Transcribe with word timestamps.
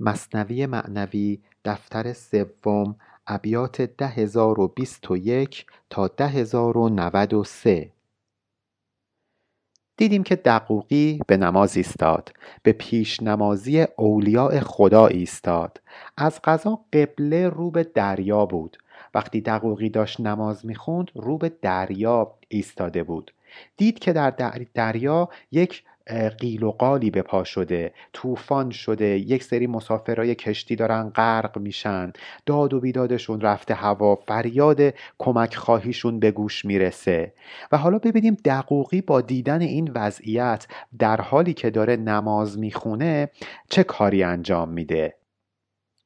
مثنوی 0.00 0.66
معنوی 0.66 1.38
دفتر 1.64 2.12
سوم 2.12 2.96
ابیات 3.26 3.82
ده 3.82 4.06
هزار 4.06 4.60
و 4.60 4.68
بیست 4.68 5.10
و 5.10 5.16
یک 5.16 5.66
تا 5.90 6.08
ده 6.08 6.26
هزار 6.26 6.78
و 6.78 6.88
نود 6.88 7.34
و 7.34 7.44
سه. 7.44 7.92
دیدیم 9.96 10.22
که 10.22 10.36
دقوقی 10.36 11.20
به 11.26 11.36
نماز 11.36 11.76
ایستاد 11.76 12.32
به 12.62 12.72
پیش 12.72 13.22
نمازی 13.22 13.80
اولیاء 13.96 14.60
خدا 14.60 15.06
ایستاد. 15.06 15.80
از 16.16 16.40
قضا 16.44 16.80
قبله 16.92 17.48
رو 17.48 17.70
به 17.70 17.84
دریا 17.84 18.46
بود. 18.46 18.76
وقتی 19.14 19.40
دقوقی 19.40 19.88
داشت 19.88 20.20
نماز 20.20 20.66
می‌خوند 20.66 21.10
رو 21.14 21.38
به 21.38 21.52
دریا 21.62 22.34
ایستاده 22.48 23.02
بود. 23.02 23.34
دید 23.76 23.98
که 23.98 24.12
در 24.12 24.30
دریا 24.74 25.28
یک 25.50 25.84
قیل 26.14 26.62
و 26.62 26.70
قالی 26.70 27.10
به 27.10 27.22
پا 27.22 27.44
شده 27.44 27.92
طوفان 28.12 28.70
شده 28.70 29.04
یک 29.04 29.44
سری 29.44 29.66
مسافرای 29.66 30.34
کشتی 30.34 30.76
دارن 30.76 31.08
غرق 31.08 31.58
میشن. 31.58 32.12
داد 32.46 32.74
و 32.74 32.80
بیدادشون 32.80 33.40
رفته 33.40 33.74
هوا 33.74 34.14
فریاد 34.14 34.94
کمک 35.18 35.54
خواهیشون 35.54 36.20
به 36.20 36.30
گوش 36.30 36.64
می‌رسه. 36.64 37.32
و 37.72 37.76
حالا 37.76 37.98
ببینیم 37.98 38.36
دقوقی 38.44 39.00
با 39.00 39.20
دیدن 39.20 39.60
این 39.60 39.90
وضعیت 39.94 40.66
در 40.98 41.20
حالی 41.20 41.54
که 41.54 41.70
داره 41.70 41.96
نماز 41.96 42.58
می‌خونه 42.58 43.30
چه 43.70 43.84
کاری 43.84 44.22
انجام 44.22 44.68
میده. 44.68 45.19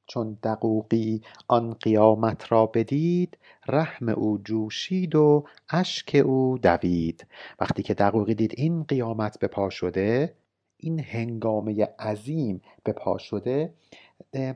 چون 0.06 0.38
دقوقی 0.42 1.20
آن 1.48 1.74
قیامت 1.74 2.52
را 2.52 2.66
بدید 2.66 3.38
رحم 3.68 4.08
او 4.08 4.38
جوشید 4.44 5.14
و 5.14 5.44
اشک 5.70 6.22
او 6.24 6.58
دوید. 6.58 7.26
وقتی 7.60 7.82
که 7.82 7.94
دقوقی 7.94 8.34
دید 8.34 8.54
این 8.56 8.82
قیامت 8.82 9.38
به 9.38 9.46
پا 9.46 9.70
شده 9.70 10.34
این 10.76 11.00
هنگامه 11.00 11.84
عظیم 11.98 12.62
به 12.84 12.92
پا 12.92 13.18
شده 13.18 13.74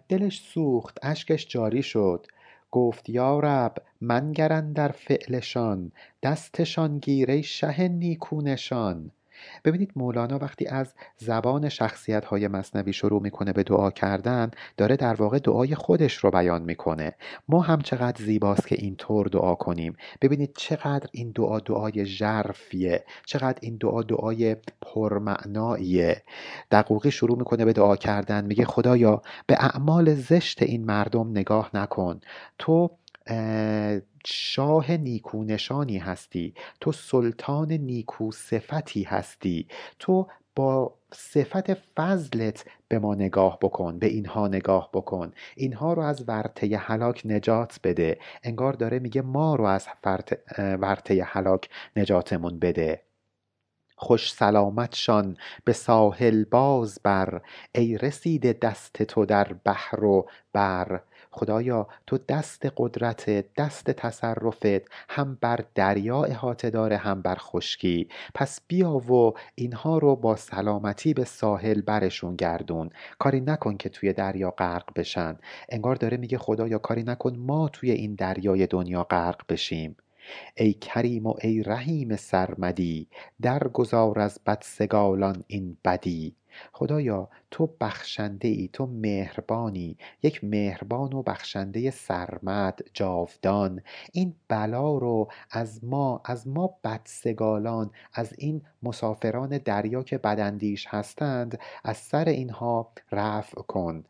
دلش 0.09 0.41
سوخت 0.41 0.99
اشکش 1.03 1.49
جاری 1.49 1.83
شد. 1.83 2.27
گفت 2.71 3.09
یا 3.09 3.41
رب 3.41 3.75
منگر 4.01 4.61
در 4.61 4.89
فعلشان 4.89 5.93
دستشان 6.23 6.99
گیر 6.99 7.43
شه 7.43 7.89
نیکونشان. 7.89 9.11
ببینید 9.65 9.93
مولانا 9.97 10.39
وقتی 10.39 10.67
از 10.67 10.95
زبان 11.17 11.69
شخصیت 11.69 12.25
های 12.25 12.49
مصنوی 12.49 12.93
شروع 12.93 13.23
می‌کنه 13.23 13.53
به 13.53 13.63
دعا 13.63 13.91
کردن 13.91 14.51
داره 14.77 14.97
در 14.97 15.15
واقع 15.15 15.39
دعای 15.39 15.75
خودش 15.75 16.15
رو 16.17 16.31
بیان 16.31 16.63
می‌کنه. 16.63 17.15
ما 17.49 17.61
هم 17.61 17.81
چقدر 17.81 18.25
زیباست 18.25 18.69
که 18.69 18.75
اینطور 18.79 19.27
دعا 19.27 19.55
کنیم. 19.55 19.97
ببینید 20.23 20.55
چقدر 20.57 21.09
این 21.13 21.33
دعا 21.35 21.61
دعای 21.61 22.07
ژرفیه. 22.07 23.05
چقدر 23.27 23.59
این 23.63 23.77
دعا 23.77 24.03
دعای 24.03 24.57
پرمعناییه. 24.83 26.23
دقوقی 26.71 27.11
شروع 27.11 27.39
می‌کنه 27.39 27.65
به 27.65 27.73
دعا 27.73 27.97
کردن 27.97 28.45
میگه 28.45 28.65
خدایا 28.65 29.23
به 29.47 29.55
اعمال 29.61 30.15
زشت 30.15 30.63
این 30.63 30.85
مردم 30.85 31.31
نگاه 31.31 31.71
نکن. 31.75 32.21
تو 32.59 32.91
شاه 34.25 34.97
نیکونشانی 34.97 35.99
هستی. 35.99 36.55
تو 36.81 36.93
سلطان 36.93 37.73
نیکو 37.73 38.33
صفتی 38.33 39.03
هستی. 39.03 39.69
تو 39.99 40.27
با 40.57 40.95
صفت 41.13 41.75
فضلت 41.75 42.65
به 42.89 42.99
ما 42.99 43.15
نگاه 43.15 43.59
بکن 43.63 43.99
به 43.99 44.07
اینها 44.07 44.49
نگاه 44.49 44.91
بکن. 44.95 45.33
اینها 45.57 45.93
رو 45.93 46.03
از 46.03 46.25
ورطه 46.29 46.77
هلاک 46.77 47.23
نجات 47.25 47.81
بده. 47.85 48.19
انگار 48.43 48.73
داره 48.73 48.99
میگه 48.99 49.23
ما 49.23 49.55
رو 49.55 49.65
از 49.65 49.89
ورطه 50.59 51.25
هلاک 51.25 51.69
نجاتمون 51.97 52.59
بده. 52.59 53.03
خوش 53.97 54.33
سلامتشان 54.33 55.37
به 55.65 55.73
ساحل 55.73 56.45
باز 56.45 57.01
بر. 57.03 57.43
ای 57.75 57.99
رسیده 57.99 58.53
دست 58.53 59.03
تو 59.03 59.25
در 59.25 59.53
بحر 59.65 60.05
و 60.05 60.29
بر. 60.53 61.01
خدایا 61.31 61.87
تو 62.07 62.19
دست 62.19 62.67
قدرت 62.77 63.55
دست 63.57 63.91
تصرفت 63.91 64.65
هم 65.09 65.39
بر 65.41 65.65
دریا 65.75 66.25
احاطه 66.25 66.71
داره 66.71 66.97
هم 66.97 67.23
بر 67.23 67.37
خشکی. 67.39 68.09
پس 68.35 68.61
بیا 68.69 68.91
و 68.91 69.35
اینها 69.55 69.99
رو 69.99 70.17
با 70.17 70.37
سلامتی 70.37 71.15
به 71.15 71.25
ساحل 71.25 71.81
برشون 71.81 72.37
گردون. 72.37 72.91
کاری 73.19 73.41
نکن 73.41 73.77
که 73.77 73.89
توی 73.89 74.13
دریا 74.13 74.51
غرق 74.51 74.89
بشن. 74.97 75.37
انگار 75.69 75.97
داره 75.97 76.17
میگه 76.17 76.39
خدایا 76.39 76.79
کاری 76.79 77.03
نکن 77.03 77.37
ما 77.37 77.69
توی 77.69 77.91
این 77.91 78.15
دریای 78.15 78.67
دنیا 78.67 79.03
غرق 79.05 79.41
بشیم. 79.49 79.97
ای 80.57 80.73
کریم 80.73 81.27
و 81.27 81.35
ای 81.43 81.63
رحیم 81.63 82.17
سرمدی 82.17 83.09
درگذار 83.43 84.19
از 84.19 84.41
بدسگالان 84.47 85.45
این 85.47 85.77
بدی. 85.85 86.35
خدایا 86.73 87.29
تو 87.51 87.71
بخشنده 87.81 88.49
ای 88.49 88.71
تو 88.73 88.87
مهربانی 88.87 89.97
یک 90.23 90.45
مهربان 90.45 91.13
و 91.13 91.23
بخشنده 91.23 91.91
سرمد 91.91 92.81
جاودان. 92.95 93.83
این 94.13 94.35
بلا 94.49 94.99
رو 94.99 95.29
از 95.51 95.85
ما 95.85 96.23
از 96.25 96.49
ما 96.49 96.75
بدسگالان 96.85 97.91
از 98.15 98.35
این 98.39 98.63
مسافران 98.83 99.59
دریا 99.59 100.03
که 100.03 100.19
بداندیش 100.19 100.87
هستند 100.89 101.59
از 101.85 101.97
سر 101.97 102.25
اینها 102.25 102.93
رفع 103.13 103.63
کن. 103.63 104.05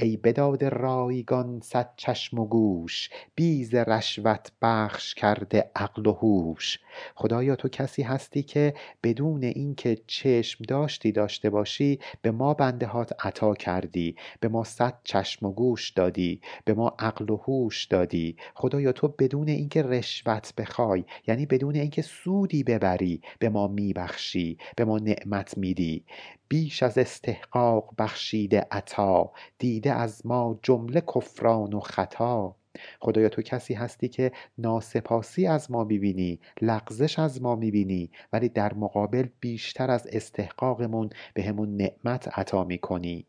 ای 0.00 0.16
بداد 0.16 0.64
رایگان 0.64 1.60
صد 1.60 1.90
چشم 1.96 2.38
و 2.38 2.46
گوش 2.46 3.10
بی 3.34 3.64
ز 3.64 3.74
رشوت 3.74 4.52
بخش 4.62 5.14
کرده 5.14 5.70
عقل 5.76 6.06
و 6.06 6.12
هوش. 6.12 6.78
خدایا 7.14 7.56
تو 7.56 7.68
کسی 7.68 8.02
هستی 8.02 8.42
که 8.42 8.74
بدون 9.02 9.44
اینکه 9.44 9.98
چشم 10.06 10.64
داشتی 10.68 11.12
داشته 11.12 11.50
باشی 11.50 11.91
به 12.22 12.30
ما 12.30 12.54
بنده 12.54 12.86
هات 12.86 13.26
عطا 13.26 13.54
کردی 13.54 14.16
به 14.40 14.48
ما 14.48 14.64
صد 14.64 14.98
چشم 15.04 15.46
و 15.46 15.52
گوش 15.52 15.90
دادی 15.90 16.40
به 16.64 16.74
ما 16.74 16.96
عقل 16.98 17.30
و 17.30 17.36
هوش 17.36 17.84
دادی. 17.84 18.36
خدایا 18.54 18.92
تو 18.92 19.08
بدون 19.08 19.48
اینکه 19.48 19.82
رشوت 19.82 20.52
بخوای 20.56 21.04
یعنی 21.26 21.46
بدون 21.46 21.74
اینکه 21.76 22.02
سودی 22.02 22.64
ببری 22.64 23.20
به 23.38 23.48
ما 23.48 23.68
میبخشی 23.68 24.58
به 24.76 24.84
ما 24.84 24.98
نعمت 24.98 25.58
میدی. 25.58 26.04
بیش 26.48 26.82
از 26.82 26.98
استحقاق 26.98 27.94
بخشیده 27.98 28.66
عطا 28.70 29.32
دیده 29.58 29.92
از 29.92 30.26
ما 30.26 30.58
جمله 30.62 31.00
کفران 31.00 31.72
و 31.72 31.80
خطا. 31.80 32.56
خدایا 33.00 33.28
تو 33.28 33.42
کسی 33.42 33.74
هستی 33.74 34.08
که 34.08 34.32
ناسپاسی 34.58 35.46
از 35.46 35.70
ما 35.70 35.84
می‌بینی 35.84 36.40
لغزش 36.62 37.18
از 37.18 37.42
ما 37.42 37.56
می‌بینی 37.56 38.10
ولی 38.32 38.48
در 38.48 38.74
مقابل 38.74 39.26
بیشتر 39.40 39.90
از 39.90 40.06
استحقاقمون 40.12 41.10
به 41.34 41.42
همون 41.42 41.76
نعمت 41.76 42.38
عطا 42.38 42.64
می‌کنی. 42.64 43.26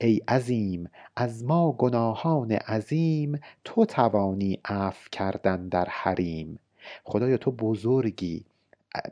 ای 0.00 0.20
عظیم 0.28 0.90
از 1.16 1.44
ما 1.44 1.72
گناهان 1.72 2.52
عظیم 2.52 3.40
تو 3.64 3.84
توانی 3.84 4.60
عفو 4.64 5.08
کردن 5.12 5.68
در 5.68 5.84
حریم. 5.88 6.58
خدایا 7.04 7.36
تو 7.36 7.50
بزرگی. 7.52 8.44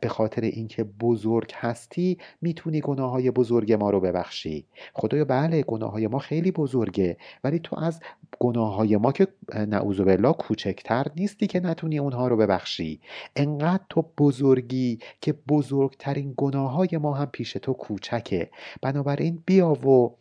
به 0.00 0.08
خاطر 0.08 0.42
اینکه 0.42 0.84
بزرگ 0.84 1.52
هستی 1.54 2.18
می‌تونی 2.40 2.80
گناه 2.80 3.10
های 3.10 3.30
بزرگ 3.30 3.72
ما 3.72 3.90
رو 3.90 4.00
ببخشی. 4.00 4.66
خدایا 4.94 5.24
بله 5.24 5.62
گناه 5.62 5.92
های 5.92 6.06
ما 6.06 6.18
خیلی 6.18 6.50
بزرگه 6.50 7.16
ولی 7.44 7.58
تو 7.58 7.78
از 7.80 8.00
گناه 8.38 8.74
های 8.74 8.96
ما 8.96 9.12
که 9.12 9.28
نعوذ 9.54 10.00
بالله 10.00 10.32
کوچکتر 10.32 11.06
نیستی 11.16 11.46
که 11.46 11.60
نتونی 11.60 11.98
اونها 11.98 12.28
رو 12.28 12.36
ببخشی. 12.36 13.00
انقدر 13.36 13.84
تو 13.88 14.04
بزرگی 14.18 14.98
که 15.20 15.32
بزرگترین 15.32 16.34
گناه 16.36 16.72
های 16.72 16.88
ما 16.92 17.14
هم 17.14 17.26
پیش 17.26 17.52
تو 17.52 17.72
کوچکه. 17.72 18.50
بنابراین 18.82 19.42
بیا 19.46 19.72
و 19.72 20.14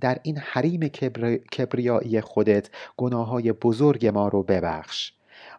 در 0.00 0.18
این 0.22 0.36
حریم 0.38 0.88
کبریایی 1.52 2.20
خودت 2.20 2.70
گناه 2.96 3.28
های 3.28 3.52
بزرگ 3.52 4.06
ما 4.06 4.28
رو 4.28 4.42
ببخش. 4.42 5.12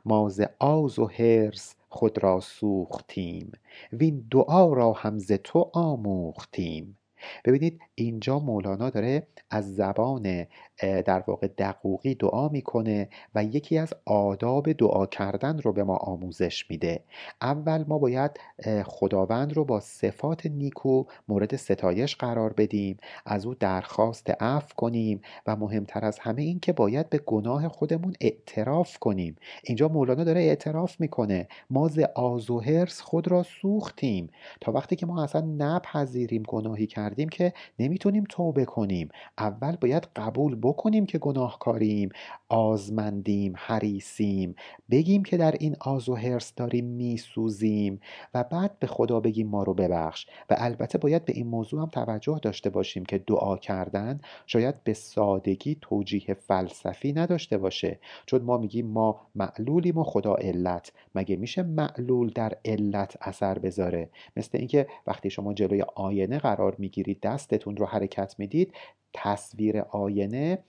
ما 0.05 0.31
آز 0.59 0.99
و 0.99 1.05
هرس 1.05 1.75
خود 1.91 2.23
را 2.23 2.39
سوختیم. 2.39 3.51
وین 3.93 4.27
دعا 4.31 4.73
را 4.73 4.93
هم 4.93 5.19
ز 5.19 5.31
تو 5.31 5.71
آموختیم. 5.73 6.97
ببینید 7.45 7.81
اینجا 7.95 8.39
مولانا 8.39 8.89
داره 8.89 9.27
از 9.49 9.75
زبان 9.75 10.45
در 10.81 11.23
واقع 11.27 11.47
دقوقی 11.47 12.15
دعا 12.15 12.49
می‌کنه 12.49 13.09
و 13.35 13.43
یکی 13.43 13.77
از 13.77 13.93
آداب 14.05 14.71
دعا 14.71 15.05
کردن 15.05 15.59
رو 15.59 15.73
به 15.73 15.83
ما 15.83 15.95
آموزش 15.95 16.69
میده. 16.69 17.03
اول 17.41 17.85
ما 17.87 17.97
باید 17.97 18.31
خداوند 18.85 19.53
رو 19.53 19.65
با 19.65 19.79
صفات 19.79 20.45
نیکو 20.45 21.03
مورد 21.27 21.55
ستایش 21.55 22.15
قرار 22.15 22.53
بدیم 22.53 22.97
از 23.25 23.45
او 23.45 23.55
درخواست 23.55 24.29
عفو 24.29 24.75
کنیم 24.77 25.21
و 25.47 25.55
مهمتر 25.55 26.05
از 26.05 26.19
همه 26.19 26.41
این 26.41 26.59
که 26.59 26.73
باید 26.73 27.09
به 27.09 27.17
گناه 27.17 27.67
خودمون 27.67 28.13
اعتراف 28.21 28.99
کنیم. 28.99 29.35
اینجا 29.63 29.87
مولانا 29.87 30.23
داره 30.23 30.41
اعتراف 30.41 30.99
می‌کنه. 30.99 31.47
ما 31.69 31.87
ز 31.87 31.99
آز 32.15 32.49
و 32.49 32.85
خود 33.01 33.27
را 33.27 33.43
سوختیم. 33.43 34.29
تا 34.61 34.71
وقتی 34.71 34.95
که 34.95 35.05
ما 35.05 35.23
اصلا 35.23 35.41
نپذیریم 35.41 36.43
گناهی 36.43 36.87
کرد 36.87 37.01
کردیم 37.01 37.29
که 37.29 37.53
نمی‌تونیم 37.79 38.23
توبه 38.29 38.65
کنیم. 38.65 39.09
اول 39.37 39.75
باید 39.75 40.07
قبول 40.15 40.55
بکنیم 40.71 41.05
که 41.05 41.17
گناهکاریم 41.17 42.09
آزمندیم 42.49 43.53
حریسیم 43.57 44.55
بگیم 44.91 45.23
که 45.23 45.37
در 45.37 45.51
این 45.59 45.75
آز 45.79 46.09
و 46.09 46.15
حرس 46.15 46.55
داریم 46.55 46.85
میسوزیم 46.85 47.99
و 48.33 48.43
بعد 48.43 48.79
به 48.79 48.87
خدا 48.87 49.19
بگیم 49.19 49.47
ما 49.47 49.63
رو 49.63 49.73
ببخش. 49.73 50.27
و 50.49 50.55
البته 50.57 50.97
باید 50.97 51.25
به 51.25 51.33
این 51.33 51.47
موضوع 51.47 51.81
هم 51.81 51.89
توجه 51.89 52.39
داشته 52.41 52.69
باشیم 52.69 53.05
که 53.05 53.17
دعا 53.17 53.57
کردن 53.57 54.21
شاید 54.45 54.83
به 54.83 54.93
سادگی 54.93 55.77
توجیه 55.81 56.33
فلسفی 56.33 57.13
نداشته 57.13 57.57
باشه. 57.57 57.99
چون 58.25 58.41
ما 58.41 58.57
میگیم 58.57 58.87
ما 58.87 59.21
معلولیم 59.35 59.97
و 59.97 60.03
خدا 60.03 60.35
علت. 60.35 60.91
مگه 61.15 61.35
میشه 61.35 61.63
معلول 61.63 62.29
در 62.35 62.57
علت 62.65 63.17
اثر 63.21 63.59
بذاره؟ 63.59 64.09
مثل 64.37 64.57
اینکه 64.57 64.87
وقتی 65.07 65.29
شما 65.29 65.53
جلوی 65.53 65.83
آینه 65.95 66.39
قرار 66.39 66.75
می‌گیرید 66.77 67.19
دستتون 67.21 67.77
رو 67.77 67.85
حرکت 67.85 68.35
می‌دید 68.37 68.73
تصویر 69.13 69.79
آینه 69.79 70.59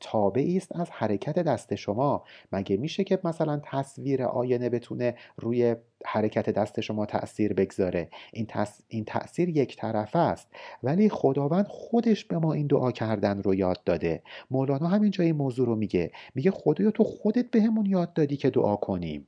تابعی 0.00 0.56
است 0.56 0.76
از 0.76 0.90
حرکت 0.90 1.38
دست 1.38 1.74
شما. 1.74 2.24
مگه 2.52 2.76
میشه 2.76 3.04
که 3.04 3.18
مثلا 3.24 3.60
تصویر 3.64 4.22
آینه 4.22 4.68
بتونه 4.68 5.14
روی 5.36 5.76
حرکت 6.04 6.50
دست 6.50 6.80
شما 6.80 7.06
تأثیر 7.06 7.52
بگذاره؟ 7.52 8.08
این, 8.32 8.46
این 8.88 9.04
تأثیر 9.04 9.48
یک 9.48 9.76
طرفه 9.76 10.18
است. 10.18 10.48
ولی 10.82 11.08
خداوند 11.08 11.66
خودش 11.68 12.24
به 12.24 12.38
ما 12.38 12.52
این 12.52 12.66
دعا 12.66 12.92
کردن 12.92 13.42
رو 13.42 13.54
یاد 13.54 13.84
داده. 13.84 14.22
مولانا 14.50 14.88
همینجا 14.88 15.24
این 15.24 15.36
موضوع 15.36 15.66
رو 15.66 15.76
میگه. 15.76 16.12
میگه 16.34 16.50
خدایا 16.50 16.90
تو 16.90 17.04
خودت 17.04 17.50
بهمون 17.50 17.86
یاد 17.86 18.12
دادی 18.12 18.36
که 18.36 18.50
دعا 18.50 18.76
کنیم. 18.76 19.26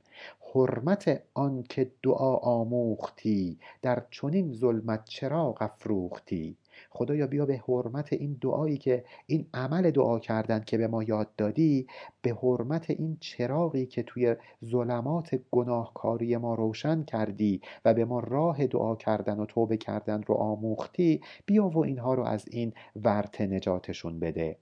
حرمت 0.55 1.23
آن 1.33 1.63
که 1.69 1.91
دعا 2.03 2.35
آموختی 2.35 3.57
در 3.81 4.03
چنین 4.11 4.53
ظلمت 4.53 5.05
چراغ 5.05 5.57
افروختی. 5.61 6.57
خدایا 6.89 7.27
بیا 7.27 7.45
به 7.45 7.61
حرمت 7.67 8.13
این 8.13 8.37
دعایی 8.41 8.77
که 8.77 9.05
این 9.25 9.47
عمل 9.53 9.91
دعا 9.91 10.19
کردن 10.19 10.59
که 10.59 10.77
به 10.77 10.87
ما 10.87 11.03
یاد 11.03 11.35
دادی 11.35 11.87
به 12.21 12.37
حرمت 12.43 12.89
این 12.89 13.17
چراغی 13.19 13.85
که 13.85 14.03
توی 14.03 14.35
ظلمات 14.65 15.39
گناهکاری 15.51 16.37
ما 16.37 16.55
روشن 16.55 17.03
کردی 17.03 17.61
و 17.85 17.93
به 17.93 18.05
ما 18.05 18.19
راه 18.19 18.67
دعا 18.67 18.95
کردن 18.95 19.39
و 19.39 19.45
توبه 19.45 19.77
کردن 19.77 20.21
رو 20.23 20.35
آموختی 20.35 21.21
بیا 21.45 21.67
و 21.69 21.77
اینها 21.85 22.13
رو 22.13 22.23
از 22.23 22.45
این 22.47 22.73
ورت 22.95 23.41
نجاتشون 23.41 24.19
بده. 24.19 24.57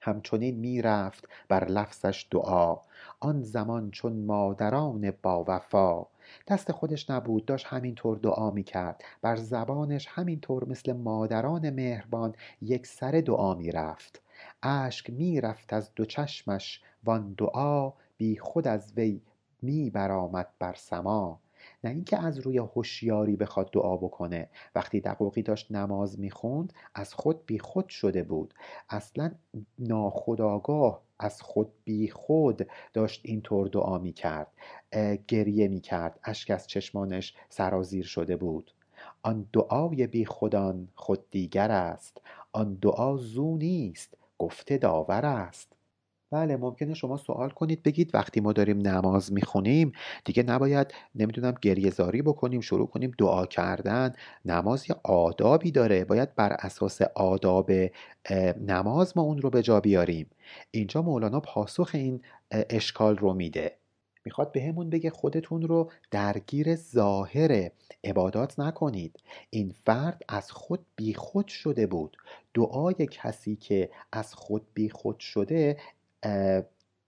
همچنین 0.00 0.56
می‌رفت 0.56 1.28
بر 1.48 1.64
لفظش 1.64 2.26
دعا. 2.30 2.76
آن 3.20 3.42
زمان 3.42 3.90
چون 3.90 4.12
مادران 4.12 5.12
با 5.22 5.44
وفا 5.48 6.06
دست 6.48 6.72
خودش 6.72 7.10
نبود 7.10 7.44
داشت 7.44 7.66
همینطور 7.66 8.18
دعا 8.18 8.50
می‌کرد. 8.50 9.04
بر 9.22 9.36
زبانش 9.36 10.06
همینطور 10.10 10.68
مثل 10.68 10.92
مادران 10.92 11.70
مهربان 11.70 12.34
یک 12.62 12.86
سر 12.86 13.10
دعا 13.26 13.54
می‌رفت. 13.54 14.22
اشک 14.62 15.10
می‌رفت 15.10 15.72
از 15.72 15.90
دو 15.94 16.04
چشمش 16.04 16.82
وان 17.04 17.34
دعا 17.38 17.92
بی 18.16 18.36
خود 18.38 18.68
از 18.68 18.92
وی 18.96 19.20
می 19.62 19.90
برآمد 19.90 20.48
بر 20.58 20.74
سما. 20.74 21.40
نه 21.84 21.90
اینکه 21.90 22.18
از 22.18 22.38
روی 22.38 22.58
هوشیاری 22.58 23.36
بخواد 23.36 23.70
دعا 23.70 23.96
بکنه. 23.96 24.48
وقتی 24.74 25.00
دقوقی 25.00 25.42
داشت 25.42 25.72
نماز 25.72 26.20
می‌خوند 26.20 26.72
از 26.94 27.14
خود 27.14 27.46
بی 27.46 27.58
خود 27.58 27.88
شده 27.88 28.22
بود. 28.22 28.54
اصلا 28.88 29.30
ناخداگاه 29.78 31.02
از 31.18 31.42
خود 31.42 31.72
بی 31.84 32.08
خود 32.08 32.66
داشت 32.92 33.20
اینطور 33.24 33.68
دعا 33.68 33.98
می‌کرد. 33.98 34.52
گریه 35.28 35.68
می‌کرد. 35.68 36.20
اشک 36.24 36.50
از 36.50 36.66
چشمانش 36.66 37.34
سرازیر 37.48 38.04
شده 38.04 38.36
بود. 38.36 38.72
آن 39.22 39.48
دعای 39.52 40.06
بی 40.06 40.24
خودان 40.24 40.88
خود 40.94 41.30
دیگر 41.30 41.70
است. 41.70 42.20
آن 42.52 42.74
دعا 42.74 43.16
زو 43.16 43.56
نیست 43.56 44.14
گفته 44.38 44.78
داور 44.78 45.26
است. 45.26 45.77
بله 46.30 46.56
ممکنه 46.56 46.94
شما 46.94 47.16
سوال 47.16 47.50
کنید 47.50 47.82
بگید 47.82 48.14
وقتی 48.14 48.40
ما 48.40 48.52
داریم 48.52 48.78
نماز 48.78 49.32
می‌خونیم 49.32 49.92
دیگه 50.24 50.42
نباید 50.42 50.94
نمی‌دونم 51.14 51.54
گریه 51.62 51.90
زاری 51.90 52.22
بکنیم 52.22 52.60
شروع 52.60 52.86
کنیم 52.86 53.12
دعا 53.18 53.46
کردن. 53.46 54.12
نماز 54.44 54.90
یه 54.90 54.96
آدابی 55.04 55.70
داره. 55.70 56.04
باید 56.04 56.34
بر 56.34 56.52
اساس 56.52 57.02
آداب 57.02 57.70
نماز 58.60 59.16
ما 59.16 59.22
اون 59.22 59.38
رو 59.38 59.50
به 59.50 59.62
جا 59.62 59.80
بیاریم. 59.80 60.30
اینجا 60.70 61.02
مولانا 61.02 61.40
پاسخ 61.40 61.90
این 61.94 62.22
اشکال 62.50 63.16
رو 63.16 63.34
میده. 63.34 63.78
می‌خواد 64.24 64.52
به 64.52 64.62
همون 64.62 64.90
بگه 64.90 65.10
خودتون 65.10 65.62
رو 65.62 65.90
درگیر 66.10 66.76
ظاهر 66.76 67.70
عبادات 68.04 68.58
نکنید. 68.58 69.16
این 69.50 69.74
فرد 69.86 70.22
از 70.28 70.50
خود 70.50 70.86
بیخود 70.96 71.48
شده 71.48 71.86
بود. 71.86 72.16
دعای 72.54 72.94
کسی 73.10 73.56
که 73.56 73.90
از 74.12 74.34
خود 74.34 74.66
بیخود 74.74 75.18
شده 75.18 75.76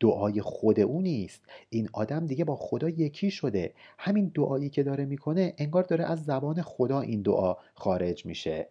دعای 0.01 0.41
خود 0.41 0.81
او 0.81 1.03
نیست. 1.03 1.43
این 1.69 1.89
آدم 1.93 2.27
دیگه 2.27 2.45
با 2.45 2.57
خدا 2.57 2.89
یکی 2.89 3.31
شده. 3.31 3.75
همین 3.99 4.33
دعایی 4.35 4.71
که 4.71 4.83
داره 4.83 5.05
می‌کنه 5.05 5.55
انگار 5.59 5.83
داره 5.83 6.05
از 6.05 6.25
زبان 6.25 6.63
خدا 6.63 7.01
این 7.01 7.23
دعا 7.23 7.57
خارج 7.75 8.27
میشه. 8.27 8.69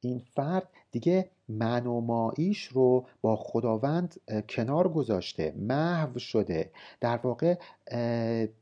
این 0.00 0.18
فرد 0.18 0.68
دیگه 0.90 1.30
من 1.48 1.86
و 1.86 2.00
ماییش 2.00 2.64
رو 2.64 3.06
با 3.20 3.36
خداوند 3.36 4.20
کنار 4.48 4.88
گذاشته 4.88 5.54
محو 5.56 6.18
شده. 6.18 6.70
در 7.00 7.16
واقع 7.16 7.58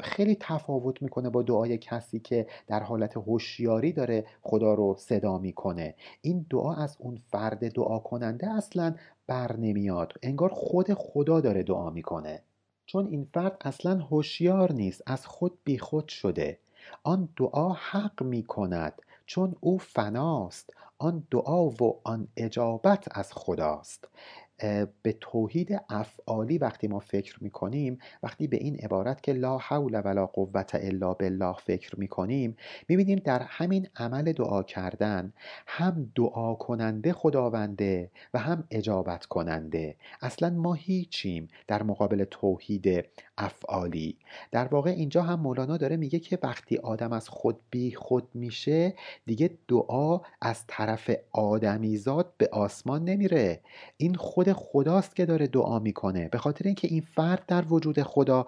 خیلی 0.00 0.36
تفاوت 0.40 1.02
می‌کنه 1.02 1.30
با 1.30 1.42
دعای 1.42 1.78
کسی 1.78 2.20
که 2.20 2.46
در 2.66 2.82
حالت 2.82 3.16
هوشیاری 3.16 3.92
داره 3.92 4.24
خدا 4.42 4.74
رو 4.74 4.94
صدا 4.98 5.38
می‌کنه. 5.38 5.94
این 6.20 6.46
دعا 6.50 6.74
از 6.74 6.96
اون 6.98 7.18
فرد 7.30 7.72
دعا 7.72 7.98
کننده 7.98 8.50
اصلا 8.50 8.94
بر 9.26 9.56
نمیاد. 9.56 10.12
انگار 10.22 10.48
خود 10.48 10.94
خدا 10.94 11.40
داره 11.40 11.62
دعا 11.62 11.90
می‌کنه. 11.90 12.42
چون 12.86 13.06
این 13.06 13.28
فرد 13.34 13.56
اصلا 13.60 13.98
هوشیار 13.98 14.72
نیست 14.72 15.02
از 15.06 15.26
خود 15.26 15.58
بیخود 15.64 16.08
شده. 16.08 16.58
آن 17.02 17.28
دعا 17.36 17.72
حق 17.72 18.22
می 18.22 18.42
کند 18.42 19.02
چون 19.26 19.54
او 19.60 19.78
فناست 19.78 20.70
آن 20.98 21.26
دعا 21.30 21.68
و 21.68 22.00
آن 22.04 22.28
اجابت 22.36 23.18
از 23.18 23.32
خداست. 23.32 24.08
به 25.02 25.12
توحید 25.20 25.80
افعالی 25.88 26.58
وقتی 26.58 26.88
ما 26.88 26.98
فکر 26.98 27.44
می‌کنیم 27.44 27.98
وقتی 28.22 28.46
به 28.46 28.56
این 28.56 28.76
عبارت 28.76 29.22
که 29.22 29.32
لا 29.32 29.58
حول 29.58 30.02
ولا 30.04 30.26
قوت 30.26 30.74
الا 30.74 31.14
بالله 31.14 31.54
فکر 31.54 32.00
می‌کنیم 32.00 32.56
می‌بینیم 32.88 33.18
در 33.24 33.42
همین 33.42 33.88
عمل 33.96 34.32
دعا 34.32 34.62
کردن 34.62 35.32
هم 35.66 36.12
دعا 36.14 36.54
کننده 36.54 37.12
خداونده 37.12 38.10
و 38.34 38.38
هم 38.38 38.64
اجابت 38.70 39.26
کننده. 39.26 39.96
اصلا 40.20 40.50
ما 40.50 40.74
هیچیم 40.74 41.48
در 41.66 41.82
مقابل 41.82 42.24
توحید 42.24 43.04
افعالی. 43.38 44.16
در 44.50 44.68
واقع 44.68 44.90
اینجا 44.90 45.22
هم 45.22 45.40
مولانا 45.40 45.76
داره 45.76 45.96
میگه 45.96 46.18
که 46.18 46.38
وقتی 46.42 46.76
آدم 46.76 47.12
از 47.12 47.28
خود 47.28 47.56
بی 47.70 47.94
خود 47.94 48.28
میشه 48.34 48.94
دیگه 49.26 49.50
دعا 49.68 50.20
از 50.40 50.64
طرف 50.66 51.10
آدمیزاد 51.32 52.32
به 52.38 52.48
آسمان 52.52 53.04
نمیره. 53.04 53.60
این 53.96 54.14
خود 54.14 54.52
خداست 54.52 55.16
که 55.16 55.26
داره 55.26 55.46
دعا 55.46 55.78
می‌کنه. 55.78 56.28
به 56.28 56.38
خاطر 56.38 56.64
اینکه 56.64 56.88
این 56.88 57.00
فرد 57.14 57.46
در 57.46 57.64
وجود 57.68 58.02
خدا 58.02 58.46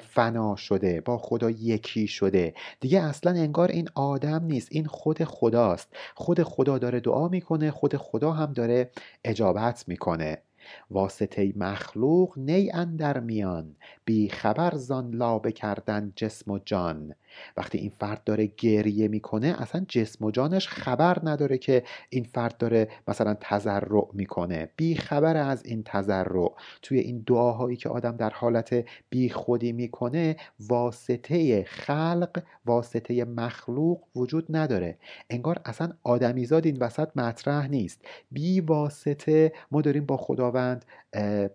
فنا 0.00 0.56
شده 0.56 1.00
با 1.00 1.18
خدا 1.18 1.50
یکی 1.50 2.06
شده. 2.06 2.54
دیگه 2.80 3.02
اصلا 3.02 3.32
انگار 3.32 3.68
این 3.70 3.88
آدم 3.94 4.44
نیست 4.44 4.68
این 4.70 4.86
خود 4.86 5.24
خداست. 5.24 5.88
خود 6.14 6.42
خدا 6.42 6.78
داره 6.78 7.00
دعا 7.00 7.28
می‌کنه 7.28 7.70
خود 7.70 7.96
خدا 7.96 8.32
هم 8.32 8.52
داره 8.52 8.90
اجابت 9.24 9.84
می‌کنه. 9.88 10.38
واسطه 10.90 11.52
مخلوق 11.56 12.38
نی 12.38 12.70
اندر 12.70 13.20
میان 13.20 13.76
بی 14.04 14.28
خبر 14.28 14.74
زان 14.76 15.10
لابه 15.10 15.52
کردن 15.52 16.12
جسم 16.16 16.50
و 16.50 16.58
جان. 16.58 17.14
وقتی 17.56 17.78
این 17.78 17.92
فرد 18.00 18.24
داره 18.24 18.50
گریه 18.56 19.08
می‌کنه 19.08 19.54
اصلا 19.58 19.84
جسم 19.88 20.24
و 20.24 20.30
جانش 20.30 20.68
خبر 20.68 21.16
نداره 21.22 21.58
که 21.58 21.82
این 22.10 22.24
فرد 22.24 22.56
داره 22.56 22.88
مثلا 23.08 23.36
تذرع 23.40 24.08
می‌کنه. 24.12 24.68
بی 24.76 24.96
خبر 24.96 25.36
از 25.36 25.66
این 25.66 25.82
تذرع 25.82 26.52
توی 26.82 26.98
این 26.98 27.24
دعاهایی 27.26 27.76
که 27.76 27.88
آدم 27.88 28.16
در 28.16 28.30
حالت 28.30 28.84
بی 29.10 29.30
خودی 29.30 29.72
می‌کنه 29.72 30.36
واسطه 30.60 31.64
خلق 31.64 32.42
واسطه 32.66 33.24
مخلوق 33.24 34.02
وجود 34.16 34.46
نداره. 34.56 34.98
انگار 35.30 35.60
اصلا 35.64 35.92
آدمیزاد 36.02 36.66
این 36.66 36.76
وسط 36.80 37.08
مطرح 37.16 37.68
نیست. 37.68 38.00
بی 38.30 38.60
واسطه 38.60 39.52
ما 39.70 39.80
داریم 39.82 40.06
با 40.06 40.16
خداوند 40.16 40.84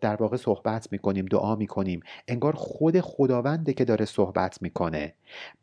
در 0.02 0.16
واقع 0.16 0.38
صحبت 0.38 0.92
می‌کنیم 0.92 1.26
دعا 1.26 1.56
می‌کنیم. 1.56 2.00
انگار 2.28 2.54
خود 2.56 3.00
خداونده 3.00 3.74
که 3.74 3.86
داره 3.86 4.06
صحبت 4.06 4.62
می‌کنه. 4.62 5.14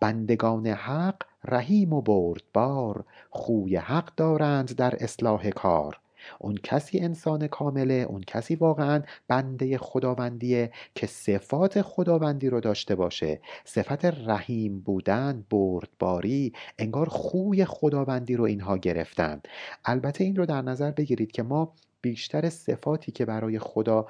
بندگان 0.09 0.67
حق 0.67 1.23
رحیم 1.45 1.93
و 1.93 2.03
بردبار 2.03 3.05
خوی 3.31 3.77
حق 3.77 4.15
دارند 4.17 4.77
در 4.77 4.95
اصلاح 5.00 5.50
کار. 5.50 5.99
اون 6.38 6.55
کسی 6.62 6.99
انسان 6.99 7.47
کامله 7.47 7.95
اون 8.09 8.21
کسی 8.21 8.55
واقعا 8.55 9.03
بنده 9.29 9.79
خداوندیه 9.79 10.73
که 10.95 11.07
صفات 11.07 11.83
خداوندی 11.83 12.49
رو 12.50 12.61
داشته 12.61 12.95
باشه. 12.95 13.41
صفت 13.65 14.05
رحیم 14.05 14.81
بودن 14.81 15.45
بردباری 15.50 16.53
انگار 16.79 17.09
خوی 17.09 17.65
خداوندی 17.65 18.37
رو 18.37 18.45
اینها 18.45 18.77
گرفتن. 18.77 19.41
البته 19.85 20.25
این 20.25 20.37
رو 20.37 20.47
در 20.47 20.62
نظر 20.62 20.91
بگیرید 20.91 21.33
که 21.33 21.43
ما 21.43 21.73
بیشتر 22.00 22.49
صفاتی 22.49 23.12
که 23.12 23.25
برای 23.25 23.59
خدا 23.59 24.07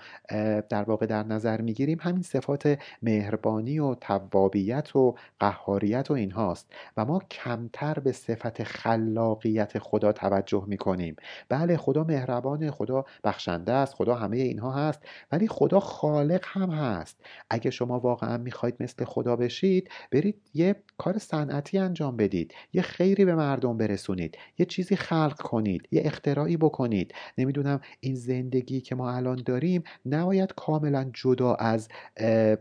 در 0.68 0.82
واقع 0.82 1.06
در 1.06 1.22
نظر 1.22 1.60
می‌گیریم 1.60 1.98
همین 2.00 2.22
صفات 2.22 2.78
مهربانی 3.02 3.78
و 3.78 3.94
توابیت 3.94 4.96
و 4.96 5.14
قهاریت 5.40 6.10
و 6.10 6.14
اینهاست. 6.14 6.72
و 6.96 7.04
ما 7.04 7.18
کمتر 7.30 7.94
به 7.94 8.12
صفت 8.12 8.62
خلاقیت 8.62 9.78
خدا 9.78 10.12
توجه 10.12 10.64
می‌کنیم. 10.66 11.16
بله 11.48 11.76
خدا 11.76 12.04
مهربانه 12.04 12.70
خدا 12.70 13.04
بخشنده 13.24 13.72
است 13.72 13.94
خدا 13.94 14.14
همه 14.14 14.36
اینها 14.36 14.72
هست 14.72 15.02
ولی 15.32 15.48
خدا 15.48 15.80
خالق 15.80 16.44
هم 16.44 16.70
هست. 16.70 17.20
اگه 17.50 17.70
شما 17.70 18.00
واقعا 18.00 18.38
می‌خواید 18.38 18.76
مثل 18.80 19.04
خدا 19.04 19.36
بشید 19.36 19.90
برید 20.12 20.42
یه 20.54 20.76
کار 20.98 21.18
صنعتی 21.18 21.78
انجام 21.78 22.16
بدید. 22.16 22.54
یه 22.72 22.82
خیری 22.82 23.24
به 23.24 23.34
مردم 23.34 23.76
برسونید. 23.78 24.38
یه 24.58 24.66
چیزی 24.66 24.96
خلق 24.96 25.40
کنید. 25.42 25.88
یه 25.90 26.02
اختراعی 26.04 26.56
بکنید. 26.56 27.14
نمی‌دونم 27.38 27.77
این 28.00 28.14
زندگی 28.14 28.80
که 28.80 28.94
ما 28.94 29.10
الان 29.10 29.42
داریم 29.46 29.82
نباید 30.06 30.54
کاملا 30.56 31.10
جدا 31.12 31.54
از 31.54 31.88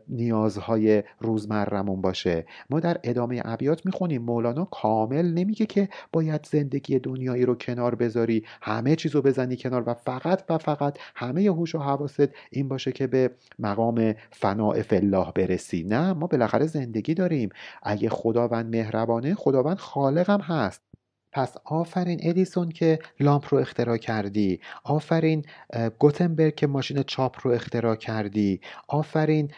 نیازهای 0.07 1.03
روزمرمون 1.19 2.01
باشه. 2.01 2.45
ما 2.69 2.79
در 2.79 2.97
ادامه 3.03 3.41
ابیات 3.45 3.85
می‌خونیم. 3.85 4.21
مولانا 4.21 4.65
کامل 4.65 5.25
نمیگه 5.25 5.65
که 5.65 5.89
باید 6.11 6.45
زندگی 6.51 6.99
دنیایی 6.99 7.45
رو 7.45 7.55
کنار 7.55 7.95
بذاری 7.95 8.43
همه 8.61 8.95
چیز 8.95 9.15
رو 9.15 9.21
بزنی 9.21 9.57
کنار 9.57 9.83
و 9.89 9.93
فقط 9.93 10.43
و 10.49 10.57
فقط 10.57 10.97
همه 11.15 11.41
هوش 11.41 11.75
و 11.75 11.79
حواست 11.79 12.29
این 12.51 12.67
باشه 12.67 12.91
که 12.91 13.07
به 13.07 13.31
مقام 13.59 14.13
فناع 14.31 14.83
الله 14.91 15.31
برسی. 15.35 15.83
نه 15.83 16.13
ما 16.13 16.27
بالاخره 16.27 16.65
زندگی 16.65 17.13
داریم. 17.13 17.49
اگه 17.83 18.09
خداوند 18.09 18.75
مهربانه 18.75 19.35
خداوند 19.35 19.77
خالقم 19.77 20.41
هست. 20.41 20.81
پس 21.31 21.55
آفرین 21.65 22.19
ادیسون 22.23 22.69
که 22.69 22.99
لامپ 23.19 23.45
رو 23.53 23.57
اختراع 23.59 23.97
کردی. 23.97 24.59
آفرین 24.83 25.45
گوتنبرگ 25.99 26.55
که 26.55 26.67
ماشین 26.67 27.03
چاپ 27.03 27.35
رو 27.43 27.51
اختراع 27.51 27.95
کردی. 27.95 28.61
آفرین 28.87 29.51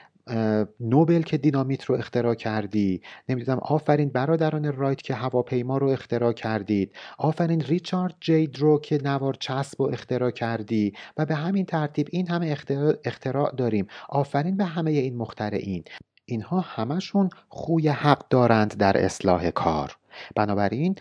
نوبل 0.79 1.21
که 1.21 1.37
دینامیت 1.37 1.85
رو 1.85 1.95
اختراع 1.95 2.35
کردی. 2.35 3.01
نمی‌دونم 3.29 3.59
آفرین 3.59 4.09
برادران 4.09 4.73
رایت 4.73 5.01
که 5.01 5.13
هواپیما 5.13 5.77
رو 5.77 5.87
اختراع 5.87 6.33
کردید. 6.33 6.95
آفرین 7.17 7.61
ریچارد 7.61 8.15
جیدرو 8.21 8.79
که 8.79 8.99
نوار 9.03 9.33
چسب 9.33 9.81
رو 9.81 9.89
اختراع 9.93 10.31
کردی. 10.31 10.93
و 11.17 11.25
به 11.25 11.35
همین 11.35 11.65
ترتیب 11.65 12.07
این 12.11 12.27
همه 12.27 12.47
اختراع, 12.47 12.93
اختراع 13.05 13.55
داریم. 13.55 13.87
آفرین 14.09 14.57
به 14.57 14.65
همه 14.65 14.91
این 14.91 15.17
مخترعین. 15.17 15.83
اینها 16.29 16.59
همشون 16.59 17.29
خوی 17.49 17.87
حق 17.87 18.27
دارند 18.29 18.77
در 18.77 19.05
اصلاح 19.05 19.49
کار. 19.49 19.97
بنابراین 20.35 20.95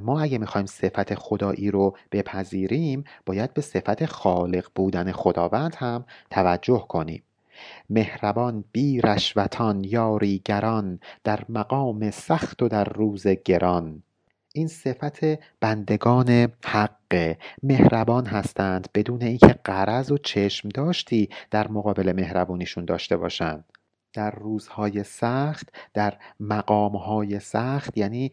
ما 0.00 0.20
اگه 0.20 0.38
می‌خوایم 0.38 0.66
صفت 0.66 1.14
خدایی 1.14 1.70
رو 1.70 1.96
بپذیریم 2.12 3.04
باید 3.26 3.54
به 3.54 3.60
صفت 3.60 4.06
خالق 4.06 4.68
بودن 4.74 5.12
خداوند 5.12 5.74
هم 5.74 6.04
توجه 6.30 6.84
کنیم. 6.88 7.22
مهربان 7.90 8.64
بی 8.72 9.00
رشوتان 9.00 9.84
یاریگران 9.84 11.00
در 11.24 11.40
مقام 11.48 12.10
سخت 12.10 12.62
و 12.62 12.68
در 12.68 12.84
روز 12.84 13.26
گران. 13.26 14.02
این 14.52 14.68
صفت 14.68 15.20
بندگان 15.60 16.52
حق 16.64 17.36
مهربان 17.62 18.26
هستند 18.26 18.88
بدون 18.94 19.22
اینکه 19.22 19.54
قرض 19.64 20.10
و 20.10 20.18
چشم 20.18 20.68
داشتی 20.68 21.28
در 21.50 21.68
مقابل 21.68 22.12
مهربونیشون 22.12 22.84
داشته 22.84 23.16
باشند. 23.16 23.64
در 24.12 24.30
روزهای 24.30 25.04
سخت 25.04 25.68
در 25.94 26.18
مقامهای 26.40 27.40
سخت 27.40 27.98
یعنی 27.98 28.32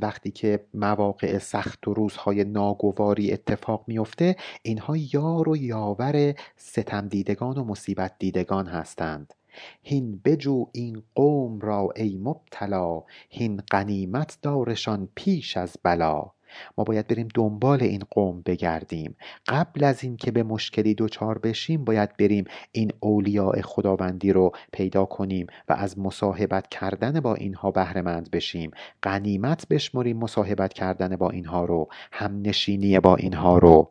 وقتی 0.00 0.30
که 0.30 0.64
مواقع 0.74 1.38
سخت 1.38 1.88
و 1.88 1.94
روزهای 1.94 2.44
ناگواری 2.44 3.32
اتفاق 3.32 3.84
میفته 3.86 4.36
اینها 4.62 4.96
یار 4.96 5.48
و 5.48 5.56
یاور 5.56 6.34
ستم 6.56 7.08
دیدگان 7.08 7.58
و 7.58 7.64
مصیبت 7.64 8.12
دیدگان 8.18 8.66
هستند. 8.66 9.34
هین 9.82 10.20
بجو 10.24 10.66
این 10.72 11.02
قوم 11.14 11.60
را 11.60 11.88
ای 11.96 12.16
مبتلا 12.16 13.02
هین 13.30 13.62
غنیمت 13.70 14.38
دارشان 14.42 15.08
پیش 15.14 15.56
از 15.56 15.76
بلا. 15.82 16.30
ما 16.78 16.84
باید 16.84 17.06
بریم 17.06 17.28
دنبال 17.34 17.82
این 17.82 18.02
قوم 18.10 18.42
بگردیم. 18.46 19.16
قبل 19.48 19.84
از 19.84 20.04
اینکه 20.04 20.30
به 20.30 20.42
مشکلی 20.42 20.94
دچار 20.94 21.38
بشیم 21.38 21.84
باید 21.84 22.16
بریم 22.16 22.44
این 22.72 22.90
اولیاء 23.00 23.60
خداوندی 23.62 24.32
رو 24.32 24.52
پیدا 24.72 25.04
کنیم 25.04 25.46
و 25.68 25.72
از 25.72 25.98
مصاحبت 25.98 26.68
کردن 26.68 27.20
با 27.20 27.34
اینها 27.34 27.70
بهرهمند 27.70 28.30
بشیم. 28.30 28.70
غنیمت 29.02 29.68
بشمریم 29.68 30.16
مصاحبت 30.16 30.72
کردن 30.72 31.16
با 31.16 31.30
اینها 31.30 31.64
رو 31.64 31.88
هم 32.12 32.42
نشینی 32.42 33.00
با 33.00 33.16
اینها 33.16 33.58
رو. 33.58 33.90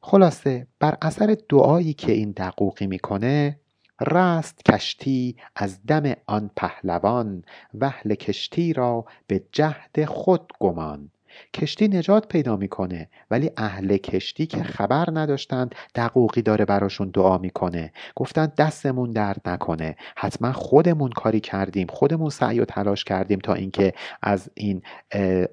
خلاصه 0.00 0.66
بر 0.80 0.96
اثر 1.02 1.36
دعایی 1.48 1.92
که 1.92 2.12
این 2.12 2.30
دقوقی 2.30 2.86
می‌کنه 2.86 3.60
رست 4.00 4.64
کشتی 4.64 5.36
از 5.56 5.86
دم 5.86 6.12
آن 6.26 6.50
پهلوان 6.56 7.44
وهل 7.74 8.14
کشتی 8.14 8.72
را 8.72 9.04
به 9.26 9.44
جهد 9.52 10.04
خود 10.04 10.52
گمان. 10.60 11.10
کشتی 11.54 11.88
نجات 11.88 12.28
پیدا 12.28 12.56
می‌کنه 12.56 13.08
ولی 13.30 13.50
اهل 13.56 13.96
کشتی 13.96 14.46
که 14.46 14.62
خبر 14.62 15.06
نداشتند 15.12 15.74
دقوقی 15.94 16.42
داره 16.42 16.64
براشون 16.64 17.10
دعا 17.10 17.38
می‌کنه. 17.38 17.92
گفتن 18.16 18.52
دستمون 18.58 19.10
درد 19.10 19.40
نکنه. 19.46 19.96
حتما 20.16 20.52
خودمون 20.52 21.10
کاری 21.10 21.40
کردیم 21.40 21.86
خودمون 21.90 22.30
سعی 22.30 22.60
و 22.60 22.64
تلاش 22.64 23.04
کردیم 23.04 23.38
تا 23.38 23.54
اینکه 23.54 23.92
از 24.22 24.50
این 24.54 24.82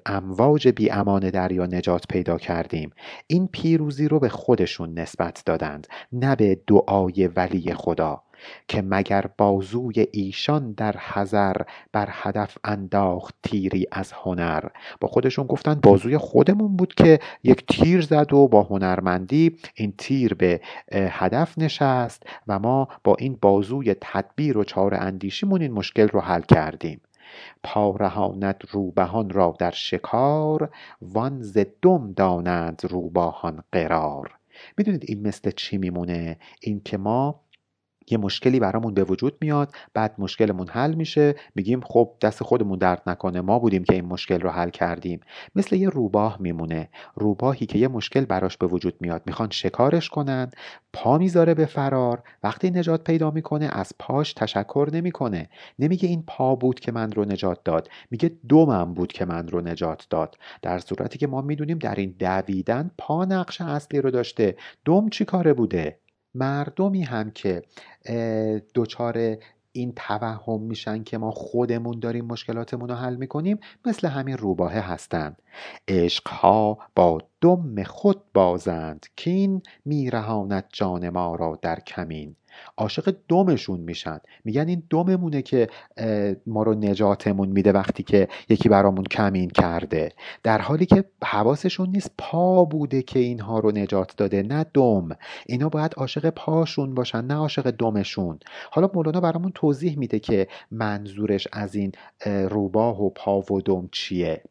امواج 0.06 0.68
بی 0.68 0.90
امان 0.90 1.30
دریا 1.30 1.66
نجات 1.66 2.04
پیدا 2.08 2.38
کردیم. 2.38 2.90
این 3.26 3.48
پیروزی 3.48 4.08
رو 4.08 4.20
به 4.20 4.28
خودشون 4.28 4.98
نسبت 4.98 5.42
دادند 5.46 5.86
نه 6.12 6.36
به 6.36 6.60
دعای 6.66 7.26
ولی 7.26 7.74
خدا. 7.74 8.22
که 8.68 8.82
مگر 8.82 9.24
بازوی 9.38 10.06
ایشان 10.12 10.72
در 10.72 10.96
حذر 10.96 11.56
بر 11.92 12.08
هدف 12.10 12.58
انداخت 12.64 13.34
تیری 13.42 13.86
از 13.92 14.12
هنر. 14.12 14.64
با 15.00 15.08
خودشون 15.08 15.46
گفتن 15.46 15.74
بازوی 15.74 16.18
خودمون 16.18 16.76
بود 16.76 16.94
که 16.94 17.18
یک 17.44 17.66
تیر 17.66 18.00
زد 18.00 18.32
و 18.32 18.48
با 18.48 18.62
هنرمندی 18.62 19.56
این 19.74 19.94
تیر 19.98 20.34
به 20.34 20.60
هدف 20.92 21.58
نشست 21.58 22.22
و 22.46 22.58
ما 22.58 22.88
با 23.04 23.16
این 23.18 23.38
بازوی 23.42 23.94
تدبیر 24.00 24.58
و 24.58 24.64
چار 24.64 24.94
اندیشیمون 24.94 25.62
این 25.62 25.72
مشکل 25.72 26.08
رو 26.08 26.20
حل 26.20 26.42
کردیم. 26.42 27.00
پارهاند 27.62 28.64
روبهان 28.70 29.30
را 29.30 29.56
در 29.58 29.70
شکار 29.70 30.70
وان 31.02 31.42
ز 31.42 31.58
دم 31.82 32.12
دانند 32.12 32.82
روباهان 32.90 33.62
قرار. 33.72 34.30
می‌دونید 34.78 35.04
این 35.08 35.26
مثل 35.26 35.50
چی 35.50 35.78
میمونه؟ 35.78 36.38
این 36.60 36.80
که 36.84 36.96
ما 36.96 37.40
یه 38.10 38.18
مشکلی 38.18 38.60
برامون 38.60 38.94
به 38.94 39.04
وجود 39.04 39.36
میاد 39.40 39.74
بعد 39.94 40.14
مشکلمون 40.18 40.68
حل 40.68 40.94
میشه 40.94 41.34
میگیم 41.54 41.80
خب 41.80 42.12
دست 42.20 42.42
خودمون 42.42 42.78
درد 42.78 43.02
نکنه 43.06 43.40
ما 43.40 43.58
بودیم 43.58 43.84
که 43.84 43.94
این 43.94 44.04
مشکل 44.04 44.40
رو 44.40 44.50
حل 44.50 44.70
کردیم. 44.70 45.20
مثل 45.54 45.76
یه 45.76 45.88
روباه 45.88 46.36
میمونه. 46.40 46.88
روباهی 47.14 47.66
که 47.66 47.78
یه 47.78 47.88
مشکل 47.88 48.24
براش 48.24 48.56
به 48.56 48.66
وجود 48.66 48.94
میاد 49.00 49.22
می‌خوان 49.26 49.50
شکارش 49.50 50.08
کنن 50.08 50.50
پا 50.92 51.18
می‌ذاره 51.18 51.54
به 51.54 51.66
فرار 51.66 52.22
وقتی 52.42 52.70
نجات 52.70 53.04
پیدا 53.04 53.30
می‌کنه 53.30 53.68
از 53.72 53.92
پاش 53.98 54.32
تشکر 54.32 54.88
نمی‌کنه. 54.92 55.48
نمیگه 55.78 56.08
این 56.08 56.24
پا 56.26 56.54
بود 56.54 56.80
که 56.80 56.92
من 56.92 57.12
رو 57.12 57.24
نجات 57.24 57.64
داد 57.64 57.88
میگه 58.10 58.30
دومم 58.48 58.94
بود 58.94 59.12
که 59.12 59.24
من 59.24 59.48
رو 59.48 59.60
نجات 59.60 60.06
داد. 60.10 60.38
در 60.62 60.78
صورتی 60.78 61.18
که 61.18 61.26
ما 61.26 61.40
می‌دونیم 61.40 61.78
در 61.78 61.94
این 61.94 62.14
دویدن 62.18 62.90
پا 62.98 63.24
نقش 63.24 63.60
اصلی 63.60 64.00
رو 64.00 64.10
داشته. 64.10 64.56
دوم 64.84 65.08
چی 65.08 65.24
کاره 65.24 65.52
بوده؟ 65.52 65.98
مردمی 66.36 67.02
هم 67.02 67.30
که 67.30 67.62
دچار 68.74 69.36
این 69.72 69.92
توهم 69.96 70.60
میشن 70.60 71.04
که 71.04 71.18
ما 71.18 71.30
خودمون 71.30 72.00
داریم 72.00 72.24
مشکلاتمون 72.24 72.88
رو 72.88 72.94
حل 72.94 73.16
می‌کنیم 73.16 73.58
مثل 73.84 74.08
همین 74.08 74.36
روباهه 74.36 74.92
هستند 74.92 75.42
عشقها 75.88 76.78
با 76.94 77.18
دم 77.40 77.82
خود 77.82 78.22
بازند 78.34 79.06
کین 79.16 79.62
میرهاند 79.84 80.64
جان 80.72 81.08
ما 81.08 81.34
را 81.34 81.58
در 81.62 81.80
کمین. 81.80 82.36
عاشق 82.76 83.14
دمشون 83.28 83.80
میشن. 83.80 84.18
میگن 84.44 84.68
این 84.68 84.82
دممونه 84.90 85.42
که 85.42 85.68
ما 86.46 86.62
رو 86.62 86.74
نجاتمون 86.74 87.48
میده 87.48 87.72
وقتی 87.72 88.02
که 88.02 88.28
یکی 88.48 88.68
برامون 88.68 89.04
کمین 89.04 89.50
کرده. 89.50 90.12
در 90.42 90.58
حالی 90.58 90.86
که 90.86 91.04
حواسشون 91.24 91.88
نیست 91.90 92.10
پا 92.18 92.64
بوده 92.64 93.02
که 93.02 93.18
اینها 93.18 93.58
رو 93.58 93.70
نجات 93.70 94.16
داده. 94.16 94.42
نه 94.42 94.66
دم. 94.74 95.08
اینا 95.46 95.68
باید 95.68 95.94
عاشق 95.96 96.30
پاشون 96.30 96.94
باشن 96.94 97.24
نه 97.24 97.34
عاشق 97.34 97.70
دمشون. 97.70 98.38
حالا 98.70 98.90
مولانا 98.94 99.20
برامون 99.20 99.52
توضیح 99.54 99.98
میده 99.98 100.18
که 100.18 100.48
منظورش 100.70 101.48
از 101.52 101.74
این 101.74 101.92
روباه 102.26 103.02
و 103.02 103.10
پا 103.10 103.40
و 103.40 103.60
دم 103.60 103.88
چیه. 103.92 104.42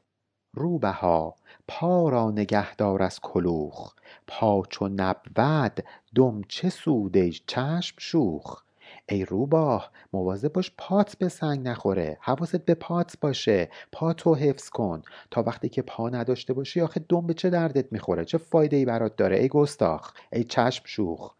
روبه 0.53 0.89
ها 0.89 1.35
پا 1.67 2.09
را 2.09 2.31
نگهدار 2.31 3.03
از 3.03 3.19
کلوخ 3.19 3.93
پا 4.27 4.63
چو 4.69 4.87
نبود 4.87 5.83
دم 6.15 6.41
چه 6.47 6.69
سود 6.69 7.17
ای 7.17 7.31
چشم 7.31 7.95
شوخ. 7.97 8.63
ای 9.09 9.25
روباه 9.25 9.91
مواظب 10.13 10.53
باش 10.53 10.71
پات 10.77 11.15
به 11.15 11.29
سنگ 11.29 11.67
نخوره 11.67 12.17
حواست 12.21 12.65
به 12.65 12.73
پات 12.73 13.17
باشه 13.21 13.69
پاتو 13.91 14.35
حفظ 14.35 14.69
کن. 14.69 15.01
تا 15.31 15.43
وقتی 15.43 15.69
که 15.69 15.81
پا 15.81 16.09
نداشته 16.09 16.53
باشی 16.53 16.81
آخه 16.81 17.05
دم 17.09 17.27
به 17.27 17.33
چه 17.33 17.49
دردت 17.49 17.91
می‌خوره؟ 17.91 18.25
چه 18.25 18.37
فایده 18.37 18.77
ای 18.77 18.85
برات 18.85 19.15
داره؟ 19.15 19.37
ای 19.37 19.47
گستاخ 19.47 20.13
ای 20.33 20.43
چشم 20.43 20.83
شوخ. 20.85 21.33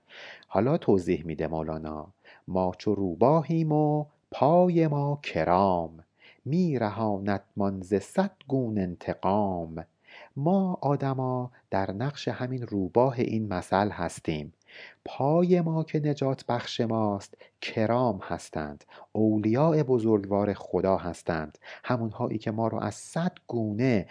حالا 0.48 0.77
توضیح 0.77 1.25
میده 1.25 1.48
مولانا. 1.48 2.08
ما 2.48 2.72
چو 2.77 2.96
روباهیم 2.96 3.72
و 3.72 4.05
پای 4.32 4.88
ما 4.88 5.20
کرام 5.24 6.03
می 6.46 6.79
رهاندمان 6.79 7.82
ز 7.82 7.94
صد 7.94 8.32
گونه 8.48 8.82
انتقام. 8.82 9.86
ما 10.38 10.77
آدما 10.82 11.51
در 11.72 11.92
نقش 11.92 12.27
همین 12.27 12.68
روباه 12.68 13.20
این 13.20 13.48
مثل 13.48 13.89
هستیم. 13.89 14.54
پای 15.06 15.62
ما 15.62 15.84
که 15.84 16.00
نجات 16.00 16.46
بخش 16.46 16.82
ماست 16.82 17.38
کرام 17.62 18.20
هستند. 18.24 18.84
اولیاء 19.12 19.84
بزرگوار 19.84 20.54
خدا 20.54 20.98
هستند. 20.98 21.58
همونهایی 21.84 22.38
که 22.38 22.51
ما 22.51 22.68
رو 22.68 22.80
از 22.80 22.96
صد 22.96 23.32
گونه 23.48 24.08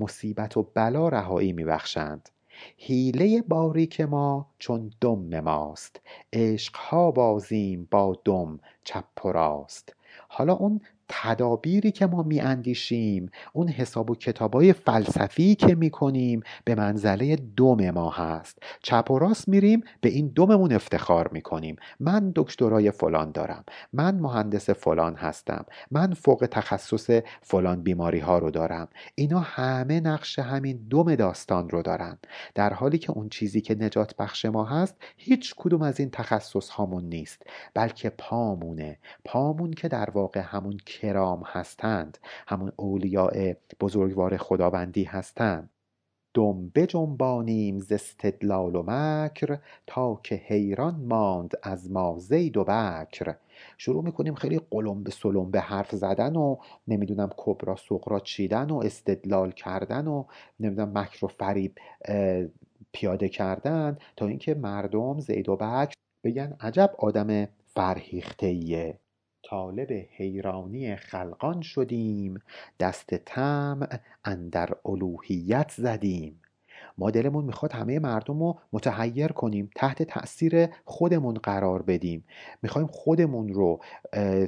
مصیبت 0.00 0.56
و 0.56 0.62
بلا 0.74 1.08
رهایی 1.08 1.52
میبخشند. 1.52 2.28
حیله 2.76 3.42
باریک 3.42 4.00
ما 4.00 4.46
چون 4.58 4.90
دم 5.00 5.40
ماست. 5.40 6.00
عشقها 6.32 7.10
بازیم 7.10 7.88
با 7.90 8.16
دم 8.24 8.60
چپ 8.84 9.24
و 9.24 9.28
راست. 9.28 9.96
حالا 10.28 10.54
اون 10.54 10.80
تدابیری 11.08 11.90
که 11.90 12.06
ما 12.06 12.22
میاندیشیم 12.22 13.30
اون 13.52 13.68
حساب 13.68 14.10
و 14.10 14.14
کتابای 14.14 14.72
فلسفی 14.72 15.54
که 15.54 15.74
می‌کنیم 15.74 16.42
به 16.64 16.74
منزله 16.74 17.36
دم 17.56 17.90
ما 17.90 18.10
هست. 18.10 18.58
چپ 18.82 19.10
و 19.10 19.18
راست 19.18 19.48
میریم 19.48 19.80
به 20.00 20.08
این 20.08 20.32
دممون 20.36 20.72
افتخار 20.72 21.28
می‌کنیم. 21.32 21.76
من 22.00 22.32
دکترای 22.34 22.90
فلان 22.90 23.32
دارم. 23.32 23.64
من 23.92 24.14
مهندس 24.14 24.70
فلان 24.70 25.14
هستم. 25.14 25.64
من 25.90 26.12
فوق 26.12 26.48
تخصص 26.50 27.10
فلان 27.42 27.82
بیماری 27.82 28.18
ها 28.18 28.38
رو 28.38 28.50
دارم. 28.50 28.88
اینا 29.14 29.40
همه 29.40 30.00
نقش 30.00 30.38
همین 30.38 30.86
دم 30.90 31.14
داستان 31.14 31.70
رو 31.70 31.82
دارن. 31.82 32.18
در 32.54 32.72
حالی 32.72 32.98
که 32.98 33.10
اون 33.10 33.28
چیزی 33.28 33.60
که 33.60 33.74
نجات 33.74 34.16
بخش 34.16 34.44
ما 34.44 34.64
هست 34.64 34.96
هیچ 35.16 35.54
کدوم 35.56 35.82
از 35.82 36.00
این 36.00 36.10
تخصص 36.10 36.68
هامون 36.68 37.04
نیست. 37.04 37.42
بلکه 37.74 38.10
پامونه. 38.10 38.98
پامون 39.24 39.70
که 39.70 39.88
در 39.88 40.10
واقع 40.10 40.40
همون 40.40 40.76
کرام 41.00 41.42
هستند. 41.46 42.18
همون 42.46 42.72
اولیاء 42.76 43.52
بزرگوار 43.80 44.36
خداوندی 44.36 45.04
هستند. 45.04 45.70
دم 46.34 46.68
بجنبانیم 46.68 47.78
ز 47.78 47.92
استدلال 47.92 48.74
و 48.74 48.82
مکر 48.86 49.58
تا 49.86 50.20
که 50.22 50.34
حیران 50.34 50.94
ماند 50.94 51.52
از 51.62 51.90
ما 51.90 52.18
زید 52.18 52.56
و 52.56 52.64
بکر. 52.64 53.34
شروع 53.78 54.04
می‌کنیم 54.04 54.34
خیلی 54.34 54.60
قلم 54.70 55.02
به 55.02 55.10
سلم 55.10 55.50
به 55.50 55.60
حرف 55.60 55.94
زدن 55.94 56.36
و 56.36 56.56
نمی‌دونم 56.88 57.30
کبرا 57.36 57.76
سقرا 57.76 58.20
چیدن 58.20 58.70
و 58.70 58.76
استدلال 58.76 59.50
کردن 59.50 60.06
و 60.06 60.24
نمی‌دونم 60.60 60.98
مکر 60.98 61.24
و 61.24 61.28
فریب 61.28 61.78
پیاده 62.92 63.28
کردن 63.28 63.98
تا 64.16 64.26
اینکه 64.26 64.54
مردم 64.54 65.20
زید 65.20 65.48
و 65.48 65.56
بکر 65.56 65.94
بگن 66.24 66.56
عجب 66.60 66.94
آدم 66.98 67.48
فرهیخته 67.66 68.46
ایه 68.46 68.98
طالب 69.50 69.88
حیرانی 70.16 70.96
خلقان 70.96 71.60
شدیم 71.60 72.42
دست 72.80 73.14
طمع 73.14 73.88
اندر 74.24 74.68
الوهیت 74.84 75.72
زدیم. 75.76 76.40
ما 76.98 77.10
دلمون 77.10 77.44
می‌خواد 77.44 77.72
همه 77.72 77.98
مردم 77.98 78.42
رو 78.42 78.58
متحیر 78.72 79.26
کنیم 79.28 79.70
تحت 79.76 80.02
تاثیر 80.02 80.66
خودمون 80.84 81.34
قرار 81.34 81.82
بدیم. 81.82 82.24
می‌خوایم 82.62 82.86
خودمون 82.86 83.48
رو 83.48 83.80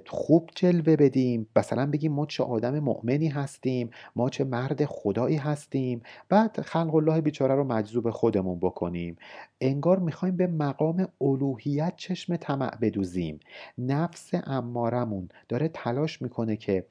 خوب 0.06 0.50
جلوه 0.54 0.96
بدیم. 0.96 1.48
مثلا 1.56 1.90
بگیم 1.90 2.12
ما 2.12 2.26
چه 2.26 2.44
آدم 2.44 2.78
مؤمنی 2.78 3.28
هستیم 3.28 3.90
ما 4.16 4.30
چه 4.30 4.44
مرد 4.44 4.84
خدایی 4.84 5.36
هستیم. 5.36 6.02
بعد 6.28 6.60
خلق 6.60 6.94
الله 6.94 7.20
بیچاره 7.20 7.54
رو 7.54 7.64
مجذوب 7.64 8.10
خودمون 8.10 8.58
بکنیم. 8.58 9.16
انگار 9.60 9.98
می‌خوایم 9.98 10.36
به 10.36 10.46
مقام 10.46 11.08
الوهیت 11.20 11.92
چشم 11.96 12.36
طمع 12.36 12.76
بدوزیم. 12.76 13.40
نفس 13.78 14.30
امارمون 14.46 15.28
داره 15.48 15.68
تلاش 15.68 16.22
می‌کنه 16.22 16.56
که 16.56 16.86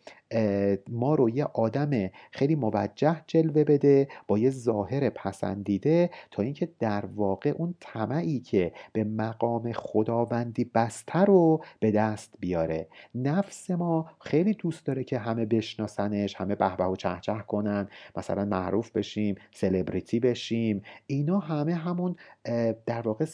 ما 0.90 1.16
رو 1.16 1.30
یه 1.30 1.46
آدم 1.46 2.10
خیلی 2.32 2.56
موجه 2.56 3.22
جلوه 3.28 3.64
بده 3.64 4.08
با 4.28 4.38
یه 4.38 4.50
ظاهر 4.50 5.10
پسندیده 5.10 6.10
تا 6.32 6.44
اینکه 6.44 6.70
در 6.80 7.06
واقع 7.06 7.50
اون 7.50 7.76
طمعی 7.80 8.40
که 8.40 8.72
به 8.94 9.04
مقام 9.04 9.72
خداوندی 9.72 10.64
بسته 10.64 11.20
رو 11.20 11.64
به 11.80 11.92
دست 11.92 12.34
بیاره. 12.40 12.88
نفس 13.16 13.72
ما 13.72 14.12
خیلی 14.22 14.54
دوست 14.54 14.86
داره 14.86 15.04
که 15.04 15.20
همه 15.20 15.46
بشناسنش 15.46 16.36
همه 16.36 16.56
به 16.56 16.76
و 16.76 16.96
چهچه 16.96 17.34
کنن 17.48 17.88
مثلا 18.18 18.46
معروف 18.46 18.92
بشیم 18.92 19.36
سلبریتی 19.52 20.20
بشیم. 20.20 20.82
اینا 21.08 21.40
همه 21.40 21.74
همون 21.74 22.16
در 22.86 23.02
واقع 23.02 23.26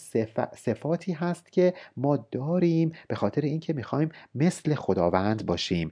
صفاتی 0.55 1.13
هست 1.13 1.51
که 1.51 1.73
ما 1.97 2.27
داریم 2.31 2.91
به 3.07 3.15
خاطر 3.15 3.41
اینکه 3.41 3.73
می‌خوایم 3.73 4.09
مثل 4.35 4.75
خداوند 4.75 5.45
باشیم. 5.45 5.91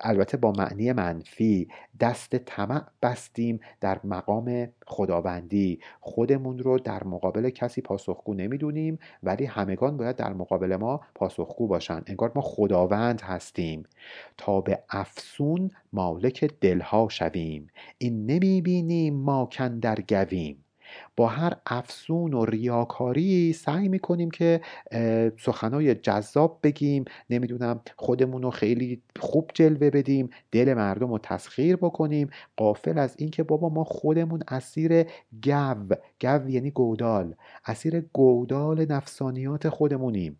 البته 0.00 0.36
با 0.36 0.52
معنی 0.52 0.92
منفی 0.92 1.68
دست 2.00 2.36
طمع 2.36 2.82
بستیم 3.02 3.60
در 3.80 4.00
مقام 4.04 4.68
خداوندی. 4.86 5.78
خودمون 6.00 6.58
رو 6.58 6.78
در 6.78 7.04
مقابل 7.04 7.50
کسی 7.50 7.80
پاسخگو 7.80 8.34
نمی‌دونیم 8.34 8.98
ولی 9.22 9.44
همگان 9.44 9.96
باید 9.96 10.16
در 10.16 10.32
مقابل 10.32 10.76
ما 10.76 11.00
پاسخگو 11.14 11.66
باشن. 11.66 12.02
انگار 12.06 12.32
ما 12.34 12.42
خداوند 12.42 13.20
هستیم. 13.20 13.82
تا 14.36 14.60
به 14.60 14.82
افسون 14.90 15.70
مالک 15.92 16.44
دلها 16.60 17.08
شویم. 17.10 17.66
این 17.98 18.26
نمی‌بینیم 18.26 19.14
ما 19.14 19.48
کندر 19.52 19.98
گویم 20.08 20.63
با 21.16 21.26
هر 21.26 21.56
افسون 21.66 22.34
و 22.34 22.44
ریاکاری 22.44 23.52
سعی 23.52 23.88
می‌کنیم 23.88 24.30
که 24.30 24.60
سخنای 25.38 25.94
جذاب 25.94 26.58
بگیم. 26.62 27.04
نمی‌دونم 27.30 27.80
خودمون 27.96 28.42
رو 28.42 28.50
خیلی 28.50 29.02
خوب 29.20 29.50
جلوه 29.54 29.90
بدیم 29.90 30.30
دل 30.52 30.74
مردم 30.74 31.10
رو 31.10 31.18
تسخیر 31.18 31.76
بکنیم. 31.76 32.30
قافل 32.56 32.98
از 32.98 33.14
اینکه 33.18 33.42
بابا 33.42 33.68
ما 33.68 33.84
خودمون 33.84 34.42
اسیر 34.48 35.02
گو 35.44 35.74
گو 36.20 36.48
یعنی 36.48 36.70
گودال. 36.70 37.34
اسیر 37.66 38.00
گودال 38.00 38.86
نفسانیات 38.92 39.68
خودمونیم. 39.68 40.38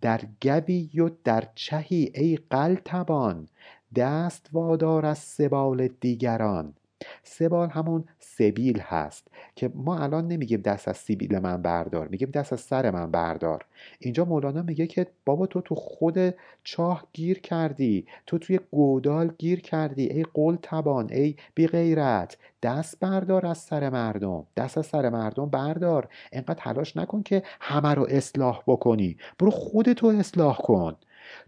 در 0.00 0.20
گوی 0.42 1.00
و 1.00 1.10
در 1.24 1.44
چهی 1.54 2.12
ای 2.14 2.38
قلتبان 2.50 3.48
دست 3.96 4.48
وادار 4.52 5.06
از 5.06 5.18
سبال 5.18 5.88
دیگران. 6.00 6.74
سبال 7.22 7.68
همون 7.68 8.04
سبیل 8.18 8.80
هست 8.80 9.28
که 9.54 9.70
ما 9.74 9.98
الان 9.98 10.28
نمیگیم 10.28 10.60
دست 10.60 10.88
از 10.88 10.96
سیبیل 10.96 11.38
من 11.38 11.62
بردار 11.62 12.08
میگیم 12.08 12.30
دست 12.30 12.52
از 12.52 12.60
سر 12.60 12.90
من 12.90 13.10
بردار. 13.10 13.64
اینجا 13.98 14.24
مولانا 14.24 14.62
میگه 14.62 14.86
که 14.86 15.06
بابا 15.24 15.46
تو 15.46 15.60
تو 15.60 15.74
خود 15.74 16.34
چاه 16.64 17.06
گیر 17.12 17.40
کردی 17.40 18.06
تو 18.26 18.38
توی 18.38 18.60
گودال 18.70 19.32
گیر 19.38 19.60
کردی 19.60 20.06
ای 20.06 20.22
قول 20.22 20.58
تبان 20.62 21.12
ای 21.12 21.36
بی 21.54 21.66
غیرت 21.66 22.36
دست 22.62 23.00
بردار 23.00 23.46
از 23.46 23.58
سر 23.58 23.90
مردم 23.90 24.46
دست 24.56 24.78
از 24.78 24.86
سر 24.86 25.08
مردم 25.08 25.46
بردار. 25.46 26.08
انقدر 26.32 26.54
تلاش 26.54 26.96
نکن 26.96 27.22
که 27.22 27.42
همه 27.60 27.94
رو 27.94 28.06
اصلاح 28.10 28.62
بکنی. 28.66 29.16
برو 29.38 29.50
خودتو 29.50 30.06
اصلاح 30.06 30.56
کن. 30.56 30.96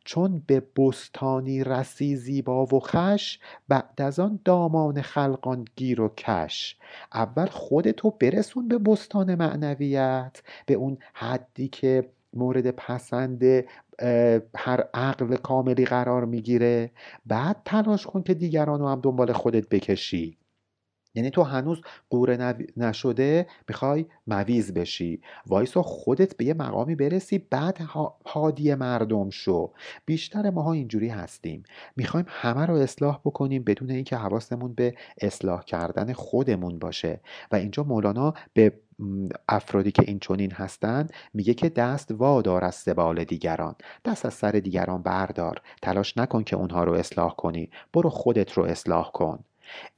چون 0.04 0.42
به 0.46 0.62
بستانی 0.76 1.64
رسی 1.64 2.16
زیبا 2.16 2.66
و 2.66 2.80
خش 2.80 3.38
بعد 3.68 4.02
از 4.02 4.20
آن 4.20 4.40
دامان 4.44 5.02
خلقان 5.02 5.64
گیر 5.76 6.00
و 6.00 6.08
کش. 6.08 6.76
اول 7.14 7.46
خودتو 7.46 8.10
برسون 8.10 8.68
به 8.68 8.78
بستان 8.78 9.34
معنویت 9.34 10.42
به 10.66 10.74
اون 10.74 10.98
حدی 11.14 11.68
که 11.68 12.10
مورد 12.32 12.70
پسند 12.70 13.44
هر 14.56 14.84
عقل 14.94 15.36
کاملی 15.36 15.84
قرار 15.84 16.24
می‌گیره. 16.24 16.90
بعد 17.26 17.56
تلاش 17.64 18.06
کن 18.06 18.22
که 18.22 18.34
دیگران 18.34 18.80
رو 18.80 18.88
هم 18.88 19.00
دنبال 19.00 19.32
خودت 19.32 19.68
بکشی. 19.68 20.37
یعنی 21.18 21.30
تو 21.30 21.42
هنوز 21.42 21.80
قوره 22.10 22.54
نشده 22.76 23.46
می‌خوای 23.68 24.06
مویز 24.26 24.74
بشی. 24.74 25.20
وایسا 25.46 25.82
خودت 25.82 26.36
به 26.36 26.44
یه 26.44 26.54
مقامی 26.54 26.94
برسی 26.94 27.38
بعد 27.38 27.78
هادی 28.26 28.74
مردم 28.74 29.30
شو. 29.30 29.72
بیشتر 30.06 30.50
ماها 30.50 30.72
اینجوری 30.72 31.08
هستیم. 31.08 31.62
می‌خوایم 31.96 32.26
همه 32.28 32.66
رو 32.66 32.74
اصلاح 32.74 33.20
بکنیم 33.24 33.64
بدون 33.64 33.90
اینکه 33.90 34.16
حواسمون 34.16 34.74
به 34.74 34.94
اصلاح 35.20 35.62
کردن 35.62 36.12
خودمون 36.12 36.78
باشه. 36.78 37.20
و 37.52 37.56
اینجا 37.56 37.82
مولانا 37.82 38.34
به 38.52 38.72
افرادی 39.48 39.90
که 39.90 40.02
این 40.06 40.18
چونین 40.18 40.52
هستند 40.52 41.12
میگه 41.34 41.54
که 41.54 41.68
دست 41.68 42.10
وادار 42.10 42.64
از 42.64 42.74
سبال 42.74 43.24
دیگران. 43.24 43.74
دست 44.04 44.26
از 44.26 44.34
سر 44.34 44.50
دیگران 44.50 45.02
بردار. 45.02 45.60
تلاش 45.82 46.18
نکن 46.18 46.44
که 46.44 46.56
اونها 46.56 46.84
رو 46.84 46.92
اصلاح 46.92 47.34
کنی. 47.36 47.70
برو 47.92 48.10
خودت 48.10 48.52
رو 48.52 48.64
اصلاح 48.64 49.10
کن. 49.10 49.44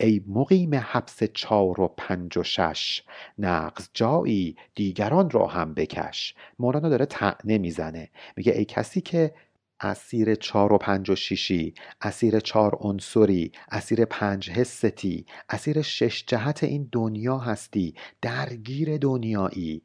ای 0.00 0.22
مقیم 0.28 0.74
حبس 0.74 1.24
چار 1.24 1.80
و 1.80 1.88
پنج 1.88 2.38
و 2.38 2.42
شش 2.42 3.02
نغز 3.38 3.88
جایی 3.94 4.56
دیگران 4.74 5.30
را 5.30 5.46
هم 5.46 5.74
بکش. 5.74 6.34
مولانا 6.58 6.88
داره 6.88 7.06
طعنه 7.06 7.58
می‌زنه. 7.58 8.10
میگه 8.36 8.52
ای 8.52 8.64
کسی 8.64 9.00
که 9.00 9.34
اسیر 9.80 10.34
چار 10.34 10.72
و 10.72 10.78
پنج 10.78 11.10
و 11.10 11.14
شیشی 11.14 11.74
اسیر 12.02 12.40
چار 12.40 12.76
عنصری 12.80 13.52
اسیر 13.70 14.04
پنج 14.04 14.50
حستی 14.50 15.26
اسیر 15.50 15.82
شش 15.82 16.24
جهت 16.26 16.64
این 16.64 16.88
دنیا 16.92 17.38
هستی 17.38 17.94
درگیر 18.22 18.98
دنیایی. 18.98 19.82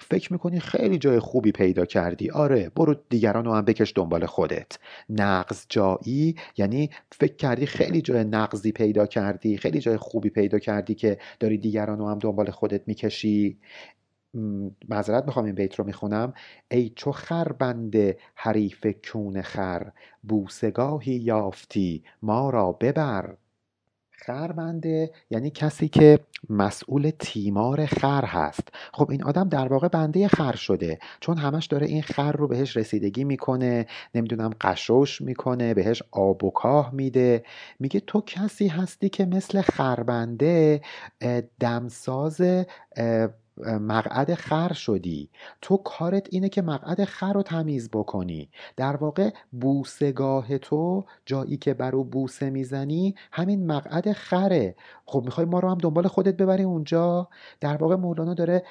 فکر 0.00 0.32
می‌کنی 0.32 0.60
خیلی 0.60 0.98
جای 0.98 1.18
خوبی 1.18 1.52
پیدا 1.52 1.84
کردی. 1.84 2.30
آره 2.30 2.70
برو 2.76 2.94
دیگران 3.08 3.44
رو 3.44 3.54
هم 3.54 3.64
بکش 3.64 3.92
دنبال 3.96 4.26
خودت. 4.26 4.78
نقض 5.08 5.66
جایی 5.68 6.36
یعنی 6.56 6.90
فکر 7.12 7.36
کردی 7.36 7.66
خیلی 7.66 8.02
جای 8.02 8.24
نقضی 8.24 8.72
پیدا 8.72 9.06
کردی 9.06 9.56
خیلی 9.56 9.80
جای 9.80 9.96
خوبی 9.96 10.30
پیدا 10.30 10.58
کردی 10.58 10.94
که 10.94 11.18
داری 11.40 11.58
دیگران 11.58 11.98
رو 11.98 12.08
هم 12.08 12.18
دنبال 12.18 12.50
خودت 12.50 12.88
می‌کشی. 12.88 13.58
معذرت 14.88 15.24
می‌خوام 15.24 15.44
این 15.44 15.54
بیت 15.54 15.74
رو 15.74 15.84
می‌خونم. 15.84 16.34
ای 16.70 16.92
چو 16.96 17.12
خربند 17.12 17.96
حریف 18.34 18.86
کون 19.12 19.42
خر 19.42 19.90
بوسگاهی 20.22 21.12
یافتی 21.12 22.04
ما 22.22 22.50
را 22.50 22.72
ببر. 22.72 23.34
خربنده 24.10 25.10
یعنی 25.30 25.50
کسی 25.50 25.88
که 25.88 26.18
مسئول 26.50 27.10
تیمار 27.18 27.86
خر 27.86 28.24
هست. 28.24 28.68
خب 28.92 29.10
این 29.10 29.22
آدم 29.24 29.48
در 29.48 29.68
واقع 29.68 29.88
بنده 29.88 30.28
خر 30.28 30.56
شده 30.56 30.98
چون 31.20 31.38
همش 31.38 31.66
داره 31.66 31.86
این 31.86 32.02
خر 32.02 32.32
رو 32.32 32.48
بهش 32.48 32.76
رسیدگی 32.76 33.24
می‌کنه 33.24 33.86
نمی‌دونم 34.14 34.50
قشوش 34.60 35.20
می‌کنه 35.20 35.74
بهش 35.74 36.02
آب 36.10 36.44
و 36.44 36.50
کاه 36.50 36.94
میده. 36.94 37.44
میگه 37.78 38.00
تو 38.00 38.20
کسی 38.20 38.68
هستی 38.68 39.08
که 39.08 39.26
مثل 39.26 39.60
خربنده 39.60 40.80
دمساز 41.60 42.40
مقعد 43.66 44.34
خر 44.34 44.72
شدی. 44.72 45.30
تو 45.60 45.76
کارت 45.76 46.26
اینه 46.30 46.48
که 46.48 46.62
مقعد 46.62 47.04
خر 47.04 47.32
رو 47.32 47.42
تمیز 47.42 47.90
بکنی. 47.90 48.50
در 48.76 48.96
واقع 48.96 49.30
بوسگاه 49.60 50.58
تو 50.58 51.04
جایی 51.26 51.56
که 51.56 51.74
برو 51.74 52.04
بوسه 52.04 52.50
می‌زنی 52.50 53.14
همین 53.32 53.66
مقعد 53.66 54.12
خره. 54.12 54.74
خب 55.06 55.22
می‌خوای 55.24 55.46
ما 55.46 55.58
رو 55.60 55.70
هم 55.70 55.78
دنبال 55.78 56.08
خودت 56.08 56.36
ببری 56.36 56.62
اونجا. 56.62 57.28
در 57.60 57.76
واقع 57.76 57.94
مولانا 57.96 58.34
داره 58.34 58.62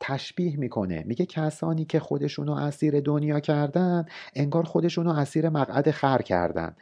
تشبیه 0.00 0.56
می‌کنه. 0.56 1.04
میگه 1.06 1.26
کسانی 1.26 1.84
که 1.84 2.00
خودشونو 2.00 2.52
اسیر 2.52 3.00
دنیا 3.00 3.40
کردن 3.40 4.04
انگار 4.34 4.62
خودشونو 4.62 5.10
اسیر 5.10 5.48
مقعد 5.48 5.90
خر 5.90 6.22
کردن. 6.22 6.76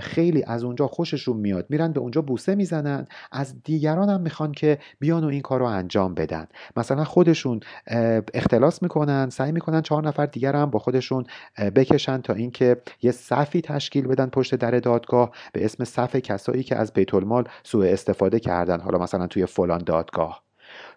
خیلی 0.00 0.44
از 0.46 0.64
اونجا 0.64 0.86
خوششون 0.86 1.36
میاد. 1.36 1.66
میرن 1.68 1.92
به 1.92 2.00
اونجا 2.00 2.22
بوسه 2.22 2.54
می‌زنن. 2.54 3.06
از 3.32 3.62
دیگران 3.62 4.10
هم 4.10 4.20
می‌خوان 4.20 4.52
که 4.52 4.78
بیان 4.98 5.24
و 5.24 5.28
این 5.28 5.40
کار 5.40 5.60
رو 5.60 5.66
انجام 5.66 6.14
بدن. 6.14 6.46
مثلا 6.76 7.04
خودشون 7.04 7.60
اختلاس 8.34 8.82
می‌کنن 8.82 9.30
سعی 9.30 9.52
می‌کنن 9.52 9.82
چهار 9.82 10.08
نفر 10.08 10.26
دیگر 10.26 10.56
هم 10.56 10.70
با 10.70 10.78
خودشون 10.78 11.24
بکشن 11.74 12.20
تا 12.20 12.32
اینکه 12.32 12.76
یه 13.02 13.12
صفی 13.12 13.60
تشکیل 13.60 14.06
بدن 14.06 14.26
پشت 14.26 14.54
در 14.54 14.70
دادگاه 14.70 15.30
به 15.52 15.64
اسم 15.64 15.84
صف 15.84 16.16
کسایی 16.16 16.62
که 16.62 16.76
از 16.76 16.92
بیت 16.92 17.14
المال 17.14 17.44
سوء 17.62 17.86
استفاده 17.92 18.40
کردن. 18.40 18.80
حالا 18.80 18.98
مثلا 18.98 19.26
توی 19.26 19.46
فلان 19.46 19.82
دادگاه. 19.86 20.45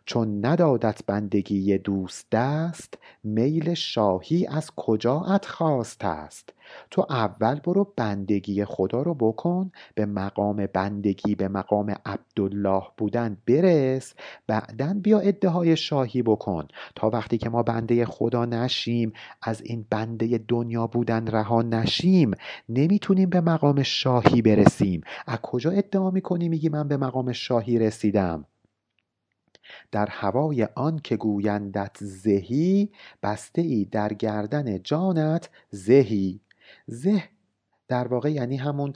چون 0.06 0.46
ندادت 0.46 1.02
بندگی 1.08 1.78
دوست 1.78 2.28
دست 2.32 2.94
میل 3.24 3.74
شاهی 3.74 4.48
از 4.48 4.72
کجاات 4.76 5.46
خواست 5.46 6.06
است؟ 6.06 6.54
تو 6.92 7.06
اول 7.10 7.60
برو 7.60 7.94
بندگی 7.96 8.66
خدا 8.66 9.02
رو 9.02 9.14
بکن 9.14 9.72
به 9.96 10.06
مقام 10.06 10.68
بندگی 10.74 11.36
به 11.36 11.48
مقام 11.48 11.96
عبدالله 12.06 12.84
بودن 12.98 13.38
برس. 13.48 14.14
بعدا 14.48 14.96
بیا 15.04 15.20
ادعای 15.20 15.78
شاهی 15.78 16.22
بکن. 16.22 16.68
تا 16.96 17.10
وقتی 17.10 17.38
که 17.38 17.50
ما 17.50 17.64
بنده 17.64 18.06
خدا 18.06 18.46
نشیم 18.46 19.14
از 19.42 19.62
این 19.62 19.86
بنده 19.90 20.40
دنیا 20.48 20.88
بودن 20.88 21.28
رها 21.28 21.62
نشیم 21.62 22.32
نمی‌تونیم 22.70 23.30
به 23.30 23.42
مقام 23.42 23.84
شاهی 23.84 24.42
برسیم. 24.42 25.02
از 25.28 25.38
کجا 25.42 25.72
ادعا 25.72 26.12
می‌کنی 26.12 26.50
میگی 26.50 26.70
من 26.70 26.88
به 26.88 26.98
مقام 26.98 27.32
شاهی 27.32 27.80
رسیدم؟ 27.80 28.46
در 29.92 30.08
هوای 30.10 30.68
آن 30.76 31.00
که 31.04 31.18
گویندت 31.18 31.98
زهی 32.02 32.90
بسته 33.24 33.62
ای 33.62 33.86
در 33.86 34.14
گردن 34.14 34.84
جانت 34.84 35.50
زهی. 35.70 36.40
زه 36.88 37.24
در 37.90 38.08
واقع 38.08 38.32
یعنی 38.32 38.58
همون 38.58 38.94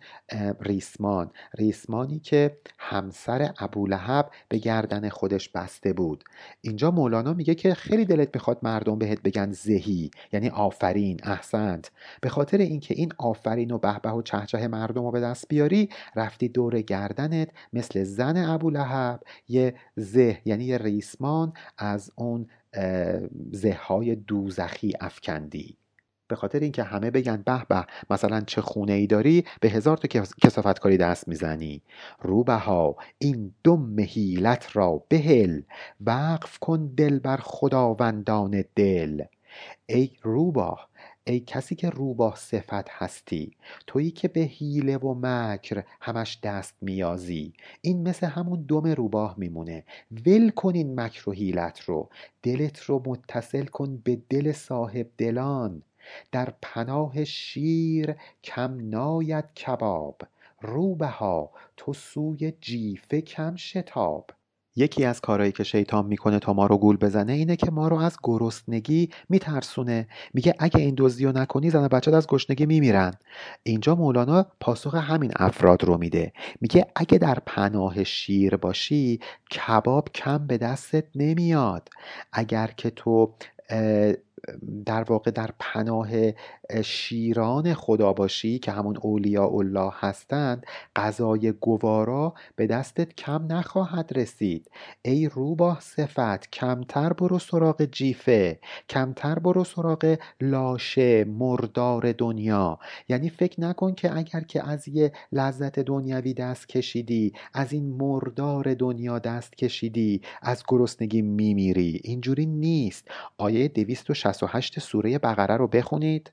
ریسمان. 0.62 1.32
ریسمانی 1.58 2.20
که 2.20 2.58
همسر 2.80 3.54
ابولهب 3.60 4.32
به 4.50 4.58
گردن 4.58 5.10
خودش 5.10 5.50
بسته 5.50 5.94
بود. 5.94 6.24
اینجا 6.62 6.92
مولانا 6.92 7.34
میگه 7.34 7.56
که 7.56 7.74
خیلی 7.74 8.06
دلت 8.06 8.30
می‌خواد 8.34 8.60
مردم 8.64 9.00
بهت 9.00 9.22
بگن 9.22 9.52
زهی 9.52 10.12
یعنی 10.34 10.50
آفرین 10.50 11.20
احسنت. 11.24 11.92
به 12.22 12.30
خاطر 12.30 12.58
اینکه 12.58 12.94
این 12.94 13.12
آفرین 13.18 13.72
و 13.72 13.78
بهبه 13.78 14.12
و 14.12 14.22
چهچه 14.22 14.68
مردم 14.68 15.04
رو 15.04 15.12
به 15.12 15.20
دست 15.20 15.48
بیاری 15.48 15.90
رفتی 16.16 16.50
دور 16.50 16.82
گردنت 16.82 17.50
مثل 17.74 18.04
زن 18.04 18.38
ابولهب 18.38 19.20
یه 19.48 19.76
زه 19.96 20.42
یعنی 20.46 20.66
یه 20.66 20.78
ریسمان 20.78 21.54
از 21.78 22.12
اون 22.16 22.48
زه 23.52 23.74
های 23.74 24.16
دوزخی 24.16 24.94
افکندی. 25.02 25.83
به 26.34 26.38
خاطر 26.38 26.60
اینکه 26.60 26.84
همه 26.84 27.12
بگن 27.12 27.44
به 27.46 27.66
به 27.70 27.86
مثلا 28.10 28.42
چه 28.42 28.62
خونه 28.62 28.94
ای 28.94 29.08
داری 29.08 29.46
به 29.62 29.70
هزار 29.70 29.98
تا 29.98 30.08
کسافت 30.44 30.80
کاری 30.80 30.98
دست 30.98 31.28
می‌زنی. 31.28 31.82
روبه 32.22 32.54
ها 32.54 32.96
این 33.18 33.54
دم 33.64 34.00
حیلت 34.00 34.76
را 34.78 35.04
بهل 35.10 35.62
وقف 36.02 36.60
کن 36.60 36.94
دل 36.98 37.20
بر 37.20 37.38
خداوندان 37.38 38.64
دل. 38.76 39.24
ای 39.86 40.10
روباه 40.22 40.90
ای 41.28 41.40
کسی 41.40 41.76
که 41.76 41.90
روباه 41.90 42.36
صفت 42.36 42.90
هستی 42.90 43.52
تویی 43.88 44.12
که 44.12 44.28
به 44.28 44.40
حیله 44.40 44.98
و 44.98 45.14
مکر 45.22 45.84
همش 46.02 46.40
دست 46.44 46.76
میازی 46.82 47.54
این 47.82 48.08
مثل 48.08 48.28
همون 48.28 48.66
دم 48.70 48.88
روباه 48.88 49.36
میمونه. 49.38 49.84
ول 50.26 50.50
کن 50.50 50.76
این 50.76 51.00
مکر 51.00 51.30
و 51.30 51.34
حیلت 51.34 51.80
رو. 51.80 52.10
دلت 52.44 52.80
رو 52.80 53.04
متصل 53.06 53.66
کن 53.66 53.98
به 53.98 54.22
دل 54.30 54.52
صاحب 54.52 55.08
دلان. 55.18 55.84
در 56.32 56.54
پناه 56.62 57.24
شیر 57.24 58.16
کم 58.44 58.90
ناید 58.90 59.54
کباب 59.54 60.22
روبها 60.62 61.52
تو 61.78 61.94
سوی 61.94 62.54
جیفه 62.62 63.22
کم 63.22 63.56
شتاب. 63.56 64.30
یکی 64.76 65.06
از 65.06 65.22
کارهایی 65.22 65.52
که 65.52 65.64
شیطان 65.64 66.06
می‌کنه 66.06 66.40
تا 66.40 66.54
ما 66.54 66.66
رو 66.66 66.78
گول 66.78 66.98
بزنه 66.98 67.34
اینه 67.34 67.56
که 67.56 67.72
ما 67.72 67.88
رو 67.88 67.98
از 67.98 68.18
گرسنگی 68.24 69.10
میترسونه. 69.30 70.08
میگه 70.34 70.56
اگه 70.60 70.80
این 70.80 70.96
دزدی 70.98 71.26
رو 71.26 71.32
نکنی 71.32 71.70
زن 71.70 71.88
بچه 71.88 72.16
از 72.16 72.28
گشنگی 72.28 72.66
میمیرن. 72.66 73.14
اینجا 73.64 73.96
مولانا 73.96 74.46
پاسخ 74.60 74.96
همین 74.96 75.32
افراد 75.36 75.84
رو 75.84 75.98
میده. 75.98 76.34
میگه 76.62 76.86
اگه 76.96 77.18
در 77.18 77.38
پناه 77.46 78.04
شیر 78.04 78.56
باشی 78.56 79.20
کباب 79.52 80.10
کم 80.10 80.48
به 80.48 80.58
دستت 80.58 81.06
نمیاد. 81.16 81.90
اگر 82.32 82.68
که 82.78 82.90
تو 82.90 83.34
در 84.86 85.04
واقع 85.04 85.32
در 85.32 85.50
پناه 85.60 86.10
شیران 86.84 87.74
خدا 87.74 88.14
باشی 88.14 88.60
که 88.60 88.72
همون 88.72 88.98
اولیاء 88.98 89.58
الله 89.58 89.92
هستند 90.00 90.66
غذای 90.96 91.52
گوارا 91.52 92.34
به 92.56 92.68
دستت 92.68 93.16
کم 93.16 93.46
نخواهد 93.50 94.12
رسید. 94.16 94.72
ای 95.02 95.30
روباه 95.30 95.80
صفت 95.82 96.52
کمتر 96.52 97.14
برو 97.14 97.40
سراغ 97.40 97.86
جیفه 97.86 98.60
کمتر 98.90 99.40
برو 99.40 99.64
سراغ 99.64 100.18
لاشه 100.42 101.24
مردار 101.24 102.12
دنیا. 102.12 102.80
یعنی 103.10 103.30
فکر 103.30 103.62
نکن 103.62 103.94
که 103.94 104.18
اگر 104.18 104.42
که 104.42 104.68
از 104.70 104.88
یه 104.88 105.12
لذت 105.32 105.80
دنیوی 105.80 106.34
دست 106.34 106.70
کشیدی 106.70 107.34
از 107.54 107.74
این 107.74 107.98
مردار 107.98 108.74
دنیا 108.74 109.20
دست 109.20 109.56
کشیدی 109.56 110.22
از 110.42 110.64
گرسنگی 110.68 111.22
میمیری. 111.22 112.02
اینجوری 112.04 112.46
نیست. 112.46 113.08
آیه 113.38 113.68
268 114.34 114.80
سوره 114.80 115.20
بقره 115.20 115.58
رو 115.58 115.68
بخونید. 115.68 116.32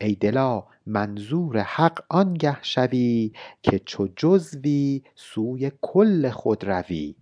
ای 0.00 0.14
دلا 0.14 0.64
منظور 0.86 1.58
حق 1.58 2.04
آنگه 2.08 2.56
شوی 2.62 3.32
که 3.62 3.78
چو 3.78 4.08
جزوی 4.16 5.02
سوی 5.14 5.72
کل 5.80 6.30
خود 6.30 6.64
روی. 6.64 7.14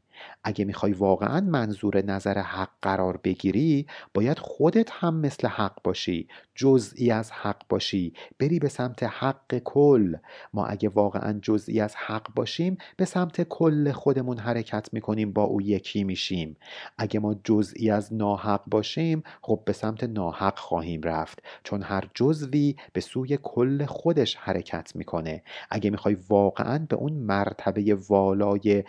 اگه 0.48 0.64
می‌خوای 0.64 0.92
واقعا 0.92 1.40
منظور 1.40 2.04
نظر 2.04 2.38
حق 2.38 2.70
قرار 2.82 3.16
بگیری 3.24 3.86
باید 4.14 4.38
خودت 4.38 4.90
هم 4.92 5.20
مثل 5.20 5.48
حق 5.48 5.82
باشی 5.84 6.28
جزئی 6.54 7.10
از 7.10 7.30
حق 7.30 7.62
باشی 7.68 8.12
بری 8.38 8.58
به 8.58 8.68
سمت 8.68 9.02
حق 9.02 9.58
کل. 9.58 10.16
ما 10.54 10.66
اگه 10.66 10.88
واقعا 10.88 11.38
جزئی 11.42 11.80
از 11.80 11.96
حق 11.96 12.34
باشیم 12.34 12.78
به 12.96 13.04
سمت 13.04 13.42
کل 13.42 13.92
خودمون 13.92 14.38
حرکت 14.38 14.88
می‌کنیم 14.92 15.32
با 15.32 15.42
او 15.42 15.62
یکی 15.62 16.04
میشیم. 16.04 16.56
اگه 16.98 17.20
ما 17.20 17.34
جزئی 17.44 17.90
از 17.90 18.14
ناحق 18.14 18.62
باشیم 18.66 19.22
خب 19.42 19.62
به 19.64 19.72
سمت 19.72 20.04
ناحق 20.04 20.58
خواهیم 20.58 21.02
رفت. 21.02 21.42
چون 21.64 21.82
هر 21.82 22.10
جزوی 22.14 22.76
به 22.92 23.00
سوی 23.00 23.38
کل 23.42 23.84
خودش 23.84 24.36
حرکت 24.36 24.96
می‌کنه. 24.96 25.42
اگه 25.70 25.90
می‌خوای 25.90 26.16
واقعا 26.28 26.86
به 26.88 26.96
اون 26.96 27.12
مرتبه 27.12 27.98
والای 28.08 28.84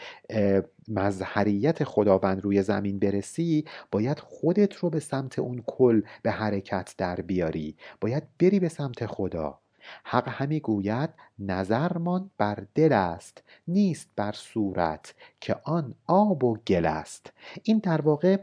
مظهریت 1.48 1.84
خداوند 1.84 2.42
روی 2.42 2.64
زمین 2.64 3.00
برسی 3.00 3.66
باید 3.92 4.20
خودت 4.20 4.76
رو 4.76 4.90
به 4.90 5.00
سمت 5.00 5.40
اون 5.40 5.64
کل 5.68 6.02
به 6.22 6.32
حرکت 6.32 6.96
در 6.98 7.16
بیاری. 7.16 7.76
باید 8.02 8.24
بری 8.40 8.60
به 8.60 8.70
سمت 8.70 9.06
خدا. 9.06 9.60
حق 10.04 10.30
همی 10.30 10.60
گوید 10.60 11.10
نظرمان 11.40 12.30
بر 12.38 12.64
دل 12.76 12.94
است 12.94 13.44
نیست 13.68 14.10
بر 14.16 14.32
صورت 14.32 15.14
که 15.42 15.56
آن 15.64 15.94
آب 16.08 16.44
و 16.44 16.58
گل 16.68 16.86
است. 16.86 17.34
این 17.64 17.78
در 17.78 18.02
واقع 18.02 18.38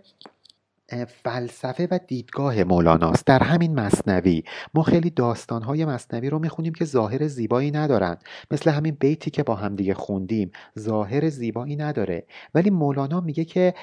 فلسفه 1.24 1.88
و 1.90 1.98
دیدگاه 2.08 2.64
مولاناست. 2.64 3.26
در 3.26 3.42
همین 3.42 3.74
مصنوی 3.80 4.42
ما 4.74 4.82
خیلی 4.82 5.10
داستانهای 5.10 5.84
مصنوی 5.84 6.30
رو 6.30 6.38
می‌خونیم 6.38 6.72
که 6.72 6.84
ظاهر 6.84 7.26
زیبایی 7.26 7.70
ندارن. 7.70 8.16
مثل 8.50 8.70
همین 8.70 8.96
بیتی 9.00 9.30
که 9.30 9.42
با 9.42 9.54
همدیگه 9.54 9.94
خوندیم 9.94 10.50
ظاهر 10.78 11.28
زیبایی 11.28 11.76
نداره. 11.76 12.26
ولی 12.54 12.70
مولانا 12.70 13.20
میگه 13.20 13.44
که 13.44 13.74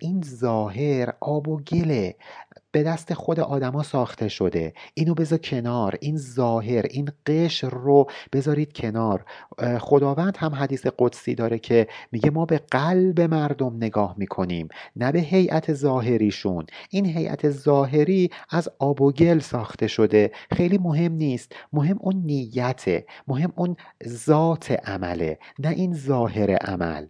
این 0.00 0.22
ظاهر 0.22 1.12
آب 1.20 1.48
و 1.48 1.60
گله. 1.60 2.16
به 2.72 2.82
دست 2.82 3.14
خود 3.14 3.40
آدما 3.40 3.82
ساخته 3.82 4.28
شده. 4.28 4.72
اینو 4.94 5.14
بذار 5.14 5.38
کنار 5.38 5.98
این 6.00 6.16
ظاهر 6.16 6.86
این 6.90 7.08
قشر 7.26 7.68
رو 7.68 8.06
بذارید 8.32 8.72
کنار. 8.72 9.24
خداوند 9.78 10.36
هم 10.36 10.54
حدیث 10.54 10.86
قدسی 10.98 11.34
داره 11.34 11.58
که 11.58 11.86
میگه 12.12 12.30
ما 12.30 12.44
به 12.44 12.58
قلب 12.70 13.20
مردم 13.20 13.76
نگاه 13.76 14.14
می‌کنیم 14.18 14.68
نه 14.96 15.12
به 15.12 15.20
هیئت 15.20 15.74
ظاهریشون. 15.74 16.66
این 16.90 17.06
هیئت 17.06 17.50
ظاهری 17.50 18.30
از 18.50 18.68
آب 18.78 19.02
و 19.02 19.12
گل 19.12 19.38
ساخته 19.38 19.86
شده. 19.86 20.30
خیلی 20.52 20.78
مهم 20.78 21.12
نیست. 21.12 21.52
مهم 21.72 21.98
اون 22.00 22.16
نیته. 22.16 23.06
مهم 23.28 23.52
اون 23.56 23.76
ذات 24.08 24.70
عمله 24.70 25.38
نه 25.58 25.68
این 25.68 25.94
ظاهر 25.94 26.50
عمل. 26.50 27.06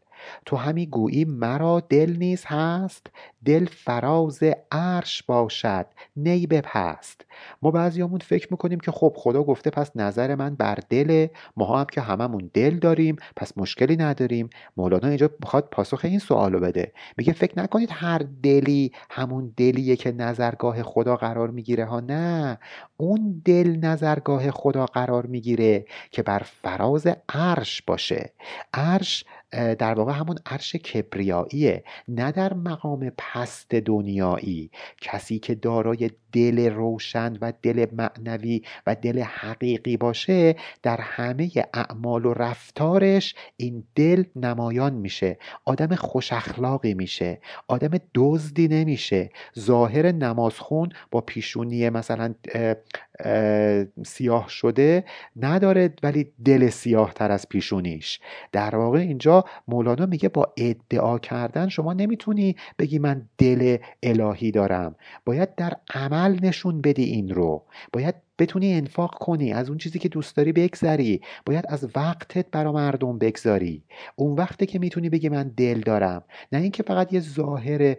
تو 0.46 0.56
همی 0.56 0.86
گویی 0.86 1.24
مرا 1.24 1.80
دل 1.80 2.16
نیز 2.18 2.44
هست؟ 2.46 3.06
دل 3.44 3.66
فراز 3.66 4.40
عرش 4.72 5.22
باشد 5.22 5.86
نی 6.16 6.46
بپست 6.46 7.24
ما 7.62 7.70
بعضیامون 7.70 8.18
فکر 8.18 8.48
می‌کنیم 8.50 8.80
که 8.80 8.90
خب 8.90 9.12
خدا 9.16 9.42
گفته 9.42 9.70
پس 9.70 9.90
نظر 9.96 10.34
من 10.34 10.54
بر 10.54 10.78
دله 10.90 11.30
ما 11.56 11.78
هم 11.78 11.84
که 11.92 12.00
هممون 12.00 12.50
دل 12.54 12.78
داریم 12.78 13.16
پس 13.36 13.58
مشکلی 13.58 13.96
نداریم. 13.96 14.50
مولانا 14.76 15.08
اینجا 15.08 15.30
می‌خواد 15.40 15.68
پاسخ 15.70 16.00
این 16.04 16.18
سوالو 16.18 16.60
بده. 16.60 16.92
میگه 17.16 17.32
فکر 17.32 17.58
نکنید 17.58 17.88
هر 17.92 18.22
دلی 18.42 18.92
همون 19.10 19.52
دلیه 19.56 19.96
که 19.96 20.12
نظرگاه 20.12 20.82
خدا 20.82 21.16
قرار 21.16 21.50
می‌گیره 21.50 21.84
ها؟ 21.84 22.00
نه. 22.00 22.58
اون 22.96 23.42
دل 23.44 23.76
نظرگاه 23.76 24.50
خدا 24.50 24.86
قرار 24.86 25.26
می‌گیره 25.26 25.84
که 26.10 26.22
بر 26.22 26.38
فراز 26.62 27.06
عرش 27.28 27.82
باشه. 27.82 28.32
عرش 28.74 29.24
در 29.52 29.94
واقع 29.94 30.12
همون 30.12 30.36
عرش 30.46 30.76
کبریاییه. 30.76 31.84
نه 32.08 32.32
در 32.32 32.54
مقام 32.54 33.10
پست 33.32 33.74
دنیایی. 33.74 34.70
کسی 35.00 35.38
که 35.38 35.54
دارای 35.54 36.10
دل 36.32 36.70
روشن 36.70 37.36
و 37.40 37.52
دل 37.62 37.86
معنوی 37.92 38.62
و 38.86 38.94
دل 38.94 39.20
حقیقی 39.20 39.96
باشه 39.96 40.56
در 40.82 41.00
همه 41.00 41.50
اعمال 41.74 42.26
و 42.26 42.34
رفتارش 42.34 43.34
این 43.56 43.84
دل 43.94 44.24
نمایان 44.36 44.94
میشه 44.94 45.38
آدم 45.64 45.94
خوش 45.94 46.32
اخلاقی 46.32 46.94
میشه 46.94 47.40
آدم 47.68 47.98
دزدی 48.14 48.68
نمیشه. 48.68 49.30
ظاهر 49.58 50.12
نمازخون 50.12 50.88
با 51.10 51.20
پیشونی 51.20 51.90
مثلا 51.90 52.34
سیاه 54.06 54.48
شده 54.48 55.04
نداره 55.36 55.94
ولی 56.02 56.32
دل 56.44 56.68
سیاه 56.68 57.14
تر 57.14 57.30
از 57.32 57.48
پیشونیش. 57.48 58.20
در 58.52 58.76
واقع 58.76 58.98
اینجا 58.98 59.44
مولانا 59.68 60.06
میگه 60.06 60.28
با 60.28 60.52
ادعا 60.56 61.18
کردن 61.18 61.68
شما 61.68 61.92
نمی‌تونی 61.92 62.56
بگی 62.78 62.98
من 62.98 63.28
دل 63.38 63.76
الهی 64.02 64.50
دارم. 64.50 64.94
باید 65.24 65.54
در 65.54 65.72
عمل 65.94 66.38
نشون 66.42 66.80
بدی 66.80 67.04
این 67.04 67.34
رو. 67.34 67.62
باید 67.92 68.14
بتونی 68.38 68.74
انفاق 68.74 69.14
کنی 69.14 69.52
از 69.52 69.68
اون 69.68 69.78
چیزی 69.78 69.98
که 69.98 70.08
دوست 70.08 70.36
داری 70.36 70.52
بگذری. 70.52 71.20
باید 71.46 71.64
از 71.68 71.88
وقتت 71.96 72.46
برا 72.50 72.72
مردم 72.72 73.18
بگذاری. 73.18 73.84
اون 74.16 74.34
وقته 74.34 74.66
که 74.66 74.78
می‌تونی 74.78 75.08
بگی 75.08 75.28
من 75.28 75.48
دل 75.56 75.80
دارم. 75.80 76.24
نه 76.52 76.58
اینکه 76.58 76.82
فقط 76.82 77.12
یه 77.12 77.20
ظاهر 77.20 77.96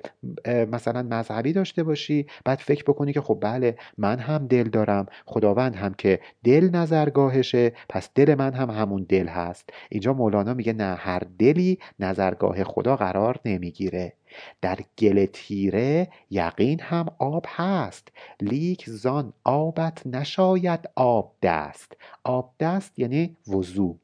مثلا 0.48 1.04
مذهبی 1.04 1.54
داشته 1.54 1.84
باشی 1.84 2.26
بعد 2.46 2.60
فکر 2.60 2.84
بکنی 2.84 3.14
که 3.14 3.22
خب 3.22 3.38
بله 3.42 3.76
من 3.98 4.20
هم 4.20 4.48
دل 4.48 4.64
دارم. 4.64 5.06
خداوند 5.26 5.76
هم 5.76 5.94
که 5.94 6.20
دل 6.44 6.70
نظرگاهشه 6.70 7.72
پس 7.90 8.10
دل 8.16 8.36
من 8.36 8.54
هم 8.54 8.70
همون 8.70 9.06
دل 9.10 9.28
هست. 9.28 9.70
اینجا 9.90 10.14
مولانا 10.14 10.54
میگه 10.54 10.74
نه 10.74 10.96
هر 10.96 11.22
دلی 11.40 11.80
نظرگاه 12.00 12.64
خدا 12.64 12.96
قرار 12.96 13.40
نمی‌گیره. 13.46 14.14
در 14.62 14.80
گل 14.98 15.26
تیره 15.34 16.08
یقین 16.30 16.80
هم 16.82 17.06
آب 17.20 17.46
هست 17.48 18.08
لیک 18.42 18.90
زان 18.90 19.34
آبت 19.44 20.08
نشاید 20.08 20.90
آب 20.96 21.36
دست. 21.42 21.94
آب 22.24 22.54
دست 22.60 23.00
یعنی 23.00 23.38
وضوع 23.48 23.98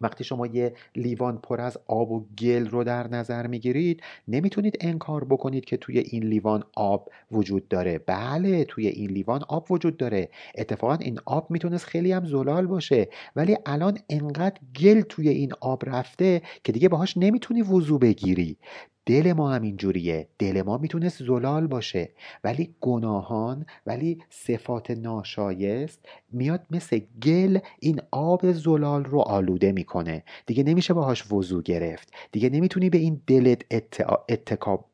وقتی 0.00 0.24
شما 0.24 0.46
یه 0.46 0.74
لیوان 0.96 1.38
پر 1.38 1.60
از 1.60 1.78
آب 1.86 2.12
و 2.12 2.26
گل 2.38 2.68
رو 2.68 2.84
در 2.84 3.08
نظر 3.08 3.46
می‌گیرید 3.46 4.02
نمی‌تونید 4.28 4.78
انکار 4.80 5.24
بکنید 5.24 5.64
که 5.64 5.76
توی 5.76 5.98
این 5.98 6.24
لیوان 6.24 6.64
آب 6.76 7.08
وجود 7.32 7.68
داره. 7.68 7.98
بله 7.98 8.64
توی 8.64 8.86
این 8.88 9.10
لیوان 9.10 9.42
آب 9.48 9.72
وجود 9.72 9.96
داره. 9.96 10.28
اتفاقا 10.54 10.94
این 10.94 11.18
آب 11.24 11.50
می‌تونست 11.50 11.84
خیلی 11.84 12.12
هم 12.12 12.24
زلال 12.26 12.66
باشه. 12.66 13.08
ولی 13.36 13.56
الان 13.66 13.98
انقدر 14.10 14.60
گل 14.80 15.00
توی 15.00 15.28
این 15.28 15.52
آب 15.60 15.82
رفته 15.86 16.42
که 16.64 16.72
دیگه 16.72 16.88
باهاش 16.88 17.16
نمی‌تونی 17.16 17.62
وضوع 17.62 18.00
بگیری. 18.00 18.56
دل 19.06 19.32
ما 19.32 19.50
هم 19.52 19.62
اینجوریه. 19.62 20.28
دل 20.38 20.62
ما 20.62 20.78
می‌تونست 20.78 21.22
زلال 21.22 21.66
باشه 21.66 22.10
ولی 22.44 22.74
گناهان 22.80 23.66
ولی 23.86 24.18
صفات 24.30 24.90
ناشایست 24.90 26.00
میاد 26.32 26.66
مثل 26.70 27.00
گل 27.22 27.58
این 27.80 28.00
آب 28.10 28.52
زلال 28.52 29.04
رو 29.04 29.20
آلوده 29.20 29.72
می‌کنه. 29.72 30.24
دیگه 30.46 30.62
نمیشه 30.62 30.94
باهاش 30.94 31.32
وضوع 31.32 31.62
گرفت. 31.62 32.12
دیگه 32.32 32.50
نمی‌تونی 32.50 32.90
به 32.90 32.98
این 32.98 33.20
دلت 33.26 33.62
اتکاب 34.28 34.84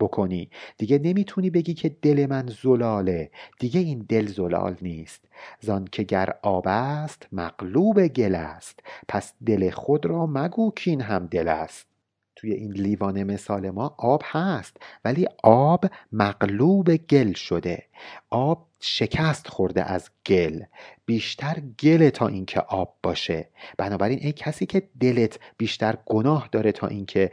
بکنی. 0.00 0.50
دیگه 0.78 0.98
نمی‌تونی 0.98 1.50
بگی 1.50 1.74
که 1.74 1.96
دل 2.02 2.26
من 2.30 2.46
زلاله. 2.62 3.30
دیگه 3.60 3.80
این 3.80 4.06
دل 4.08 4.26
زلال 4.26 4.76
نیست. 4.82 5.24
زان 5.60 5.84
که 5.92 6.02
گر 6.02 6.34
آب 6.42 6.64
است 6.66 7.26
مغلوب 7.32 8.06
گل 8.06 8.34
است. 8.34 8.80
پس 9.08 9.32
دل 9.46 9.70
خود 9.70 10.06
را 10.06 10.26
مگو 10.26 10.70
کین 10.70 11.00
هم 11.00 11.26
دل 11.26 11.48
است. 11.48 11.97
توی 12.38 12.52
این 12.52 12.72
لیوان 12.72 13.22
مثال 13.22 13.70
ما 13.70 13.94
آب 13.98 14.22
هست 14.24 14.76
ولی 15.04 15.26
آب 15.42 15.84
مغلوب 16.12 16.96
گل 16.96 17.32
شده. 17.32 17.82
آب 18.30 18.66
شکست 18.80 19.48
خورده 19.48 19.82
از 19.82 20.10
گل. 20.26 20.62
بیشتر 21.06 21.62
گل 21.82 22.08
تا 22.10 22.26
اینکه 22.26 22.60
آب 22.60 22.96
باشه. 23.02 23.48
بنابراین 23.78 24.18
ای 24.22 24.32
کسی 24.32 24.66
که 24.66 24.88
دلت 25.00 25.38
بیشتر 25.56 25.98
گناه 26.06 26.48
داره 26.52 26.72
تا 26.72 26.86
اینکه 26.86 27.30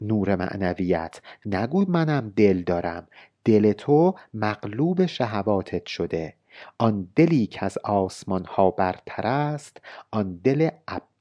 نور 0.00 0.36
معنویت 0.36 1.20
نگو 1.46 1.84
منم 1.88 2.32
دل 2.36 2.62
دارم. 2.62 3.08
دل 3.44 3.72
تو 3.72 4.14
مغلوب 4.34 5.06
شهواتت 5.06 5.86
شده. 5.86 6.34
آن 6.78 7.08
دلی 7.16 7.46
که 7.46 7.64
از 7.64 7.78
آسمان 7.78 8.44
ها 8.44 8.70
برتر 8.70 9.26
است 9.26 9.76
آن 10.10 10.40
دل 10.44 10.68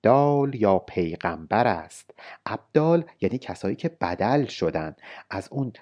ابدال 0.04 0.56
یا 0.56 0.80
پیغمبر 0.80 1.68
است. 1.68 2.12
ابدال 2.46 3.06
یعنی 3.22 3.38
کسایی 3.38 3.76
که 3.76 3.90
بدل 3.90 4.46
شدن. 4.46 4.96
از 5.30 5.48
اون 5.52 5.74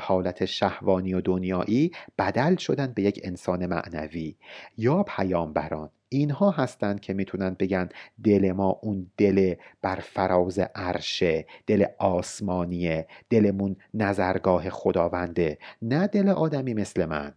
حالت 0.00 0.44
شهوانی 0.44 1.14
و 1.14 1.20
دنیایی 1.20 1.90
بدل 2.18 2.56
شدن 2.56 2.92
به 2.92 3.02
یک 3.02 3.20
انسان 3.24 3.66
معنوی 3.66 4.36
یا 4.78 5.02
پیامبران. 5.02 5.90
اینها 6.08 6.50
هستند 6.50 7.00
که 7.00 7.12
می‌تونن 7.12 7.56
بگن 7.58 7.88
دل 8.24 8.52
ما 8.52 8.78
اون 8.82 9.10
دل 9.16 9.54
بر 9.82 9.96
فراز 9.96 10.58
عرشه 10.58 11.46
دل 11.66 11.84
آسمانیه 11.98 13.06
دلمون 13.30 13.76
نظرگاه 13.94 14.70
خداونده 14.70 15.58
نه 15.82 16.06
دل 16.06 16.28
آدمی 16.28 16.74
مثل 16.74 17.04
من. 17.04 17.34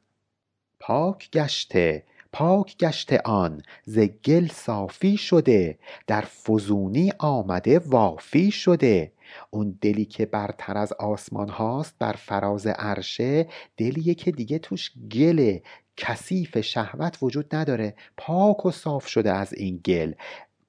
پاک 0.79 1.31
گشته. 1.31 2.03
پاک 2.31 2.77
گشته 2.77 3.21
آن 3.25 3.61
ز 3.85 3.99
گل 3.99 4.47
صافی 4.47 5.17
شده 5.17 5.79
در 6.07 6.21
فزونی 6.21 7.13
آمده 7.19 7.79
وافی 7.79 8.51
شده. 8.51 9.11
اون 9.49 9.77
دلی 9.81 10.05
که 10.05 10.25
برتر 10.25 10.77
از 10.77 10.93
آسمان 10.93 11.49
هاست 11.49 11.95
بر 11.99 12.13
فراز 12.13 12.67
عرشه 12.67 13.47
دلیه 13.77 14.15
که 14.15 14.31
دیگه 14.31 14.59
توش 14.59 14.91
گل 15.11 15.57
کثیف 15.97 16.61
شهوت 16.61 17.17
وجود 17.21 17.55
نداره 17.55 17.95
پاک 18.17 18.65
و 18.65 18.71
صاف 18.71 19.07
شده 19.07 19.31
از 19.31 19.53
این 19.53 19.77
گل. 19.77 20.13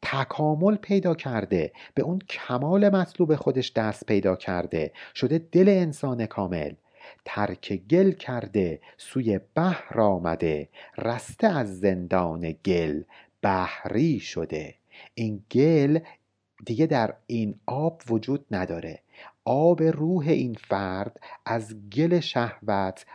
تکامل 0.03 0.77
پیدا 0.77 1.15
کرده 1.15 1.73
به 1.95 2.03
اون 2.03 2.19
کمال 2.19 2.89
مطلوب 2.89 3.37
خودش 3.37 3.73
دست 3.73 4.07
پیدا 4.07 4.37
کرده. 4.37 4.93
شده 5.15 5.39
دل 5.39 5.69
انسان 5.69 6.27
کامل. 6.27 6.73
ترک 7.25 7.73
گل 7.73 8.13
کرده 8.13 8.81
سوی 8.97 9.41
بحر 9.55 10.01
آمده. 10.01 10.69
رسته 10.99 11.47
از 11.47 11.81
زندان 11.81 12.55
گل 12.65 13.03
بحری 13.43 14.21
شده. 14.21 14.75
این 15.15 15.45
گل 15.51 15.99
دیگه 16.65 16.87
در 16.87 17.15
این 17.27 17.61
آب 17.67 18.03
وجود 18.11 18.47
نداره. 18.51 19.03
آب 19.45 19.83
روح 19.83 20.29
این 20.29 20.55
فرد 20.55 21.21
از 21.47 21.91
گل 21.91 22.21
شهوت 22.21 23.07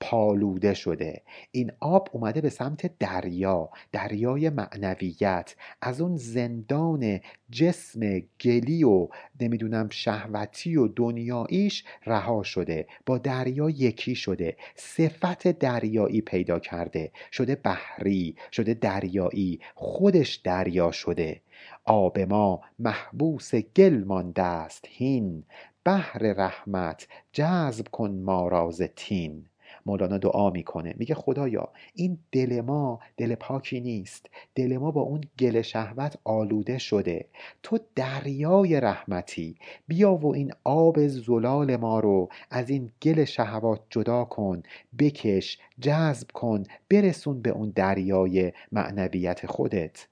پالوده 0.00 0.74
شده. 0.74 1.22
این 1.50 1.72
آب 1.80 2.08
اومده 2.12 2.40
به 2.40 2.48
سمت 2.50 2.98
دریا 2.98 3.70
دریای 3.92 4.50
معنویت. 4.50 5.54
از 5.82 6.00
اون 6.00 6.16
زندان 6.16 7.20
جسم 7.50 8.00
گلی 8.40 8.84
و 8.84 9.08
نمی‌دونم 9.40 9.88
شهوتی 9.88 10.76
و 10.76 10.88
دنیاییش 10.88 11.84
رها 12.06 12.42
شده. 12.42 12.86
با 13.06 13.18
دریا 13.18 13.70
یکی 13.70 14.14
شده. 14.14 14.56
صفت 14.74 15.48
دریایی 15.48 16.20
پیدا 16.20 16.58
کرده. 16.58 17.12
شده 17.32 17.54
بحری 17.54 18.36
شده 18.52 18.74
دریایی. 18.74 19.60
خودش 19.74 20.36
دریا 20.36 20.90
شده. 20.90 21.40
آب 21.84 22.18
ما 22.18 22.60
محبوس 22.78 23.54
گل 23.54 24.04
مانده 24.04 24.42
است. 24.42 24.84
هین 24.88 25.44
بحر 25.84 26.18
رحمت. 26.18 27.08
جذب 27.32 27.88
کن 27.88 28.10
ما 28.10 28.48
را 28.48 28.70
ز 28.70 28.82
طین 28.96 29.49
مولانا 29.86 30.18
دعا 30.18 30.50
می‌کنه. 30.50 30.94
میگه 30.98 31.14
خدایا 31.14 31.68
این 31.94 32.18
دل 32.32 32.60
ما 32.60 33.00
دل 33.16 33.34
پاکی 33.34 33.80
نیست. 33.80 34.26
دل 34.54 34.76
ما 34.76 34.90
با 34.90 35.00
اون 35.00 35.20
گل 35.38 35.62
شهوت 35.62 36.18
آلوده 36.24 36.78
شده. 36.78 37.26
تو 37.62 37.78
دریای 37.94 38.80
رحمتی. 38.80 39.56
بیا 39.88 40.14
و 40.14 40.34
این 40.34 40.52
آب 40.64 41.06
زلال 41.06 41.76
ما 41.76 42.00
رو 42.00 42.28
از 42.50 42.70
این 42.70 42.90
گل 43.02 43.24
شهوات 43.24 43.80
جدا 43.90 44.24
کن. 44.24 44.62
بکش 44.98 45.58
جذب 45.80 46.30
کن. 46.30 46.64
برسون 46.90 47.42
به 47.42 47.50
اون 47.50 47.72
دریای 47.76 48.52
معنویت 48.72 49.46
خودت. 49.46 50.06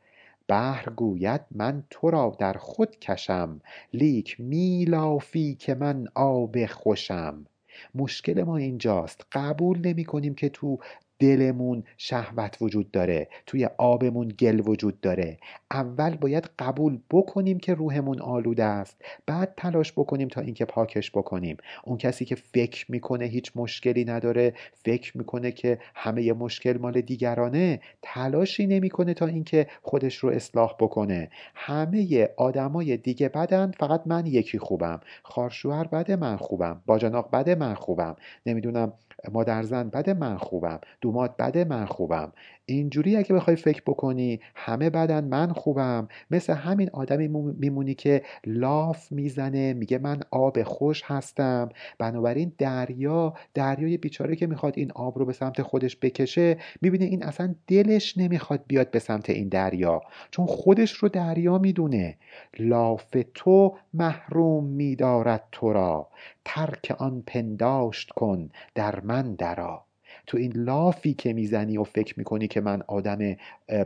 بحر 0.49 0.91
گوید 0.91 1.41
من 1.51 1.85
تو 1.91 2.11
را 2.11 2.37
در 2.39 2.53
خود 2.53 2.99
کشم. 2.99 3.61
لیک 3.95 4.41
میلافی 4.41 5.55
که 5.55 5.75
من 5.75 6.07
آب 6.15 6.67
خوشم. 6.67 7.47
مشکل 7.95 8.43
ما 8.43 8.57
اینجاست. 8.57 9.27
قبول 9.33 9.79
نمی 9.79 10.05
کنیم 10.05 10.35
که 10.35 10.49
تو 10.49 10.79
دلمون 11.19 11.85
شهوت 11.97 12.57
وجود 12.61 12.91
داره 12.91 13.29
توی 13.47 13.69
آبمون 13.79 14.29
گل 14.29 14.61
وجود 14.69 15.01
داره. 15.01 15.37
اول 15.71 16.17
باید 16.17 16.51
قبول 16.59 16.99
بکنیم 17.11 17.59
که 17.59 17.75
روحمون 17.75 18.21
آلوده 18.21 18.65
است 18.65 18.97
بعد 19.27 19.55
تلاش 19.57 19.93
بکنیم 19.93 20.29
تا 20.29 20.41
اینکه 20.41 20.65
پاکش 20.65 21.11
بکنیم. 21.11 21.57
اون 21.85 21.99
کسی 21.99 22.25
که 22.25 22.35
فکر 22.35 22.87
می‌کنه 22.93 23.25
هیچ 23.25 23.53
مشکلی 23.55 24.05
نداره 24.05 24.55
فکر 24.85 25.19
می‌کنه 25.19 25.53
که 25.53 25.79
همه 25.95 26.33
مشکل 26.33 26.79
مال 26.79 27.01
دیگرانه 27.01 27.81
تلاشی 28.03 28.67
نمی‌کنه 28.67 29.15
تا 29.15 29.27
اینکه 29.27 29.67
خودش 29.83 30.17
رو 30.17 30.31
اصلاح 30.31 30.75
بکنه. 30.81 31.31
همه 31.55 32.29
آدمای 32.37 32.97
دیگه 32.97 33.29
بدن 33.29 33.71
فقط 33.71 34.03
من 34.07 34.27
یکی 34.27 34.59
خوبم. 34.59 35.01
خارشوهر 35.23 35.85
بده 35.85 36.17
من 36.17 36.37
خوبم. 36.37 36.83
باجناق 36.87 37.31
بده 37.33 37.55
من 37.55 37.75
خوبم. 37.75 38.17
نمی‌دونم 38.47 38.93
مادرزن 39.33 39.91
بده 39.91 40.15
من 40.15 40.39
خوبم 40.39 40.81
دومات 41.01 41.37
بده 41.37 41.65
من 41.65 41.87
خوبم. 41.87 42.33
اینجوری 42.69 43.17
اگه 43.17 43.35
بخوای 43.35 43.57
فکر 43.57 43.83
بکنی 43.87 44.41
همه 44.55 44.91
بدن 44.91 45.25
من 45.25 45.53
خوبم 45.53 46.09
مثل 46.31 46.53
همین 46.53 46.91
آدمی 46.93 47.29
میمونی 47.59 47.95
که 47.95 48.23
لاف 48.47 49.13
می‌زنه 49.13 49.73
میگه 49.73 49.99
من 49.99 50.21
آب 50.31 50.63
خوش 50.63 51.03
هستم. 51.07 51.69
بنابراین 51.99 52.53
دریا 52.59 53.35
دریای 53.55 53.97
بیچاره 53.97 54.37
که 54.37 54.47
می‌خواد 54.47 54.75
این 54.77 54.93
آب 54.93 55.19
رو 55.19 55.25
به 55.25 55.33
سمت 55.33 55.63
خودش 55.63 55.97
بکشه 55.97 56.57
می‌بینه 56.83 57.05
این 57.05 57.25
اصلا 57.25 57.55
دلش 57.67 58.19
نمی‌خواد 58.19 58.61
بیاد 58.67 58.91
به 58.91 58.99
سمت 58.99 59.31
این 59.31 59.49
دریا. 59.49 60.01
چون 60.31 60.47
خودش 60.47 60.93
رو 60.93 61.09
دریا 61.09 61.59
می‌دونه. 61.59 62.17
لاف 62.59 63.05
تو 63.35 63.77
محروم 63.95 64.65
میدارد 64.65 65.45
تو 65.53 65.73
را. 65.73 66.09
ترک 66.45 66.95
آن 66.99 67.23
پنداشت 67.27 68.11
کن 68.11 68.49
در 68.75 69.01
من 69.01 69.35
درا 69.35 69.88
تو 70.29 70.39
این 70.39 70.53
لافی 70.57 71.15
که 71.15 71.33
می‌زنی 71.33 71.79
و 71.79 71.85
فکر 71.85 72.15
می‌کنی 72.19 72.49
که 72.49 72.61
من 72.61 72.83
آدم 72.87 73.37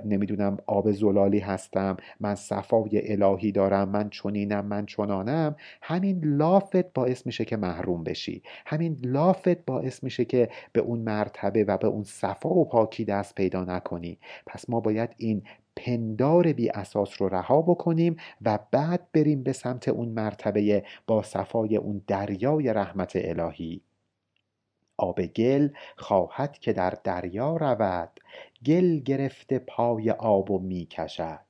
نمی‌دونم 0.04 0.58
آب 0.66 0.92
زلالی 0.92 1.38
هستم 1.38 1.96
من 2.20 2.34
صفای 2.34 3.12
الهی 3.12 3.52
دارم 3.52 3.88
من 3.88 4.10
چنینم 4.10 4.66
من 4.66 4.86
چنانم 4.86 5.56
همین 5.82 6.20
لافت 6.24 6.92
باعث 6.92 7.26
میشه 7.26 7.44
که 7.44 7.56
محروم 7.56 8.04
بشی. 8.04 8.42
همین 8.66 8.96
لافت 9.04 9.64
باعث 9.64 10.04
میشه 10.04 10.24
که 10.24 10.48
به 10.72 10.80
اون 10.80 10.98
مرتبه 10.98 11.64
و 11.64 11.78
به 11.78 11.86
اون 11.86 12.04
صفا 12.04 12.48
و 12.48 12.64
پاکی 12.64 13.04
دست 13.04 13.34
پیدا 13.34 13.64
نکنی. 13.64 14.18
پس 14.46 14.70
ما 14.70 14.80
باید 14.80 15.10
این 15.16 15.42
پندار 15.76 16.52
بی 16.52 16.70
اساس 16.70 17.22
رو 17.22 17.28
رها 17.28 17.62
بکنیم 17.62 18.16
و 18.42 18.58
بعد 18.70 19.00
بریم 19.12 19.42
به 19.42 19.52
سمت 19.52 19.88
اون 19.88 20.08
مرتبه 20.08 20.84
با 21.06 21.22
صفای 21.22 21.76
اون 21.76 22.02
دریای 22.06 22.72
رحمت 22.72 23.12
الهی. 23.14 23.80
آب 25.02 25.22
گل 25.22 25.68
خواهد 25.96 26.58
که 26.58 26.72
در 26.72 26.94
دریا 27.04 27.56
رود. 27.56 28.20
گل 28.66 28.98
گرفته 28.98 29.58
پای 29.58 30.10
آب 30.10 30.50
و 30.50 30.58
می 30.58 30.86
کشد. 30.86 31.40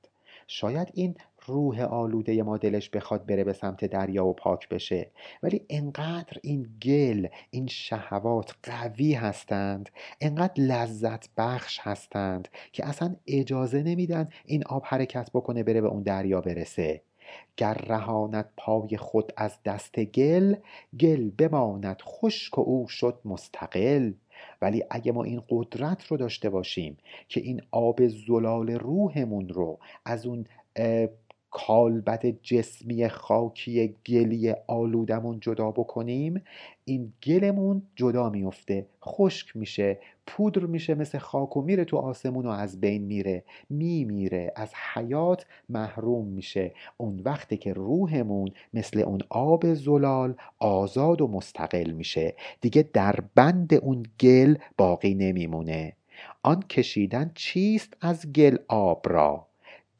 شاید 0.46 0.88
این 0.94 1.14
روح 1.46 1.80
آلوده 1.80 2.42
ما 2.42 2.56
دلش 2.56 2.90
بخواد 2.90 3.26
بره 3.26 3.44
به 3.44 3.52
سمت 3.52 3.84
دریا 3.84 4.26
و 4.26 4.32
پاک 4.32 4.68
بشه 4.68 5.10
ولی 5.42 5.66
انقدر 5.70 6.38
این 6.42 6.68
گل 6.82 7.26
این 7.50 7.66
شهوات 7.66 8.54
قوی 8.62 9.14
هستند 9.14 9.90
انقدر 10.20 10.62
لذت 10.62 11.28
بخش 11.36 11.80
هستند 11.82 12.48
که 12.72 12.86
اصلا 12.86 13.16
اجازه 13.26 13.82
نمیدن 13.82 14.28
این 14.44 14.64
آب 14.64 14.82
حرکت 14.86 15.30
بکنه 15.34 15.62
بره 15.62 15.80
به 15.80 15.88
اون 15.88 16.02
دریا 16.02 16.40
برسه. 16.40 17.02
گر 17.56 17.74
رهاند 17.74 18.50
پای 18.56 18.96
خود 18.96 19.32
از 19.36 19.58
دست 19.64 20.00
گل 20.00 20.54
گل 21.00 21.30
بماند 21.30 22.02
خشک 22.02 22.58
و 22.58 22.60
او 22.60 22.88
شد 22.88 23.20
مستقل. 23.24 24.12
ولی 24.62 24.84
اگه 24.90 25.12
ما 25.12 25.24
این 25.24 25.42
قدرت 25.48 26.06
رو 26.06 26.16
داشته 26.16 26.50
باشیم 26.50 26.96
که 27.28 27.40
این 27.40 27.60
آب 27.70 28.08
زلال 28.08 28.70
روحمون 28.70 29.48
رو 29.48 29.78
از 30.04 30.26
اون 30.26 30.46
کالبد 31.52 32.26
جسمی 32.42 33.08
خاکی 33.08 33.94
گلی 34.06 34.54
آلودمون 34.66 35.40
جدا 35.40 35.70
بکنیم 35.70 36.42
این 36.84 37.12
گلمون 37.22 37.82
جدا 37.96 38.30
میفته 38.30 38.86
خشک 39.04 39.56
میشه 39.56 39.98
پودر 40.26 40.66
میشه 40.66 40.94
مثل 40.94 41.18
خاک 41.18 41.56
و 41.56 41.62
میره 41.62 41.84
تو 41.84 41.96
آسمون 41.96 42.46
و 42.46 42.48
از 42.48 42.80
بین 42.80 43.02
میره 43.02 43.44
میمیره 43.70 44.52
از 44.56 44.72
حیات 44.94 45.46
محروم 45.68 46.26
میشه. 46.26 46.74
اون 46.96 47.22
وقتی 47.24 47.56
که 47.56 47.72
روحمون 47.72 48.50
مثل 48.74 49.00
اون 49.00 49.20
آب 49.30 49.74
زلال 49.74 50.34
آزاد 50.58 51.20
و 51.20 51.28
مستقل 51.28 51.90
میشه. 51.90 52.34
دیگه 52.60 52.88
در 52.92 53.16
بند 53.34 53.74
اون 53.74 54.02
گل 54.20 54.54
باقی 54.78 55.14
نمیمونه. 55.14 55.96
آن 56.42 56.62
کشیدن 56.62 57.30
چیست 57.34 57.96
از 58.00 58.32
گل 58.32 58.56
آب 58.68 59.06
را؟ 59.08 59.51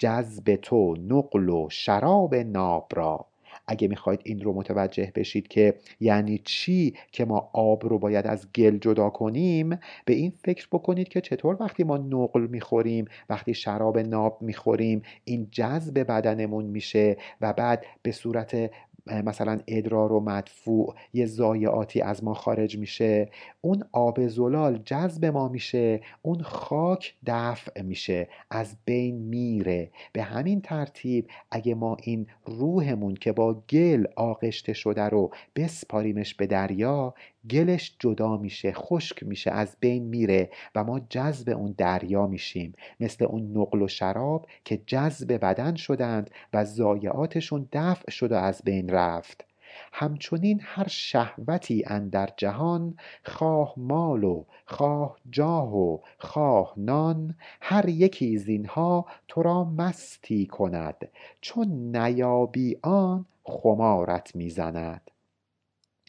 جذب 0.03 0.55
تو 0.55 0.97
نقل 1.09 1.49
و 1.49 1.69
شراب 1.71 2.35
ناب 2.35 2.93
را. 2.95 3.27
اگه 3.67 3.89
می‌خواید 3.89 4.21
این 4.25 4.41
رو 4.41 4.53
متوجه 4.53 5.13
بشید 5.15 5.49
که 5.49 5.75
یعنی 6.01 6.39
چی 6.45 6.95
که 7.13 7.25
ما 7.25 7.51
آب 7.53 7.87
رو 7.87 7.99
باید 7.99 8.27
از 8.27 8.47
گل 8.55 8.79
جدا 8.79 9.11
کنیم 9.11 9.79
به 10.05 10.15
این 10.15 10.33
فکر 10.45 10.69
بکنید 10.73 11.09
که 11.09 11.21
چطور 11.21 11.57
وقتی 11.61 11.85
ما 11.85 11.97
نقل 11.97 12.47
می‌خوریم 12.47 13.05
وقتی 13.31 13.55
شراب 13.55 13.99
ناب 13.99 14.39
می‌خوریم 14.43 15.03
این 15.25 15.49
جذب 15.51 15.99
بدنمون 15.99 16.65
میشه 16.65 17.17
و 17.41 17.53
بعد 17.53 17.87
به 18.03 18.13
صورت 18.13 18.71
مثلا 19.07 19.61
ادرار 19.67 20.13
و 20.13 20.21
مدفوع 20.21 20.95
یه 21.13 21.27
زایعاتی 21.27 22.01
از 22.01 22.25
ما 22.25 22.35
خارج 22.35 22.79
میشه. 22.79 23.31
اون 23.61 23.85
آب 23.93 24.27
زلال 24.27 24.79
جذب 24.85 25.25
ما 25.25 25.49
میشه. 25.49 26.01
اون 26.23 26.43
خاک 26.43 27.15
دفع 27.27 27.83
میشه. 27.83 28.29
از 28.51 28.77
بین 28.85 29.17
میره. 29.17 29.91
به 30.13 30.23
همین 30.23 30.61
ترتیب 30.61 31.29
اگه 31.51 31.75
ما 31.75 31.97
این 32.03 32.27
روحمون 32.47 33.15
که 33.15 33.33
با 33.33 33.63
گل 33.71 34.05
آغشته 34.17 34.73
شده 34.73 35.03
رو 35.03 35.31
بسپاریمش 35.57 36.35
به 36.35 36.47
دریا 36.47 37.15
گلش 37.51 37.97
جدا 37.99 38.37
میشه 38.37 38.73
خشک 38.73 39.23
میشه 39.23 39.51
از 39.51 39.77
بین 39.81 40.05
میره 40.05 40.51
و 40.75 40.85
ما 40.85 41.01
جذب 41.01 41.51
اون 41.51 41.75
دریا 41.79 42.27
میشیم. 42.27 42.73
مثل 43.01 43.25
اون 43.25 43.57
نقل 43.57 43.83
و 43.83 43.89
شراب 43.89 44.47
که 44.65 44.77
جذب 44.87 45.33
بدن 45.33 45.75
شدند 45.75 46.31
و 46.53 46.65
ضایعاتشون 46.65 47.69
دفع 47.73 48.11
شد 48.11 48.33
و 48.33 48.35
از 48.35 48.63
بین 48.65 48.89
رفت. 48.89 49.45
همچنین 49.93 50.61
هر 50.63 50.89
شهوتی 50.89 51.85
اندر 51.87 52.29
جهان 52.37 52.97
خواه 53.25 53.75
مال 53.77 54.25
و 54.25 54.45
خواه 54.67 55.17
جاه 55.31 55.77
و 55.77 55.99
خواه 56.19 56.75
نان 56.77 57.35
هر 57.61 57.89
یکی 57.89 58.39
زینها 58.39 59.07
تو 59.29 59.43
را 59.43 59.65
مستی 59.65 60.47
کند. 60.47 61.09
چون 61.41 61.97
نیابی 61.97 62.79
آن 62.83 63.27
خمارت 63.45 64.37
می‌زند. 64.37 65.12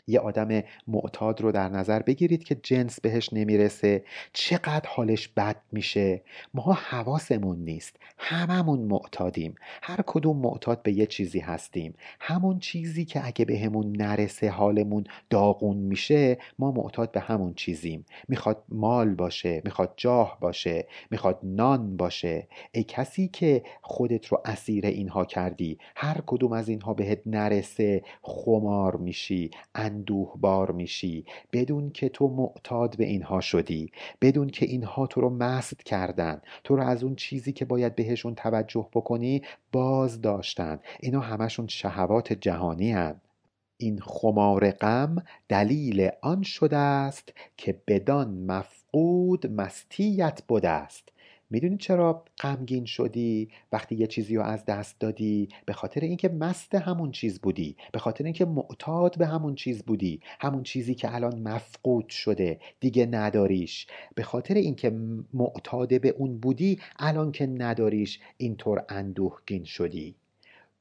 یه 0.08 0.20
آدم 0.20 0.64
معتاد 0.88 1.42
رو 1.42 1.52
در 1.52 1.70
نظر 1.70 2.02
بگیرید 2.02 2.44
که 2.44 2.56
جنس 2.56 3.00
بهش 3.02 3.34
نمی‌رسه. 3.34 4.04
چقدر 4.34 4.90
حالش 4.90 5.28
بد 5.28 5.56
میشه. 5.72 6.22
ما 6.54 6.74
حواسمون 6.74 7.58
نیست. 7.58 7.96
هممون 8.18 8.80
معتادیم. 8.80 9.56
هر 9.82 10.00
کدوم 10.08 10.38
معتاد 10.38 10.82
به 10.82 10.94
یه 10.94 11.06
چیزی 11.06 11.40
هستیم. 11.40 11.94
همون 12.20 12.60
چیزی 12.60 13.06
که 13.06 13.28
اگه 13.28 13.46
بهمون 13.46 13.96
نرسه 13.96 14.50
حالمون 14.50 15.04
داغون 15.30 15.78
میشه 15.78 16.38
ما 16.60 16.72
معتاد 16.72 17.12
به 17.12 17.20
همون 17.20 17.54
چیزیم. 17.54 18.06
می‌خواد 18.28 18.64
مال 18.70 19.16
باشه 19.16 19.62
می‌خواد 19.66 19.94
جاه 19.98 20.38
باشه 20.42 20.88
می‌خواد 21.12 21.40
نان 21.44 21.98
باشه. 21.98 22.48
ای 22.72 22.84
کسی 22.84 23.28
که 23.28 23.64
خودت 23.82 24.28
رو 24.28 24.42
اسیر 24.46 24.86
اینها 24.86 25.26
کردی 25.26 25.78
هر 25.96 26.22
کدوم 26.26 26.54
از 26.54 26.70
اینها 26.70 26.94
بهت 26.94 27.20
نرسه 27.26 28.02
خمار 28.22 28.96
میشی 28.96 29.52
اندوه 29.94 30.34
بار 30.38 30.72
میشی. 30.72 31.26
بدون 31.54 31.90
که 31.90 32.10
تو 32.10 32.28
معتاد 32.28 32.98
به 32.98 33.06
اینها 33.06 33.42
شدی. 33.42 33.92
بدون 34.22 34.50
که 34.50 34.66
اینها 34.66 35.08
تو 35.08 35.22
رو 35.22 35.30
مست 35.30 35.84
کردن. 35.84 36.42
تو 36.64 36.76
رو 36.76 36.84
از 36.84 37.04
اون 37.04 37.16
چیزی 37.16 37.54
که 37.54 37.66
باید 37.66 37.96
بهشون 37.96 38.36
توجه 38.36 38.88
بکنی 38.94 39.42
باز 39.72 40.22
داشتن. 40.22 40.80
اینا 41.00 41.20
همشون 41.20 41.68
شهوات 41.68 42.34
جهانی 42.34 42.92
هن. 42.92 43.22
این 43.78 44.00
خمار 44.00 44.72
غم 44.72 45.16
دلیل 45.50 46.10
آن 46.22 46.44
شده 46.44 46.78
است 46.78 47.34
که 47.58 47.82
بدان 47.88 48.46
مفقود 48.46 49.48
مستیت 49.48 50.42
بوده 50.48 50.70
است. 50.70 51.10
می‌دونی 51.50 51.78
چرا 51.78 52.26
غمگین 52.40 52.86
شدی؟ 52.86 53.50
وقتی 53.72 53.96
یه 53.96 54.08
چیزی 54.08 54.36
رو 54.36 54.44
از 54.44 54.66
دست 54.66 55.00
دادی 55.00 55.50
به 55.66 55.74
خاطر 55.74 56.02
اینکه 56.02 56.30
مست 56.30 56.76
همون 56.76 57.12
چیز 57.12 57.40
بودی 57.40 57.76
به 57.92 58.00
خاطر 58.00 58.24
اینکه 58.24 58.46
معتاد 58.46 59.18
به 59.18 59.28
همون 59.28 59.56
چیز 59.56 59.84
بودی 59.84 60.20
همون 60.40 60.64
چیزی 60.64 60.96
که 60.96 61.16
الان 61.16 61.40
مفقود 61.40 62.10
شده 62.10 62.60
دیگه 62.80 63.06
نداریش. 63.06 63.88
به 64.16 64.24
خاطر 64.24 64.54
اینکه 64.54 64.90
معتاد 65.34 66.02
به 66.02 66.10
اون 66.10 66.38
بودی 66.38 66.80
الان 67.00 67.32
که 67.32 67.48
نداریش 67.48 68.20
اینطور 68.38 68.86
اندوهگین 68.90 69.64
شدی. 69.64 70.16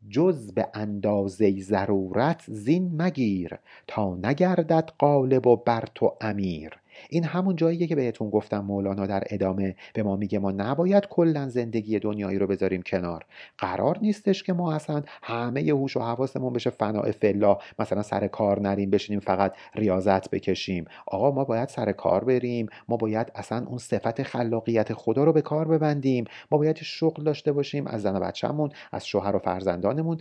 جز 0.08 0.52
به 0.54 0.68
اندازه 0.74 1.60
ضرورت 1.60 2.42
زین 2.48 3.02
مگیر 3.02 3.58
تا 3.86 4.14
نگردد 4.14 4.90
غالب 5.00 5.46
و 5.46 5.56
بر 5.56 5.84
تو 5.94 6.16
امیر. 6.20 6.82
این 7.11 7.24
همون 7.24 7.57
جاییه 7.57 7.86
که 7.86 7.96
بهتون 7.96 8.30
گفتم 8.30 8.59
مولانا 8.59 9.07
در 9.07 9.22
ادامه 9.26 9.76
به 9.94 10.03
ما 10.03 10.16
میگه 10.16 10.38
ما 10.38 10.50
نباید 10.50 11.07
کلا 11.07 11.48
زندگی 11.48 11.98
دنیایی 11.98 12.38
رو 12.38 12.46
بذاریم 12.46 12.82
کنار. 12.82 13.24
قرار 13.59 13.98
نیستش 14.03 14.42
که 14.42 14.53
ما 14.53 14.72
اصلا 14.72 15.03
همه 15.22 15.61
هوش 15.61 15.96
و 15.96 16.00
حواسمون 16.00 16.53
بشه 16.53 16.70
فناع 16.70 17.11
فلا 17.11 17.59
مثلا 17.78 18.03
سر 18.03 18.26
کار 18.26 18.61
نریم 18.61 18.90
بشینیم 18.90 19.20
فقط 19.20 19.55
ریاضت 19.74 20.30
بکشیم. 20.30 20.84
آقا 21.07 21.30
ما 21.30 21.44
باید 21.44 21.68
سر 21.68 21.92
کار 21.92 22.24
بریم 22.24 22.66
ما 22.88 22.96
باید 22.96 23.32
اصلا 23.34 23.66
اون 23.66 23.78
صفت 23.78 24.22
خلاقیت 24.22 24.92
خدا 24.92 25.24
رو 25.24 25.32
به 25.32 25.42
کار 25.42 25.68
ببندیم. 25.68 26.24
ما 26.50 26.59
باید 26.59 26.76
شغل 26.82 27.24
داشته 27.24 27.53
باشیم 27.53 27.86
از 27.86 28.03
زن 28.03 28.16
و 28.16 28.20
بچه‌مون 28.20 28.70
از 28.92 29.07
شوهر 29.07 29.36
و 29.36 29.38
فرزندانمون 29.38 30.18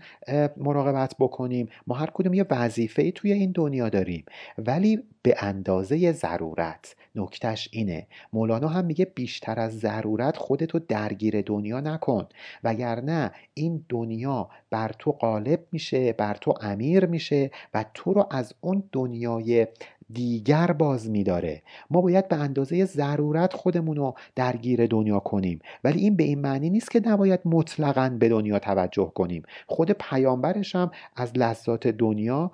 مراقبت 0.58 1.16
بکنیم. 1.20 1.70
ما 1.88 1.96
هر 1.96 2.10
کدوم 2.14 2.34
یه 2.34 2.46
وظیفه 2.50 3.12
توی 3.12 3.32
این 3.32 3.52
دنیا 3.52 3.90
داریم. 3.90 4.26
ولی 4.58 5.04
به 5.24 5.36
اندازه 5.40 6.12
ضرورت. 6.12 6.96
نکتش 7.16 7.70
اینه. 7.72 8.08
مولانا 8.34 8.68
هم 8.68 8.86
میگه 8.86 9.06
بیشتر 9.06 9.60
از 9.60 9.80
ضرورت 9.80 10.38
خودتو 10.38 10.80
درگیر 10.80 11.42
دنیا 11.42 11.80
نکن. 11.80 12.28
وگرنه 12.64 13.32
این 13.54 13.86
دنیا 13.90 14.50
بر 14.70 14.92
تو 15.00 15.12
غالب 15.12 15.68
میشه 15.72 16.14
بر 16.14 16.34
تو 16.34 16.54
امیر 16.62 17.06
میشه 17.06 17.52
و 17.74 17.86
تو 17.94 18.14
رو 18.14 18.28
از 18.32 18.54
اون 18.62 18.84
دنیای 18.92 19.68
دیگر 20.14 20.72
باز 20.72 21.10
میداره. 21.10 21.62
ما 21.90 22.02
باید 22.02 22.28
به 22.28 22.36
اندازه 22.36 22.86
ضرورت 22.86 23.54
خودمون 23.54 23.98
رو 23.98 24.16
درگیر 24.36 24.86
دنیا 24.86 25.20
کنیم. 25.20 25.60
ولی 25.84 26.00
این 26.00 26.16
به 26.16 26.24
این 26.24 26.40
معنی 26.40 26.70
نیست 26.70 26.92
که 26.92 27.02
نباید 27.06 27.40
مطلقا 27.46 28.18
به 28.20 28.30
دنیا 28.30 28.60
توجه 28.60 29.12
کنیم. 29.16 29.44
خود 29.68 29.92
پیامبرش 29.92 30.76
هم 30.76 30.92
از 31.16 31.38
لذات 31.38 31.88
دنیا 31.88 32.52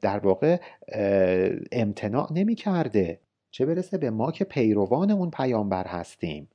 در 0.00 0.18
واقع 0.18 0.60
امتناع 1.72 2.32
نمی 2.32 2.54
کرده 2.54 3.20
چه 3.50 3.66
برسه 3.66 3.98
به 3.98 4.10
ما 4.10 4.32
که 4.32 4.44
پیروان 4.44 5.10
اون 5.10 5.30
پیامبر 5.30 5.86
هستیم. 5.86 6.48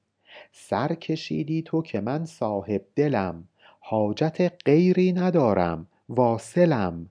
سر 0.51 0.93
کشیدی 0.93 1.61
تو 1.61 1.81
که 1.81 2.01
من 2.01 2.25
صاحب 2.25 2.81
دلم. 2.95 3.43
حاجت 3.79 4.51
غیری 4.65 5.13
ندارم. 5.13 5.87
واصلم. 6.09 7.09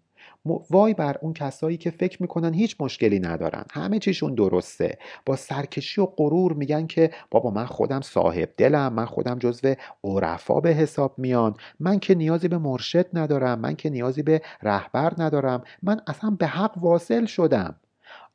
وای 0.70 0.94
بر 0.94 1.16
اون 1.20 1.32
کسایی 1.32 1.76
که 1.76 1.90
فکر 1.90 2.22
می‌کنن 2.22 2.54
هیچ 2.54 2.76
مشکلی 2.80 3.20
ندارن. 3.20 3.64
همه 3.72 3.98
چیشون 3.98 4.34
درسته. 4.34 4.98
با 5.26 5.36
سرکشی 5.36 6.00
و 6.00 6.06
غرور 6.06 6.52
میگن 6.52 6.86
که 6.86 7.10
بابا 7.30 7.50
من 7.50 7.66
خودم 7.66 8.00
صاحب 8.00 8.48
دلم 8.56 8.92
من 8.92 9.06
خودم 9.06 9.38
جزو 9.38 9.74
عرفا 10.04 10.60
به 10.60 10.70
حساب 10.70 11.14
میان. 11.18 11.54
من 11.80 11.98
که 11.98 12.14
نیازی 12.14 12.48
به 12.48 12.58
مرشد 12.58 13.06
ندارم 13.12 13.58
من 13.58 13.76
که 13.76 13.90
نیازی 13.90 14.22
به 14.22 14.42
رهبر 14.62 15.12
ندارم. 15.18 15.64
من 15.82 16.00
اصلا 16.06 16.30
به 16.30 16.46
حق 16.46 16.78
واصل 16.78 17.26
شدم. 17.26 17.76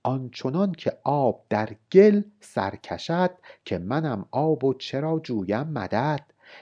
آنچنان 0.04 0.72
که 0.72 0.92
آب 1.04 1.46
در 1.50 1.70
گل 1.92 2.22
سرکشد 2.40 3.32
که 3.66 3.78
منم 3.78 4.26
آب 4.32 4.64
و 4.64 4.74
چرا 4.74 5.20
جویم 5.24 5.68
مدد. 5.68 6.20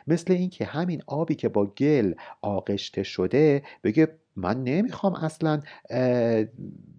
مثل 0.07 0.33
اینکه 0.33 0.65
همین 0.65 1.01
آبی 1.07 1.35
که 1.35 1.49
با 1.49 1.65
گل 1.65 2.13
آغشته 2.41 3.03
شده 3.03 3.63
بگه 3.83 4.07
من 4.35 4.63
نمی‌خوام 4.63 5.13
اصلا 5.13 5.61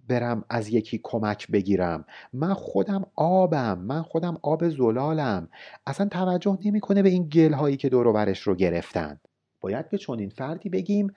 برم 0.07 0.43
از 0.49 0.69
یکی 0.69 0.99
کمک 1.03 1.51
بگیرم. 1.51 2.05
من 2.33 2.53
خودم 2.53 3.05
آبم 3.15 3.79
من 3.79 4.01
خودم 4.01 4.37
آب 4.41 4.69
زلالم. 4.69 5.49
اصلا 5.87 6.07
توجه 6.07 6.57
نمی‌کنه 6.65 7.03
به 7.03 7.09
این 7.09 7.29
گل 7.29 7.53
هایی 7.53 7.77
که 7.77 7.89
دور 7.89 8.11
برش 8.13 8.39
رو 8.39 8.55
گرفتن. 8.55 9.19
باید 9.61 9.89
به 9.89 9.97
چنین 9.97 10.29
فردی 10.29 10.69
بگیم 10.69 11.13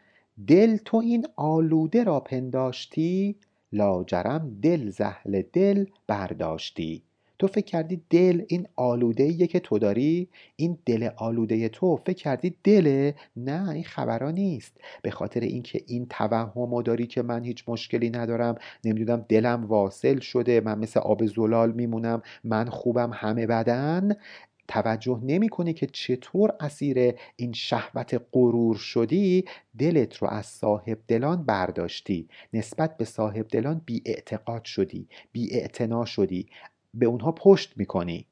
دل 0.47 0.77
تو 0.77 0.97
این 0.97 1.27
آلوده 1.37 2.05
را 2.05 2.21
پنداشتی 2.21 3.37
لاجرم 3.73 4.59
دل 4.63 4.91
زهل 4.91 5.43
دل 5.53 5.85
برداشتی. 6.07 7.06
تو 7.39 7.47
فکر 7.47 7.65
کردی 7.65 8.03
دل 8.11 8.43
این 8.49 8.67
آلوده 8.77 9.23
ایه 9.25 9.47
که 9.47 9.61
تو 9.61 9.79
داری؟ 9.79 10.29
این 10.57 10.79
دل 10.87 11.09
آلوده 11.17 11.69
تو 11.69 11.97
فکر 11.97 12.13
کردی 12.23 12.57
دله؟ 12.65 13.15
نه 13.37 13.71
این 13.71 13.85
خبرا 13.85 14.31
نیست. 14.31 14.81
به 15.03 15.11
خاطر 15.11 15.41
اینکه 15.41 15.83
این 15.87 16.07
توهم 16.11 16.83
داری 16.83 17.07
که 17.07 17.23
من 17.23 17.45
هیچ 17.45 17.65
مشکلی 17.69 18.11
ندارم 18.11 18.55
نمی‌دونم 18.85 19.25
دلم 19.29 19.65
واصل 19.65 20.19
شده 20.19 20.61
من 20.61 20.79
مثل 20.79 21.01
آب 21.01 21.27
زلال 21.27 21.73
میمونم 21.73 22.23
من 22.45 22.69
خوبم 22.71 23.11
همه 23.15 23.47
بدن. 23.47 24.13
توجه 24.69 25.21
نمی 25.23 25.49
کنی 25.49 25.73
که 25.75 25.87
چطور 25.87 26.53
اسیر 26.61 27.15
این 27.37 27.53
شهوت 27.53 28.23
غرور 28.33 28.77
شدی؟ 28.77 29.45
دلت 29.79 30.17
رو 30.17 30.29
از 30.29 30.47
صاحب 30.47 30.99
دلان 31.09 31.45
برداشتی. 31.45 32.29
نسبت 32.53 32.97
به 32.97 33.05
صاحب 33.05 33.49
دلان 33.49 33.83
بی 33.87 34.03
اعتقاد 34.07 34.65
شدی 34.65 35.09
بی 35.33 35.69
شدی. 36.07 36.47
به 36.99 37.07
اونها 37.07 37.33
پشت 37.33 37.73
می‌کنی. 37.77 38.27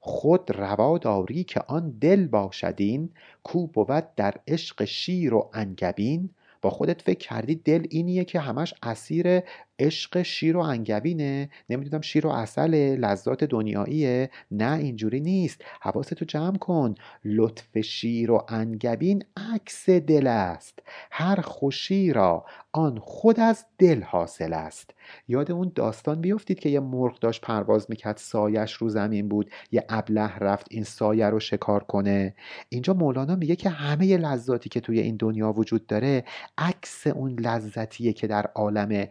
خود 0.00 0.50
روا 0.50 0.98
داری 0.98 1.44
که 1.44 1.60
آن 1.60 1.90
دل 2.00 2.26
باشدین 2.26 3.10
کو 3.42 3.66
بود 3.66 4.14
در 4.16 4.34
عشق 4.48 4.84
شیر 4.84 5.34
و 5.34 5.50
انگبین. 5.52 6.30
با 6.62 6.70
خودت 6.70 7.02
فکر 7.02 7.28
کردی 7.28 7.54
دل 7.54 7.86
اینیه 7.90 8.24
که 8.24 8.40
همش 8.40 8.74
اسیر 8.82 9.40
عشق 9.78 10.22
شیر 10.22 10.56
و 10.56 10.60
انگبینه. 10.60 11.50
نمی‌دونم 11.70 12.00
شیر 12.00 12.26
و 12.26 12.30
اصل 12.30 12.74
لذات 12.74 13.44
دنیاییه. 13.44 14.30
نه 14.50 14.76
اینجوری 14.76 15.20
نیست. 15.20 15.64
حواستو 15.80 16.24
جمع 16.24 16.56
کن. 16.56 16.94
لطف 17.24 17.78
شیر 17.78 18.30
و 18.30 18.44
انگبین 18.48 19.24
عکس 19.54 19.90
دل 19.90 20.26
است. 20.26 20.78
هر 21.10 21.40
خوشی 21.40 22.12
را 22.12 22.44
آن 22.72 22.98
خود 22.98 23.40
از 23.40 23.64
دل 23.78 24.02
حاصل 24.02 24.52
است. 24.52 24.90
یاد 25.28 25.52
اون 25.52 25.72
داستان 25.74 26.20
بیفتید 26.20 26.58
که 26.58 26.68
یه 26.68 26.80
مرغ 26.80 27.18
داشت 27.18 27.40
پرواز 27.40 27.86
می‌کرد 27.88 28.16
سایش 28.16 28.72
رو 28.72 28.88
زمین 28.88 29.28
بود. 29.28 29.50
یه 29.72 29.84
ابله 29.88 30.38
رفت 30.38 30.66
این 30.70 30.84
سایه 30.84 31.26
رو 31.26 31.40
شکار 31.40 31.84
کنه. 31.84 32.34
اینجا 32.68 32.94
مولانا 32.94 33.36
میگه 33.36 33.56
که 33.56 33.68
همه 33.70 34.16
لذاتی 34.16 34.68
که 34.68 34.80
توی 34.80 35.00
این 35.00 35.16
دنیا 35.16 35.52
وجود 35.52 35.86
داره 35.86 36.24
عکس 36.58 37.06
اون 37.06 37.40
لذتیه 37.40 38.12
که 38.12 38.26
در 38.26 38.46
عالم 38.54 39.08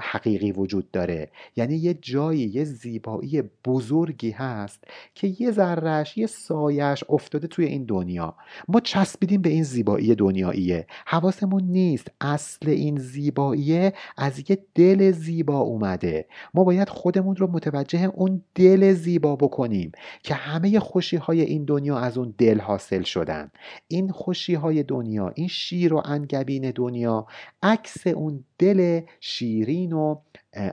حقیقی 0.00 0.52
وجود 0.52 0.90
داره. 0.90 1.30
یعنی 1.56 1.76
یه 1.76 1.94
جایی 1.94 2.40
یه 2.40 2.64
زیبایی 2.64 3.42
بزرگی 3.64 4.30
هست 4.30 4.84
که 5.14 5.34
یه 5.40 5.50
ذرهش 5.50 6.18
یه 6.18 6.26
سایش 6.26 7.04
افتاده 7.08 7.46
توی 7.46 7.64
این 7.64 7.84
دنیا. 7.84 8.34
ما 8.68 8.80
چسبیدیم 8.80 9.42
به 9.42 9.48
این 9.48 9.62
زیبایی 9.62 10.14
دنیاییه. 10.14 10.86
حواسمون 11.06 11.62
نیست. 11.62 12.10
اصل 12.20 12.68
این 12.68 12.98
زیباییه 12.98 13.92
از 14.16 14.50
یه 14.50 14.58
دل 14.74 15.10
زیبا 15.10 15.58
اومده. 15.58 16.26
ما 16.54 16.64
باید 16.64 16.88
خودمون 16.88 17.36
رو 17.36 17.46
متوجه 17.50 18.04
اون 18.14 18.42
دل 18.54 18.92
زیبا 18.92 19.36
بکنیم 19.36 19.92
که 20.22 20.34
همه 20.34 20.80
خوشی 20.80 21.16
های 21.16 21.40
این 21.40 21.64
دنیا 21.64 21.98
از 21.98 22.18
اون 22.18 22.34
دل 22.38 22.60
حاصل 22.60 23.02
شدن. 23.02 23.50
این 23.88 24.10
خوشی 24.10 24.54
های 24.54 24.82
دنیا 24.82 25.32
این 25.34 25.48
شیر 25.48 25.94
و 25.94 26.02
انگبین 26.04 26.70
دنیا 26.70 27.26
عکس 27.62 28.06
اون 28.06 28.44
دل 28.58 29.00
شیرین 29.20 29.92
و 29.92 30.16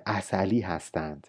اصلی 0.06 0.62
هستند. 0.62 1.28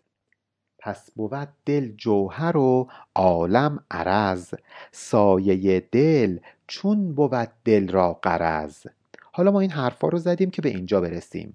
پس 0.79 1.11
بود 1.11 1.49
دل 1.67 1.93
جوهر 1.93 2.57
و 2.57 2.89
عالم 3.15 3.85
عرض. 3.91 4.55
سایه 4.93 5.81
دل 5.93 6.39
چون 6.67 7.15
بود 7.15 7.49
دل 7.65 7.89
را 7.89 8.13
قرض 8.13 8.87
حالا 9.33 9.51
ما 9.51 9.61
این 9.61 9.71
حرفا 9.71 10.09
رو 10.09 10.19
زدیم 10.19 10.51
که 10.51 10.63
به 10.63 10.69
اینجا 10.69 11.01
برسیم. 11.01 11.55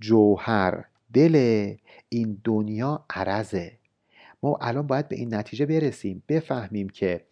جوهر 0.00 0.84
دل 1.12 1.74
این 2.08 2.40
دنیا 2.44 3.04
عرضه. 3.10 3.72
ما 4.42 4.58
الان 4.60 4.86
باید 4.86 5.08
به 5.08 5.16
این 5.16 5.34
نتیجه 5.34 5.66
برسیم. 5.66 6.22
بفهمیم 6.28 6.88
که 6.88 7.24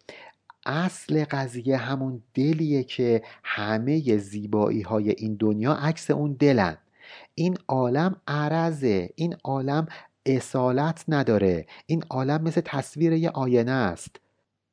اصل 0.65 1.25
قضیه 1.25 1.77
همون 1.77 2.23
دلیه 2.33 2.83
که 2.83 3.21
همه 3.43 4.17
زیبایی 4.17 4.81
های 4.81 5.09
این 5.09 5.35
دنیا 5.35 5.73
عکس 5.73 6.11
اون 6.11 6.33
دلن. 6.33 6.77
این 7.35 7.57
عالم 7.67 8.15
عرضه 8.27 9.09
این 9.15 9.35
عالم 9.43 9.87
اصالت 10.25 11.05
نداره. 11.07 11.65
این 11.85 12.03
عالم 12.09 12.43
مثل 12.43 12.61
تصویر 12.65 13.13
یه 13.13 13.29
آینه 13.29 13.71
است. 13.71 14.22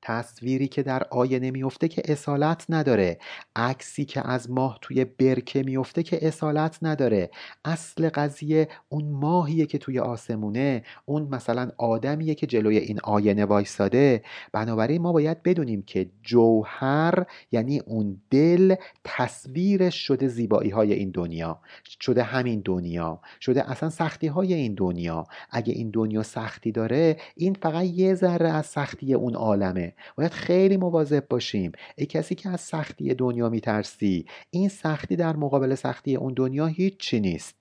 تصویری 0.02 0.68
که 0.68 0.82
در 0.82 1.02
آینه 1.10 1.50
میفته 1.50 1.88
که 1.88 2.02
اصالت 2.04 2.66
نداره. 2.68 3.18
عکسی 3.56 4.04
که 4.04 4.28
از 4.28 4.50
ماه 4.50 4.78
توی 4.82 5.04
برکه 5.04 5.62
میفته 5.62 6.02
که 6.02 6.26
اصالت 6.26 6.78
نداره. 6.82 7.30
اصل 7.64 8.08
قضیه 8.08 8.68
اون 8.88 9.04
ماهیه 9.04 9.66
که 9.66 9.78
توی 9.78 9.98
آسمونه. 9.98 10.82
اون 11.04 11.22
مثلا 11.22 11.70
آدمیه 11.78 12.34
که 12.34 12.46
جلوی 12.46 12.78
این 12.78 13.00
آینه 13.04 13.44
وایساده 13.44 14.22
بنابراین 14.52 15.02
ما 15.02 15.12
باید 15.12 15.42
بدونیم 15.42 15.82
که 15.82 16.10
جوهر 16.22 17.26
یعنی 17.52 17.78
اون 17.78 18.22
دل 18.30 18.74
تصویرش 19.04 19.94
شده 19.94 20.28
زیبایی 20.28 20.70
های 20.70 20.92
این 20.92 21.10
دنیا. 21.10 21.60
شده 22.00 22.22
همین 22.22 22.62
دنیا. 22.64 23.20
شده 23.40 23.70
اصلا 23.70 23.90
سختی 23.90 24.26
های 24.26 24.54
این 24.54 24.74
دنیا. 24.74 25.26
اگه 25.50 25.72
این 25.72 25.90
دنیا 25.90 26.22
سختی 26.22 26.72
داره 26.72 27.16
این 27.36 27.54
فقط 27.54 27.84
یه 27.84 28.14
ذره 28.14 28.48
از 28.48 28.66
سختی 28.66 29.14
اون 29.14 29.34
عالمه. 29.34 29.89
باید 30.16 30.32
خیلی 30.32 30.76
مواظب 30.76 31.28
باشیم. 31.28 31.72
ای 31.96 32.06
کسی 32.06 32.34
که 32.34 32.48
از 32.48 32.60
سختی 32.60 33.14
دنیا 33.14 33.48
میترسی 33.48 34.26
این 34.50 34.68
سختی 34.68 35.16
در 35.16 35.36
مقابل 35.36 35.74
سختی 35.74 36.16
اون 36.16 36.34
دنیا 36.34 36.66
هیچی 36.66 37.20
نیست. 37.20 37.60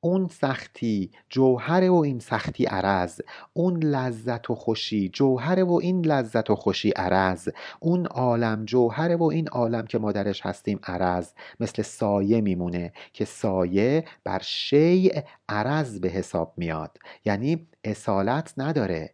اون 0.00 0.28
سختی 0.28 1.10
جوهر 1.30 1.90
و 1.90 1.94
این 1.94 2.18
سختی 2.18 2.64
عرض. 2.64 3.20
اون 3.52 3.82
لذت 3.82 4.50
و 4.50 4.54
خوشی 4.54 5.08
جوهر 5.08 5.64
و 5.64 5.72
این 5.82 6.06
لذت 6.06 6.50
و 6.50 6.54
خوشی 6.54 6.90
عرض. 6.90 7.48
اون 7.80 8.06
عالم 8.06 8.64
جوهر 8.64 9.16
و 9.16 9.22
این 9.22 9.48
عالم 9.48 9.86
که 9.86 9.98
ما 9.98 10.12
درش 10.12 10.46
هستیم 10.46 10.80
عرض. 10.82 11.32
مثل 11.60 11.82
سایه 11.82 12.40
میمونه 12.40 12.92
که 13.12 13.24
سایه 13.24 14.04
بر 14.24 14.40
شیء 14.42 15.20
عرض 15.48 16.00
به 16.00 16.08
حساب 16.08 16.54
میاد. 16.56 16.98
یعنی 17.24 17.66
اصالت 17.84 18.54
نداره. 18.56 19.10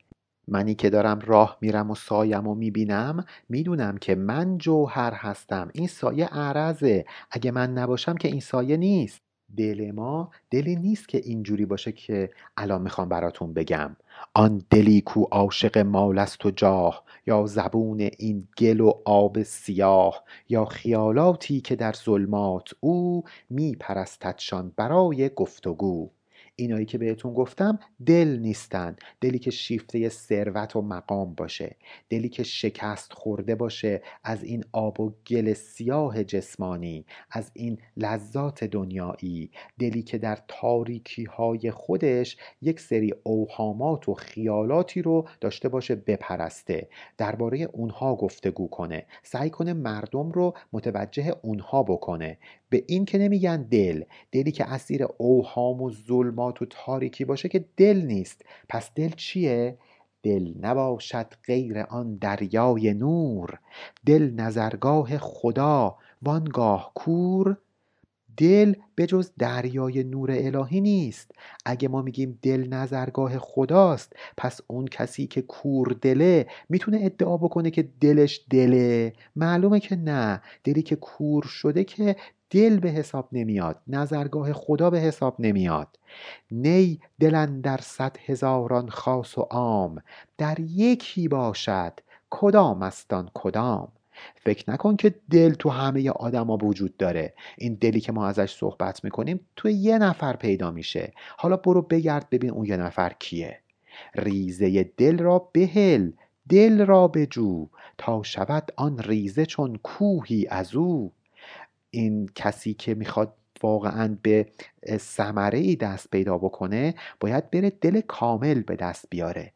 منی 0.49 0.75
که 0.75 0.91
دارم 0.91 1.19
راه 1.27 1.59
میرم 1.61 1.91
و 1.91 1.95
سایم 1.95 2.47
و 2.47 2.55
می‌بینم 2.55 3.25
می‌دونم 3.49 3.99
که 3.99 4.15
من 4.15 4.59
جوهر 4.59 5.13
هستم. 5.15 5.71
این 5.75 5.87
سایه 5.87 6.27
عرضه 6.27 7.05
اگه 7.31 7.51
من 7.51 7.73
نباشم 7.73 8.15
که 8.15 8.29
این 8.29 8.41
سایه 8.41 8.77
نیست. 8.77 9.21
دل 9.57 9.91
ما 9.95 10.31
دلی 10.51 10.77
نیست 10.77 11.09
که 11.09 11.19
اینجوری 11.19 11.67
باشه 11.67 11.93
که 11.93 12.31
الان 12.57 12.83
می‌خوام 12.83 13.09
براتون 13.09 13.55
بگم. 13.55 13.97
آن 14.35 14.63
دلی 14.71 15.01
کو 15.01 15.23
عاشق 15.23 15.79
مال 15.79 16.19
است 16.19 16.47
و 16.47 16.51
جاه 16.51 17.05
یا 17.27 17.47
زبون 17.47 18.01
این 18.01 18.49
گل 18.59 18.81
و 18.81 18.93
آب 19.05 19.43
سیاه 19.43 20.25
یا 20.49 20.65
خیالاتی 20.65 21.61
که 21.61 21.77
در 21.77 21.93
ظلمات 21.93 22.71
او 22.81 23.25
میپرستدشان 23.51 24.73
برای 24.77 25.31
گفتگو. 25.37 26.11
اینایی 26.63 26.87
که 26.87 26.99
بهتون 26.99 27.35
گفتم 27.35 27.79
دل 28.07 28.39
نیستن. 28.41 28.97
دلی 29.21 29.39
که 29.39 29.51
شیفته 29.51 30.09
ثروت 30.09 30.77
و 30.77 30.83
مقام 30.83 31.35
باشه. 31.35 31.77
دلی 32.09 32.29
که 32.29 32.43
شکست 32.43 33.13
خورده 33.13 33.55
باشه 33.55 34.03
از 34.25 34.45
این 34.45 34.65
آب 34.73 35.01
و 35.01 35.15
گل 35.27 35.53
سیاه 35.53 36.25
جسمانی 36.25 37.07
از 37.31 37.51
این 37.55 37.79
لذات 37.97 38.65
دنیایی. 38.65 39.51
دلی 39.79 40.03
که 40.03 40.19
در 40.19 40.39
تاریکی 40.49 41.25
های 41.25 41.71
خودش 41.71 42.37
یک 42.63 42.81
سری 42.81 43.15
اوهامات 43.23 44.09
و 44.09 44.15
خیالاتی 44.15 45.03
رو 45.03 45.29
داشته 45.41 45.69
باشه 45.69 45.95
بپرسته. 45.95 46.89
درباره 47.19 47.59
اونها 47.73 48.17
گفتگو 48.17 48.69
کنه. 48.69 49.07
سعی 49.23 49.51
کنه 49.51 49.73
مردم 49.73 50.33
رو 50.33 50.55
متوجه 50.73 51.35
اونها 51.43 51.83
بکنه. 51.83 52.39
به 52.73 52.85
این 52.87 53.05
که 53.05 53.19
نمیگن 53.19 53.63
دل 53.63 54.05
دلی 54.33 54.53
که 54.53 54.73
اسیر 54.73 55.07
اوهام 55.19 55.83
و 55.83 55.91
ظلمات 55.91 56.63
و 56.63 56.67
تاریکی 56.67 57.25
باشه 57.25 57.49
که 57.49 57.65
دل 57.77 57.97
نیست. 57.97 58.45
پس 58.69 58.91
دل 58.95 59.09
چیه؟ 59.09 59.79
دل 60.23 60.53
نباشد 60.61 61.27
غیر 61.47 61.79
آن 61.79 62.17
دریای 62.17 62.95
نور. 62.95 63.59
دل 64.07 64.31
نظرگاه 64.31 65.19
خدا 65.19 65.97
وانگاه 66.23 66.93
کور. 66.95 67.57
دل 68.37 68.75
به 68.95 69.07
جز 69.07 69.31
دریای 69.39 70.05
نور 70.05 70.31
الهی 70.31 70.81
نیست. 70.81 71.31
اگه 71.67 71.89
ما 71.89 72.03
میگیم 72.03 72.39
دل 72.43 72.69
نظرگاه 72.69 73.39
خداست 73.39 74.13
پس 74.37 74.61
اون 74.67 74.85
کسی 74.87 75.27
که 75.27 75.43
کور 75.43 75.97
دله 76.01 76.47
می‌تونه 76.69 76.99
ادعا 77.03 77.37
بکنه 77.37 77.71
که 77.71 77.89
دلش 78.01 78.41
دله. 78.51 79.13
معلومه 79.37 79.81
که 79.81 79.97
نه. 79.97 80.43
دلی 80.65 80.83
که 80.83 80.97
کور 80.97 81.43
شده 81.45 81.85
که 81.85 82.17
دل 82.51 82.81
به 82.81 82.89
حساب 82.91 83.29
نمیاد 83.33 83.81
نظرگاه 83.87 84.53
خدا 84.53 84.91
به 84.91 84.99
حساب 84.99 85.37
نمیاد. 85.39 85.99
نی 86.51 87.01
دلن 87.21 87.61
در 87.61 87.79
صد 87.83 88.17
هزاران 88.27 88.89
خاص 88.89 89.39
و 89.39 89.41
عام. 89.41 90.03
در 90.39 90.61
یکی 90.61 91.29
باشد 91.29 91.93
کدام 92.31 92.83
استان 92.83 93.31
کدام؟ 93.35 93.89
فکر 94.35 94.71
نکن 94.71 94.97
که 94.97 95.15
دل 95.31 95.55
تو 95.55 95.69
همه 95.69 96.11
آدما 96.11 96.57
وجود 96.57 96.97
داره. 96.97 97.35
این 97.59 97.75
دلی 97.75 98.01
که 98.01 98.13
ما 98.13 98.27
ازش 98.27 98.55
صحبت 98.55 99.05
می‌کنیم 99.05 99.41
تو 99.57 99.69
یه 99.69 99.99
نفر 99.99 100.37
پیدا 100.37 100.71
میشه. 100.71 101.13
حالا 101.37 101.57
برو 101.57 101.83
بگرد 101.83 102.31
ببین 102.31 102.51
اون 102.51 102.67
یه 102.67 102.77
نفر 102.77 103.13
کیه. 103.19 103.59
ریزه 104.15 104.83
دل 104.97 105.19
را 105.19 105.49
بهل 105.53 106.11
دل 106.49 106.87
را 106.87 107.09
بجو 107.09 107.69
تا 107.99 108.23
شود 108.23 108.73
آن 108.77 108.99
ریزه 108.99 109.47
چون 109.47 109.77
کوهی 109.83 110.47
از 110.51 110.75
او. 110.75 111.13
این 111.91 112.31
کسی 112.35 112.75
که 112.75 112.95
می‌خواد 112.95 113.35
واقعا 113.63 114.19
به 114.23 114.47
ثمره 114.97 115.59
ای 115.59 115.77
دست 115.77 116.11
پیدا 116.11 116.39
بکنه 116.39 116.95
باید 117.21 117.51
بره 117.51 117.71
دل 117.71 118.01
کامل 118.01 118.63
به 118.63 118.77
دست 118.77 119.07
بیاره. 119.11 119.53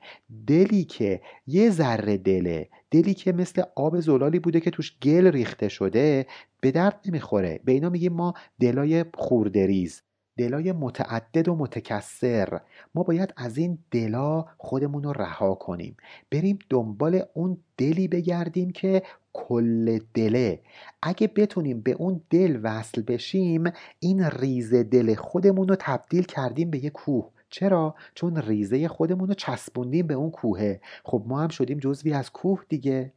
دلی 0.47 0.85
که 0.85 1.21
یه 1.47 1.71
ذره 1.71 2.17
دله 2.17 2.69
دلی 2.97 3.15
که 3.15 3.33
مثل 3.33 3.63
آب 3.77 4.01
زلالی 4.01 4.39
بوده 4.39 4.61
که 4.61 4.71
توش 4.71 4.99
گل 5.03 5.27
ریخته 5.27 5.69
شده 5.69 6.27
به 6.61 6.71
درد 6.71 7.01
نمی‌خوره. 7.07 7.61
به 7.65 7.73
اینا 7.73 7.89
میگیم 7.89 8.13
ما 8.13 8.35
دلای 8.61 9.05
خوردریز 9.15 10.03
دلای 10.39 10.73
متعدد 10.73 11.49
و 11.49 11.57
متکسر 11.57 12.61
ما 12.95 13.03
باید 13.03 13.35
از 13.37 13.59
این 13.59 13.79
دلا 13.91 14.45
خودمون 14.59 15.03
رو 15.03 15.13
رها 15.13 15.55
کنیم. 15.55 15.97
بریم 16.31 16.59
دنبال 16.71 17.23
اون 17.35 17.59
دلی 17.77 18.09
بگردیم 18.09 18.71
که 18.71 19.03
کل 19.33 19.99
دله. 20.15 20.61
اگه 21.03 21.27
بتونیم 21.27 21.81
به 21.81 21.93
اون 21.93 22.21
دل 22.31 22.61
وصل 22.63 23.03
بشیم 23.03 23.65
این 24.01 24.25
ریزه 24.25 24.83
دل 24.83 25.15
خودمون 25.15 25.69
رو 25.69 25.77
تبدیل 25.79 26.23
کردیم 26.23 26.71
به 26.71 26.85
یه 26.85 26.91
کوه. 26.91 27.36
چرا؟ 27.51 27.95
چون 28.15 28.37
ریزه 28.37 28.89
خودمون 28.89 29.29
رو 29.29 29.35
چسبوندیم 29.35 30.07
به 30.07 30.15
اون 30.15 30.31
کوهه 30.31 30.81
خب 31.05 31.25
ما 31.27 31.41
هم 31.41 31.49
شدیم 31.49 31.79
جزوی 31.79 32.13
از 32.13 32.31
کوه 32.31 32.65
دیگه. 32.69 33.13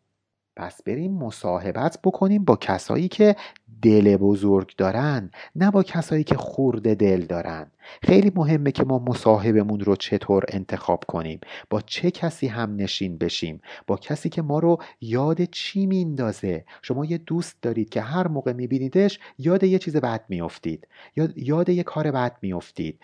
پس 0.59 0.83
بریم 0.83 1.13
مصاحبت 1.13 1.99
بکنیم 2.03 2.43
با 2.43 2.55
کسایی 2.55 3.07
که 3.07 3.35
دل 3.81 4.17
بزرگ 4.17 4.75
دارن 4.77 5.31
نه 5.55 5.71
با 5.71 5.83
کسایی 5.83 6.23
که 6.23 6.35
خورده 6.35 6.95
دل 6.95 7.25
دارن. 7.25 7.71
خیلی 8.03 8.31
مهمه 8.35 8.71
که 8.71 8.83
ما 8.83 8.99
مصاحبمون 8.99 9.79
رو 9.79 9.95
چطور 9.95 10.43
انتخاب 10.47 11.03
کنیم. 11.07 11.39
با 11.69 11.81
چه 11.81 12.11
کسی 12.11 12.47
هم 12.47 12.75
نشین 12.75 13.17
بشیم؟ 13.17 13.61
با 13.87 13.97
کسی 13.97 14.29
که 14.29 14.41
ما 14.41 14.59
رو 14.59 14.77
یاد 15.01 15.43
چی 15.43 15.85
میندازه 15.85 16.65
شما 16.81 17.05
یه 17.05 17.17
دوست 17.17 17.61
دارید 17.61 17.89
که 17.89 18.01
هر 18.01 18.27
موقع 18.27 18.53
میبینیدش 18.53 19.19
یاد 19.37 19.63
یه 19.63 19.79
چیز 19.79 19.95
بد 19.95 20.25
میافتید. 20.29 20.87
یاد, 21.15 21.37
یاد 21.37 21.69
یه 21.69 21.83
کار 21.83 22.11
بد 22.11 22.37
میافتید. 22.41 22.99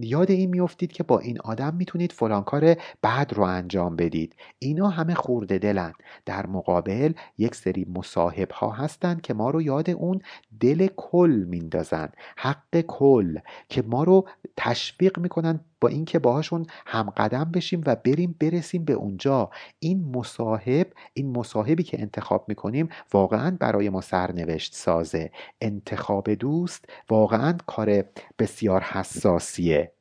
یاد 0.00 0.30
این 0.30 0.50
میافتید 0.50 0.92
که 0.92 1.02
با 1.02 1.18
این 1.18 1.40
آدم 1.40 1.74
می‌تونید 1.74 2.12
فلان 2.12 2.44
کار 2.44 2.76
بد 3.02 3.32
رو 3.34 3.42
انجام 3.42 3.96
بدید. 3.96 4.36
اینا 4.58 4.88
همه 4.88 5.14
خورده 5.14 5.58
دلن. 5.58 5.92
در 6.26 6.46
مقابل 6.46 7.12
یک 7.38 7.54
سری 7.54 7.86
مصاحب 7.94 8.50
ها 8.50 8.70
هستن 8.70 9.20
که 9.22 9.34
ما 9.34 9.50
رو 9.50 9.62
یاد 9.62 9.90
اون 9.90 10.20
دل 10.60 10.88
کل 10.96 11.44
میندازن. 11.48 12.08
حق 12.36 12.80
کل. 12.80 13.38
که 13.68 13.82
ما 13.82 14.04
رو 14.04 14.28
تشویق 14.56 15.18
می‌کنن 15.18 15.60
با 15.82 15.88
اینکه 15.88 16.18
باهاشون 16.18 16.66
هم 16.86 17.10
قدم 17.10 17.44
بشیم 17.44 17.82
و 17.86 17.96
بریم 17.96 18.36
برسیم 18.40 18.84
به 18.84 18.92
اونجا. 18.92 19.50
این 19.78 20.04
مصاحب 20.16 20.86
این 21.14 21.32
مصاحبی 21.36 21.82
که 21.82 22.00
انتخاب 22.00 22.44
می‌کنیم 22.48 22.88
واقعا 23.12 23.56
برای 23.60 23.88
ما 23.88 24.00
سرنوشت 24.00 24.74
سازه. 24.74 25.30
انتخاب 25.60 26.34
دوست 26.34 26.84
واقعا 27.10 27.56
کار 27.66 28.04
بسیار 28.38 28.80
حساسیه. 28.80 29.92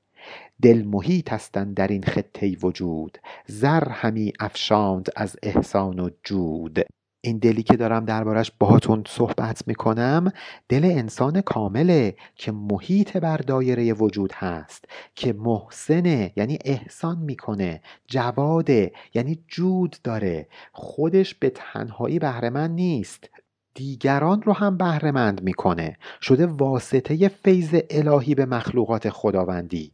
دل 0.61 0.83
محیط 0.83 1.33
هستند 1.33 1.75
در 1.75 1.87
این 1.87 2.03
خطه 2.03 2.57
وجود. 2.63 3.17
زر 3.47 3.89
همی 3.89 4.33
افشاند 4.39 5.09
از 5.15 5.35
احسان 5.43 5.99
و 5.99 6.09
جود. 6.23 6.79
این 7.23 7.37
دلی 7.37 7.63
که 7.63 7.77
دارم 7.77 8.05
دربارش 8.05 8.51
باهاتون 8.59 9.03
صحبت 9.07 9.67
می‌کنم 9.67 10.31
دل 10.69 10.85
انسان 10.85 11.41
کامله 11.41 12.15
که 12.35 12.51
محیط 12.51 13.17
بر 13.17 13.37
دایره 13.37 13.93
وجود 13.93 14.33
هست 14.33 14.85
که 15.15 15.33
محسنه 15.33 16.33
یعنی 16.35 16.59
احسان 16.65 17.17
می‌کنه 17.17 17.81
جواده 18.07 18.91
یعنی 19.13 19.39
جود 19.47 19.95
داره. 20.03 20.47
خودش 20.71 21.35
به 21.35 21.49
تنهایی 21.49 22.19
بهرهمند 22.19 22.71
نیست 22.71 23.29
دیگران 23.73 24.41
رو 24.41 24.53
هم 24.53 24.77
بهرهمند 24.77 25.43
می‌کنه. 25.43 25.97
شده 26.21 26.45
واسطه 26.45 27.27
فیض 27.27 27.75
الهی 27.89 28.35
به 28.35 28.45
مخلوقات 28.45 29.09
خداوندی. 29.09 29.91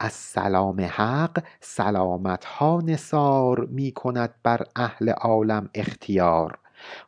از 0.00 0.12
سلام 0.12 0.80
حق 0.80 1.42
سلامت 1.60 2.44
ها 2.44 2.82
نثار 2.84 3.64
می 3.64 3.92
کند 3.92 4.34
بر 4.42 4.66
اهل 4.76 5.08
عالم 5.08 5.68
اختیار. 5.74 6.58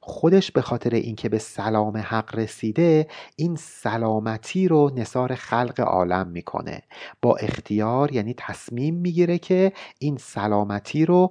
خودش 0.01 0.51
به 0.51 0.63
خاطر 0.63 0.95
اینکه 0.95 1.29
به 1.29 1.39
سلام 1.39 1.97
حق 1.97 2.35
رسیده 2.35 3.07
این 3.37 3.57
سلامتی 3.57 4.69
رو 4.69 4.91
نصار 4.97 5.35
خلق 5.35 5.81
عالم 5.81 6.29
می‌کنه. 6.29 6.83
با 7.23 7.37
اختیار 7.37 8.13
یعنی 8.13 8.35
تصمیم 8.39 8.95
می‌گیره 8.95 9.39
که 9.39 9.73
این 9.99 10.17
سلامتی 10.17 11.05
رو 11.07 11.31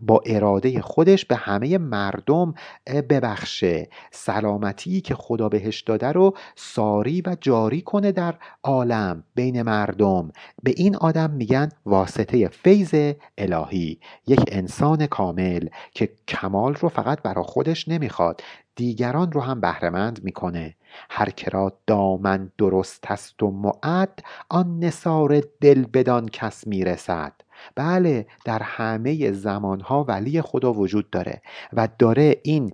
با 0.00 0.22
اراده 0.26 0.80
خودش 0.80 1.24
به 1.24 1.36
همه 1.36 1.78
مردم 1.78 2.54
ببخشه. 2.86 3.88
سلامتی 4.10 5.00
که 5.00 5.14
خدا 5.14 5.48
بهش 5.48 5.80
داده 5.80 6.12
رو 6.12 6.36
ساری 6.56 7.22
و 7.26 7.36
جاری 7.40 7.80
کنه 7.82 8.12
در 8.12 8.34
عالم 8.62 9.24
بین 9.34 9.62
مردم. 9.62 10.32
به 10.62 10.74
این 10.76 10.96
آدم 10.96 11.30
میگن 11.30 11.68
واسطه 11.86 12.48
فیض 12.48 13.14
الهی. 13.38 14.00
یک 14.26 14.40
انسان 14.48 15.06
کامل 15.06 15.68
که 15.94 16.08
کمال 16.28 16.74
رو 16.74 16.88
فقط 16.88 17.22
برا 17.22 17.42
خودش 17.42 17.88
نمی‌خواد 17.88 18.40
دیگران 18.76 19.32
رو 19.32 19.40
هم 19.40 19.60
بهرهمند 19.60 20.24
می‌کنه. 20.24 20.76
هر 21.10 21.30
کرا 21.30 21.72
دامن 21.86 22.52
درست 22.58 23.04
است 23.10 23.42
و 23.42 23.50
معد 23.50 24.18
آن 24.48 24.78
نصار 24.78 25.42
دل 25.60 25.84
بدان 25.92 26.28
کس 26.28 26.66
می‌رسد. 26.66 27.32
بله 27.76 28.26
در 28.44 28.62
همه 28.62 29.32
زمانها 29.32 30.04
ولی 30.04 30.40
خدا 30.40 30.72
وجود 30.72 31.10
داره 31.10 31.42
و 31.72 31.88
داره 31.98 32.36
این 32.42 32.72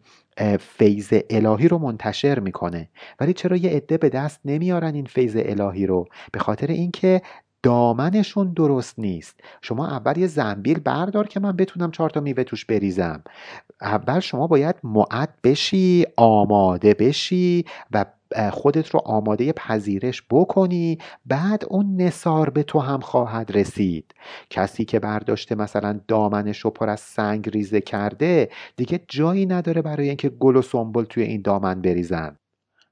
فیض 0.61 1.13
الهی 1.31 1.69
رو 1.69 1.79
منتشر 1.79 2.39
می‌کنه. 2.39 2.89
ولی 3.21 3.33
چرا 3.33 3.57
یه 3.57 3.71
عده 3.71 3.99
به 3.99 4.09
دست 4.09 4.41
نمیارن 4.45 4.95
این 4.95 5.05
فیض 5.05 5.37
الهی 5.39 5.87
رو؟ 5.87 6.07
به 6.33 6.39
خاطر 6.39 6.67
اینکه 6.67 7.23
دامنشون 7.63 8.53
درست 8.53 8.99
نیست. 8.99 9.41
شما 9.63 9.87
اول 9.89 10.19
یه 10.19 10.27
زنبیل 10.27 10.79
بردار 10.79 11.27
که 11.29 11.41
من 11.41 11.53
بتونم 11.53 11.91
چهار 11.91 12.11
تا 12.11 12.21
میوه 12.21 12.45
توش 12.45 12.65
بریزم. 12.65 13.23
اول 13.81 14.21
شما 14.21 14.47
باید 14.47 14.77
معد 14.83 15.35
بشی 15.45 16.07
آماده 16.17 16.95
بشی 16.95 17.65
و 17.91 18.05
خودت 18.53 18.89
رو 18.89 19.01
آماده 19.05 19.53
پذیرش 19.53 20.23
بکنی 20.31 20.99
بعد 21.27 21.65
اون 21.69 21.97
نصار 21.97 22.51
به 22.51 22.63
تو 22.63 22.79
هم 22.79 23.01
خواهد 23.01 23.57
رسید. 23.57 24.15
کسی 24.51 24.85
که 24.85 24.99
برداشته 24.99 25.55
مثلا 25.55 26.01
دامنش 26.09 26.59
رو 26.59 26.71
پر 26.71 26.89
از 26.89 27.01
سنگ 27.01 27.49
ریزه 27.49 27.81
کرده 27.81 28.49
دیگه 28.77 29.01
جایی 29.09 29.47
نداره 29.47 29.83
برای 29.83 30.09
اینکه 30.09 30.29
گل 30.29 30.57
و 30.57 30.63
سنبل 30.63 31.05
توی 31.05 31.23
این 31.23 31.43
دامن 31.43 31.83
بریزن. 31.83 32.37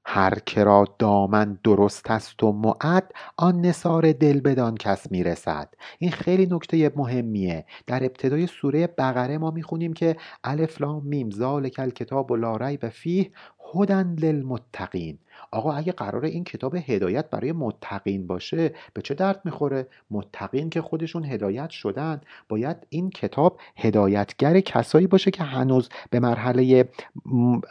هر 0.09 0.39
کرا 0.39 0.85
دامن 0.99 1.59
درست 1.63 2.11
است 2.11 2.43
و 2.43 2.51
معد 2.51 3.11
آن 3.37 3.61
نصار 3.61 4.11
دل 4.11 4.39
بدان 4.39 4.75
کس 4.75 5.11
می‌رسد. 5.11 5.73
این 5.99 6.11
خیلی 6.11 6.47
نکته 6.51 6.91
مهمیه. 6.95 7.65
در 7.87 8.03
ابتدای 8.03 8.47
سوره 8.47 8.87
بقره 8.87 9.37
ما 9.37 9.51
می‌خونیم 9.51 9.93
که 9.93 10.15
الف 10.43 10.81
لام 10.81 11.05
میم 11.05 11.29
ذالک 11.29 11.75
الکتاب 11.79 12.31
و 12.31 12.35
لا 12.35 12.55
ریب 12.55 12.89
فیه 12.89 13.31
هدن 13.75 14.15
للمتقین. 14.19 15.19
آقا 15.51 15.71
اگه 15.71 15.91
قرار 15.91 16.25
این 16.25 16.43
کتاب 16.43 16.75
هدایت 16.75 17.29
برای 17.29 17.51
متقین 17.51 18.27
باشه 18.27 18.73
به 18.93 19.01
چه 19.01 19.13
درد 19.13 19.41
می‌خوره؟ 19.45 19.87
متقین 20.11 20.69
که 20.69 20.81
خودشون 20.81 21.25
هدایت 21.25 21.69
شدن 21.69 22.21
باید 22.49 22.77
این 22.89 23.09
کتاب 23.09 23.59
هدایتگر 23.77 24.59
کسایی 24.59 25.07
باشه 25.07 25.31
که 25.31 25.43
هنوز 25.43 25.89
به 26.09 26.19
مرحله 26.19 26.89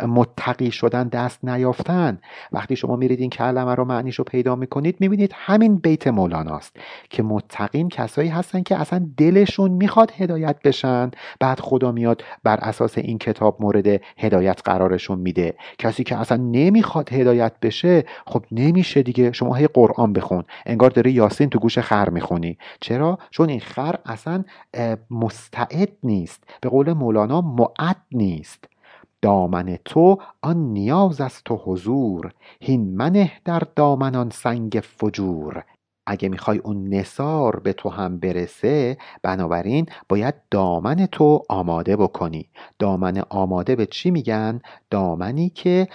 متقی 0.09 0.71
شدن 0.71 1.09
دست 1.09 1.45
نیافتن. 1.45 2.19
وقتی 2.53 2.77
شما 2.77 2.97
میرید 2.97 3.21
این 3.21 3.31
کلمه 3.31 3.75
رو 3.75 3.85
معنیش 3.85 4.17
رو 4.17 4.25
پیدا 4.25 4.57
می‌کنید 4.57 4.97
می‌بینید 5.01 5.31
همین 5.35 5.77
بیت 5.77 6.07
مولاناست 6.07 6.77
که 7.11 7.23
متقین 7.23 7.89
کسایی 7.89 8.29
هستن 8.29 8.63
که 8.63 8.77
اصلا 8.77 9.07
دلشون 9.17 9.71
می‌خواد 9.71 10.13
هدایت 10.17 10.63
بشن 10.65 11.11
بعد 11.41 11.61
خدا 11.61 11.93
میاد 11.93 12.25
بر 12.45 12.57
اساس 12.57 12.99
این 12.99 13.19
کتاب 13.19 13.57
مورد 13.61 14.01
هدایت 14.19 14.61
قرارشون 14.65 15.19
میده. 15.19 15.55
کسی 15.79 16.05
که 16.05 16.17
اصلا 16.17 16.37
نمی‌خواد 16.37 17.13
هدایت 17.13 17.53
بشه 17.67 18.05
خب 18.27 18.45
نمیشه 18.53 19.03
دیگه. 19.03 19.33
شما 19.33 19.55
هی 19.55 19.67
قرآن 19.67 20.13
بخون. 20.13 20.45
انگار 20.67 20.91
داری 20.91 21.13
یاسین 21.13 21.51
تو 21.51 21.59
گوش 21.59 21.79
خر 21.79 22.09
می‌خونی. 22.09 22.59
چرا؟ 22.81 23.19
چون 23.31 23.49
این 23.49 23.61
خر 23.61 23.95
اصلا 24.07 24.45
مستعد 25.11 25.93
نیست. 26.03 26.45
به 26.61 26.69
قول 26.69 26.93
مولانا 26.93 27.41
معد 27.41 27.97
نیست. 28.13 28.65
دامن 29.23 29.79
تو 29.85 30.19
آن 30.43 30.57
نیاز 30.57 31.21
است 31.21 31.45
تو 31.45 31.57
حضور. 31.65 32.33
هین 32.61 32.97
منه 32.97 33.33
در 33.45 33.63
دامن 33.77 34.31
سنگ 34.31 34.81
فجور. 34.83 35.65
اگه 36.07 36.29
می‌خوای 36.29 36.59
اون 36.59 36.89
نصار 36.89 37.61
به 37.61 37.73
تو 37.73 37.89
هم 37.89 38.19
برسه 38.19 38.97
بنابراین 39.23 39.87
باید 40.09 40.35
دامن 40.51 41.07
تو 41.07 41.43
آماده 41.49 41.97
بکنی. 41.97 42.49
دامن 42.79 43.23
آماده 43.29 43.77
به 43.77 43.87
چی 43.87 44.11
میگن؟ 44.11 44.61
دامنی 44.91 45.49
که 45.49 45.89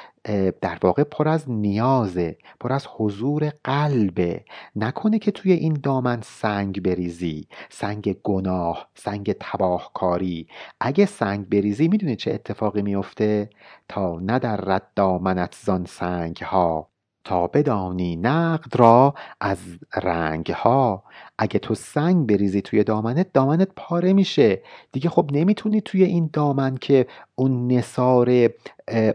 در 0.61 0.77
واقع 0.81 1.03
پر 1.03 1.27
از 1.27 1.51
نیازه 1.51 2.37
پر 2.59 2.73
از 2.73 2.87
حضور 2.97 3.51
قلبه. 3.63 4.45
نکنه 4.75 5.19
که 5.19 5.31
توی 5.31 5.51
این 5.51 5.79
دامن 5.83 6.21
سنگ 6.23 6.83
بریزی. 6.83 7.47
سنگ 7.69 8.15
گناه 8.23 8.87
سنگ 8.95 9.35
تباهکاری. 9.39 10.47
اگه 10.79 11.05
سنگ 11.05 11.49
بریزی 11.49 11.87
می‌دونی 11.87 12.15
چه 12.15 12.31
اتفاقی 12.33 12.81
میفته 12.81 13.49
تا 13.89 14.19
ندرد 14.19 14.87
دامنت 14.95 15.55
زان 15.65 15.85
سنگ 15.85 16.37
ها 16.37 16.90
تا 17.23 17.47
بدانی 17.47 18.15
نقد 18.15 18.75
را 18.75 19.13
از 19.41 19.57
رنگ 20.03 20.51
ها 20.51 21.03
اگه 21.37 21.59
تو 21.59 21.75
سنگ 21.75 22.27
بریزی 22.27 22.61
توی 22.61 22.83
دامنت 22.83 23.33
دامنت 23.33 23.67
پاره 23.75 24.13
میشه. 24.13 24.61
دیگه 24.91 25.09
خب 25.09 25.29
نمی‌تونی 25.33 25.81
توی 25.81 26.03
این 26.03 26.29
دامن 26.33 26.77
که 26.77 27.07
اون 27.35 27.67
نصار 27.71 28.49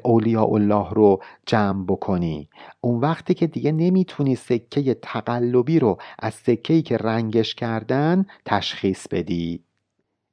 اولیاء 0.05 0.55
الله 0.55 0.91
رو 0.91 1.23
جمع 1.47 1.85
بکنی. 1.85 2.49
اون 2.81 3.01
وقتی 3.01 3.35
که 3.35 3.47
دیگه 3.47 3.73
نمی‌تونی 3.73 4.35
سکه 4.35 4.95
تقلبی 4.95 5.79
رو 5.79 5.99
از 6.19 6.35
سکهی 6.35 6.83
که 6.83 6.97
رنگش 6.97 7.55
کردن 7.55 8.27
تشخیص 8.45 9.09
بدی. 9.09 9.65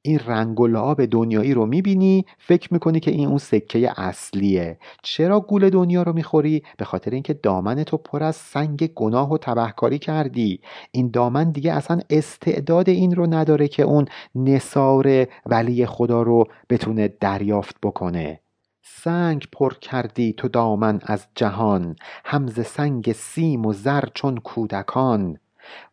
این 0.06 0.18
رنگ 0.26 0.60
و 0.60 0.66
لعاب 0.66 1.04
دنیایی 1.04 1.54
رو 1.54 1.66
می‌بینی 1.66 2.26
فکر 2.38 2.72
می‌کنی 2.72 3.00
که 3.00 3.10
این 3.10 3.28
اون 3.28 3.38
سکه 3.38 4.00
اصلیه. 4.00 4.78
چرا 5.02 5.40
گول 5.40 5.70
دنیا 5.70 6.02
رو 6.02 6.12
می‌خوری؟ 6.12 6.62
به 6.76 6.84
خاطر 6.84 7.10
اینکه 7.10 7.34
دامن 7.34 7.84
تو 7.84 7.96
پر 7.96 8.22
از 8.22 8.36
سنگ 8.36 8.86
گناه 8.94 9.32
و 9.32 9.38
تبهکاری 9.38 9.98
کردی. 9.98 10.60
این 10.92 11.10
دامن 11.10 11.50
دیگه 11.50 11.72
اصلا 11.72 12.00
استعداد 12.10 12.88
این 12.88 13.14
رو 13.14 13.34
نداره 13.34 13.68
که 13.68 13.82
اون 13.82 14.06
نصار 14.34 15.26
ولی 15.46 15.86
خدا 15.86 16.22
رو 16.22 16.44
بتونه 16.70 17.08
دریافت 17.20 17.76
بکنه. 17.82 18.40
سنگ 18.82 19.46
پر 19.52 19.74
کردی 19.74 20.32
تو 20.32 20.48
دامن 20.48 21.00
از 21.02 21.26
جهان. 21.34 21.96
همز 22.24 22.66
سنگ 22.66 23.12
سیم 23.12 23.66
و 23.66 23.72
زر 23.72 24.04
چون 24.14 24.36
کودکان. 24.36 25.38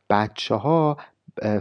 بچه 0.09 0.55
ها 0.55 0.97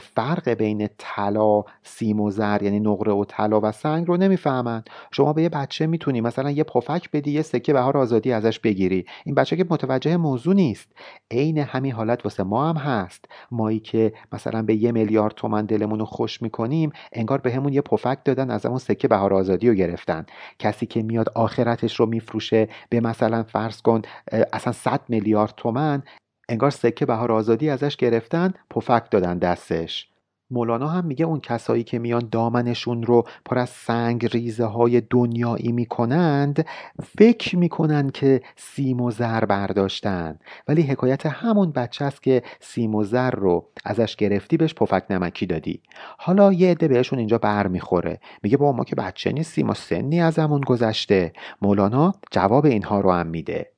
فرق 0.00 0.48
بین 0.48 0.88
طلا 0.98 1.62
سیم 1.82 2.20
و 2.20 2.30
زر 2.30 2.62
یعنی 2.62 2.80
نقره 2.80 3.12
و 3.12 3.24
طلا 3.24 3.60
و 3.62 3.72
سنگ 3.72 4.08
رو 4.08 4.16
نمی‌فهمند 4.16 4.90
شما 5.12 5.32
به 5.32 5.42
یه 5.42 5.48
بچه 5.48 5.86
می‌تونی 5.86 6.20
مثلا 6.20 6.50
یه 6.50 6.64
پفک 6.64 7.10
بدی 7.10 7.30
یه 7.30 7.42
سکه 7.42 7.72
بهار 7.72 7.96
آزادی 7.96 8.32
ازش 8.32 8.58
بگیری. 8.58 9.06
این 9.24 9.34
بچه 9.34 9.56
که 9.56 9.66
متوجه 9.70 10.16
موضوع 10.16 10.54
نیست. 10.54 10.92
عین 11.30 11.58
همین 11.58 11.92
حالت 11.92 12.24
واسه 12.24 12.42
ما 12.42 12.68
هم 12.68 12.76
هست. 12.76 13.24
مایی 13.50 13.80
که 13.80 14.12
مثلا 14.32 14.62
به 14.62 14.74
یه 14.74 14.92
میلیارد 14.92 15.34
تومن 15.34 15.66
دلمون 15.66 15.98
رو 15.98 16.04
خوش 16.04 16.42
می‌کنیم 16.42 16.92
انگار 17.12 17.38
به 17.38 17.52
همون 17.52 17.72
یه 17.72 17.80
پفک 17.80 18.18
دادن 18.24 18.50
از 18.50 18.66
همون 18.66 18.78
سکه 18.78 19.08
بهار 19.08 19.34
آزادی 19.34 19.68
رو 19.68 19.74
گرفتن. 19.74 20.26
کسی 20.58 20.86
که 20.86 21.02
میاد 21.02 21.28
آخرتش 21.34 22.00
رو 22.00 22.06
میفروشه 22.06 22.68
به 22.88 23.00
مثلا 23.00 23.42
فرض 23.42 23.82
کن 23.82 24.02
اصلا 24.52 24.72
100 24.72 25.00
میلیارد 25.08 25.54
تومن 25.56 26.02
انگار 26.50 26.70
سکه 26.70 27.06
بهار 27.06 27.32
آزادی 27.32 27.70
ازش 27.70 27.96
گرفتن 27.96 28.54
پفک 28.70 29.10
دادن 29.10 29.38
دستش. 29.38 30.06
مولانا 30.50 30.88
هم 30.88 31.04
میگه 31.04 31.24
اون 31.24 31.40
کسایی 31.40 31.84
که 31.84 31.98
میان 31.98 32.28
دامنشون 32.30 33.02
رو 33.02 33.24
پر 33.44 33.58
از 33.58 33.70
سنگ 33.70 34.26
ریزه 34.32 34.64
های 34.64 35.00
دنیایی 35.00 35.72
می‌کنند 35.72 36.66
فکر 37.18 37.56
می‌کنن 37.56 38.10
که 38.10 38.40
سیم 38.56 39.00
و 39.00 39.10
زر 39.10 39.44
برداشتن. 39.44 40.38
ولی 40.68 40.82
حکایت 40.82 41.26
همون 41.26 41.72
بچه 41.72 42.04
است 42.04 42.22
که 42.22 42.42
سیم 42.60 42.94
و 42.94 43.04
زر 43.04 43.30
رو 43.30 43.66
ازش 43.84 44.16
گرفتی 44.16 44.56
بهش 44.56 44.74
پفک 44.74 45.04
نمکی 45.10 45.46
دادی. 45.46 45.80
حالا 46.18 46.52
یه 46.52 46.70
عده 46.70 46.88
بهشون 46.88 47.18
اینجا 47.18 47.38
بر 47.38 47.66
می‌خوره 47.66 48.20
میگه 48.42 48.56
با 48.56 48.72
ما 48.72 48.84
که 48.84 48.96
بچه 48.96 49.32
نیستیم 49.32 49.70
و 49.70 49.74
سنی 49.74 50.20
ازمون 50.20 50.60
گذشته. 50.60 51.32
مولانا 51.62 52.14
جواب 52.30 52.64
اینها 52.64 53.00
رو 53.00 53.12
هم 53.12 53.26
میده. 53.26 53.70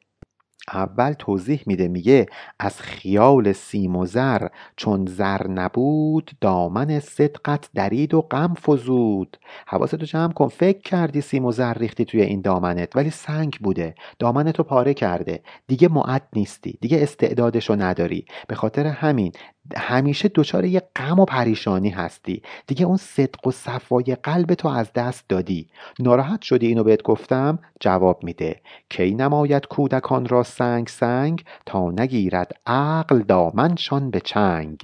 اول 0.68 1.12
توضیح 1.12 1.62
میده 1.66 1.88
میگه 1.88 2.26
از 2.58 2.80
خیال 2.80 3.52
سیم 3.52 3.96
و 3.96 4.06
زر 4.06 4.48
چون 4.76 5.06
زر 5.06 5.46
نبود 5.48 6.30
دامن 6.40 7.00
صدقت 7.00 7.68
درید 7.74 8.14
و 8.14 8.20
غم 8.20 8.54
فزود. 8.54 9.36
حواستو 9.66 9.96
جمع 9.96 10.32
کن 10.32 10.48
فکر 10.48 10.80
کردی 10.80 11.20
سیم 11.20 11.44
و 11.44 11.52
زر 11.52 11.74
ریختی 11.78 12.04
توی 12.04 12.22
این 12.22 12.40
دامنت 12.40 12.96
ولی 12.96 13.10
سنگ 13.10 13.56
بوده. 13.60 13.94
دامنتو 14.18 14.62
پاره 14.62 14.94
کرده. 14.94 15.42
دیگه 15.66 15.88
معد 15.88 16.28
نیستی. 16.32 16.78
دیگه 16.80 17.02
استعدادشو 17.02 17.76
نداری. 17.76 18.24
به 18.48 18.54
خاطر 18.54 18.86
همین 18.86 19.32
همیشه 19.76 20.30
دچار 20.34 20.64
یه 20.64 20.82
غم 20.96 21.18
و 21.18 21.24
پریشانی 21.24 21.90
هستی. 21.90 22.42
دیگه 22.66 22.86
اون 22.86 22.96
صدق 22.96 23.46
و 23.46 23.50
صفای 23.50 24.16
قلب 24.22 24.54
تو 24.54 24.68
از 24.68 24.92
دست 24.92 25.24
دادی. 25.28 25.68
ناراحت 25.98 26.42
شدی 26.42 26.66
اینو 26.66 26.84
بهت 26.84 27.02
گفتم؟ 27.02 27.58
جواب 27.80 28.24
میده. 28.24 28.60
کی 28.88 29.14
نماید 29.14 29.66
کودکان 29.66 30.26
را 30.26 30.42
سنگ 30.42 30.88
سنگ 30.88 31.44
تا 31.66 31.90
نگیرد 31.90 32.52
عقل 32.66 33.18
دامنشان 33.18 34.10
به 34.10 34.20
چنگ. 34.20 34.82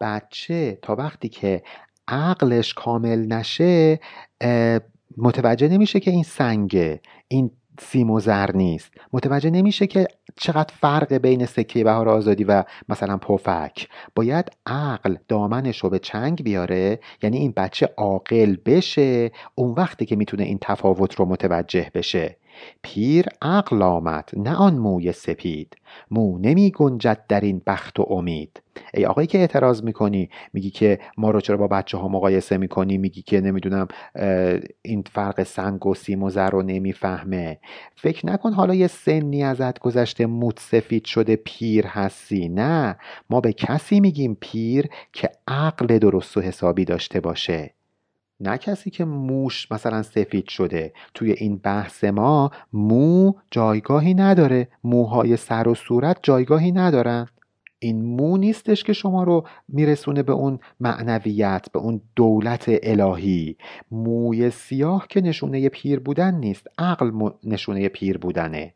بچه 0.00 0.78
تا 0.82 0.94
وقتی 0.94 1.28
که 1.28 1.62
عقلش 2.08 2.74
کامل 2.74 3.26
نشه 3.32 4.00
متوجه 5.16 5.68
نمیشه 5.68 6.00
که 6.00 6.10
این 6.10 6.22
سنگه. 6.22 7.00
این 7.28 7.50
سیم 7.78 8.10
و 8.10 8.20
زر 8.20 8.52
نیست. 8.52 8.92
متوجه 9.12 9.50
نمیشه 9.50 9.86
که 9.86 10.06
چقدر 10.36 10.74
فرق 10.80 11.12
بین 11.12 11.46
سکه 11.46 11.84
بهار 11.84 12.08
آزادی 12.08 12.44
و 12.44 12.64
مثلا 12.88 13.16
پفک. 13.16 13.88
باید 14.14 14.50
عقل 14.66 15.16
دامنش 15.28 15.78
رو 15.78 15.90
به 15.90 15.98
چنگ 15.98 16.42
بیاره 16.42 17.00
یعنی 17.22 17.36
این 17.36 17.52
بچه 17.56 17.88
عاقل 17.96 18.56
بشه 18.66 19.30
اون 19.54 19.74
وقتی 19.74 20.06
که 20.06 20.16
می‌تونه 20.16 20.42
این 20.42 20.58
تفاوت 20.60 21.14
رو 21.14 21.24
متوجه 21.24 21.90
بشه. 21.94 22.36
پیر 22.82 23.26
عقل 23.42 23.82
آمد 23.82 24.30
نه 24.36 24.54
آن 24.54 24.76
موی 24.76 25.12
سپید. 25.12 25.76
مو 26.10 26.38
نمی 26.38 26.70
گنجد 26.70 27.24
در 27.28 27.40
این 27.40 27.62
بخت 27.66 28.00
و 28.00 28.06
امید. 28.10 28.62
ای 28.94 29.06
آقایی 29.06 29.26
که 29.26 29.38
اعتراض 29.38 29.82
می‌کنی 29.82 30.30
میگی 30.52 30.70
که 30.70 30.98
ما 31.16 31.30
رو 31.30 31.40
چرا 31.40 31.56
با 31.56 31.68
بچه 31.68 31.98
ها 31.98 32.08
مقایسه 32.08 32.56
می‌کنی؟ 32.56 32.98
میگی 32.98 33.22
که 33.22 33.40
نمی‌دونم 33.40 33.88
این 34.82 35.04
فرق 35.12 35.42
سنگ 35.42 35.86
و 35.86 35.94
سیم 35.94 36.22
و 36.22 36.30
زر 36.30 36.50
رو 36.50 36.62
نمی‌فهمه. 36.62 37.58
فکر 37.96 38.26
نکن 38.26 38.52
حالا 38.52 38.74
یه 38.74 38.86
سنی 38.86 39.42
ازت 39.44 39.78
گذشته 39.78 40.26
موت 40.26 40.60
سفید 40.60 41.04
شده 41.04 41.36
پیر 41.36 41.86
هستی. 41.86 42.48
نه 42.48 42.96
ما 43.30 43.40
به 43.40 43.52
کسی 43.52 44.00
میگیم 44.00 44.36
پیر 44.40 44.88
که 45.12 45.30
عقل 45.48 45.98
درست 45.98 46.36
و 46.36 46.40
حسابی 46.40 46.84
داشته 46.84 47.20
باشه. 47.20 47.74
نه 48.40 48.58
کسی 48.58 48.90
که 48.90 49.04
موش 49.04 49.72
مثلا 49.72 50.02
سفید 50.02 50.48
شده. 50.48 50.92
توی 51.14 51.32
این 51.32 51.56
بحث 51.56 52.04
ما 52.04 52.50
مو 52.72 53.32
جایگاهی 53.50 54.14
نداره. 54.14 54.68
موهای 54.84 55.36
سر 55.36 55.68
و 55.68 55.74
صورت 55.74 56.18
جایگاهی 56.22 56.72
ندارن. 56.72 57.26
این 57.78 58.04
مو 58.04 58.36
نیستش 58.36 58.84
که 58.84 58.92
شما 58.92 59.22
رو 59.22 59.46
میرسونه 59.68 60.22
به 60.22 60.32
اون 60.32 60.58
معنویت 60.80 61.66
به 61.72 61.78
اون 61.78 62.00
دولت 62.16 62.64
الهی. 62.82 63.56
موی 63.90 64.50
سیاه 64.50 65.06
که 65.08 65.20
نشونه 65.20 65.68
پیر 65.68 66.00
بودن 66.00 66.34
نیست. 66.34 66.66
عقل 66.78 67.30
نشونه 67.44 67.88
پیر 67.88 68.18
بودنه. 68.18 68.74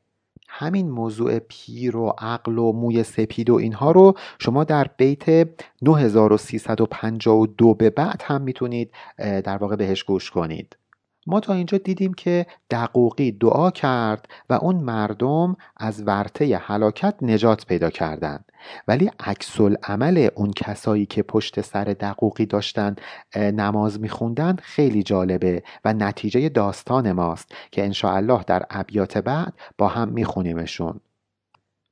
همین 0.57 0.91
موضوع 0.91 1.39
پیر 1.39 1.97
و 1.97 2.15
عقل 2.19 2.59
و 2.59 2.73
موی 2.73 3.03
سپید 3.03 3.51
و 3.51 3.55
اینها 3.55 3.91
رو 3.91 4.15
شما 4.39 4.65
در 4.65 4.91
بیت 4.97 5.49
9352 5.83 7.75
به 7.75 7.91
بعد 7.91 8.23
هم 8.25 8.43
می‌تونید 8.43 8.91
در 9.19 9.57
واقع 9.57 9.77
بهش 9.77 10.03
گوش 10.03 10.31
کنید. 10.31 10.77
ما 11.27 11.41
تا 11.41 11.55
اینجا 11.55 11.79
دیدیم 11.79 12.15
که 12.15 12.47
دقوقی 12.71 13.33
دعا 13.33 13.71
کرد 13.71 14.29
و 14.51 14.55
اون 14.55 14.77
مردم 14.77 15.57
از 15.77 16.03
ورطه 16.07 16.57
هلاکت 16.57 17.15
نجات 17.23 17.67
پیدا 17.67 17.91
کردند 17.91 18.45
ولی 18.89 19.11
عکس 19.21 19.61
عمل 19.83 20.29
اون 20.35 20.53
کسایی 20.53 21.07
که 21.07 21.23
پشت 21.23 21.61
سر 21.61 21.85
دقوقی 21.85 22.47
داشتن 22.47 22.97
نماز 23.37 24.01
میخوندن 24.01 24.57
خیلی 24.63 25.03
جالبه 25.03 25.63
و 25.85 25.93
نتیجه 25.93 26.49
داستان 26.49 27.13
ماست 27.13 27.55
که 27.71 27.85
انشاءالله 27.85 28.45
در 28.47 28.67
ابیات 28.71 29.19
بعد 29.19 29.55
با 29.79 29.89
هم 29.89 30.09
میخونیمشون. 30.09 31.01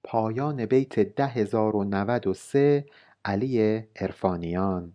پایان 0.05 0.67
بیت 0.67 0.99
10093 0.99 2.87
علی 3.25 3.83
ارفانیان 3.97 4.93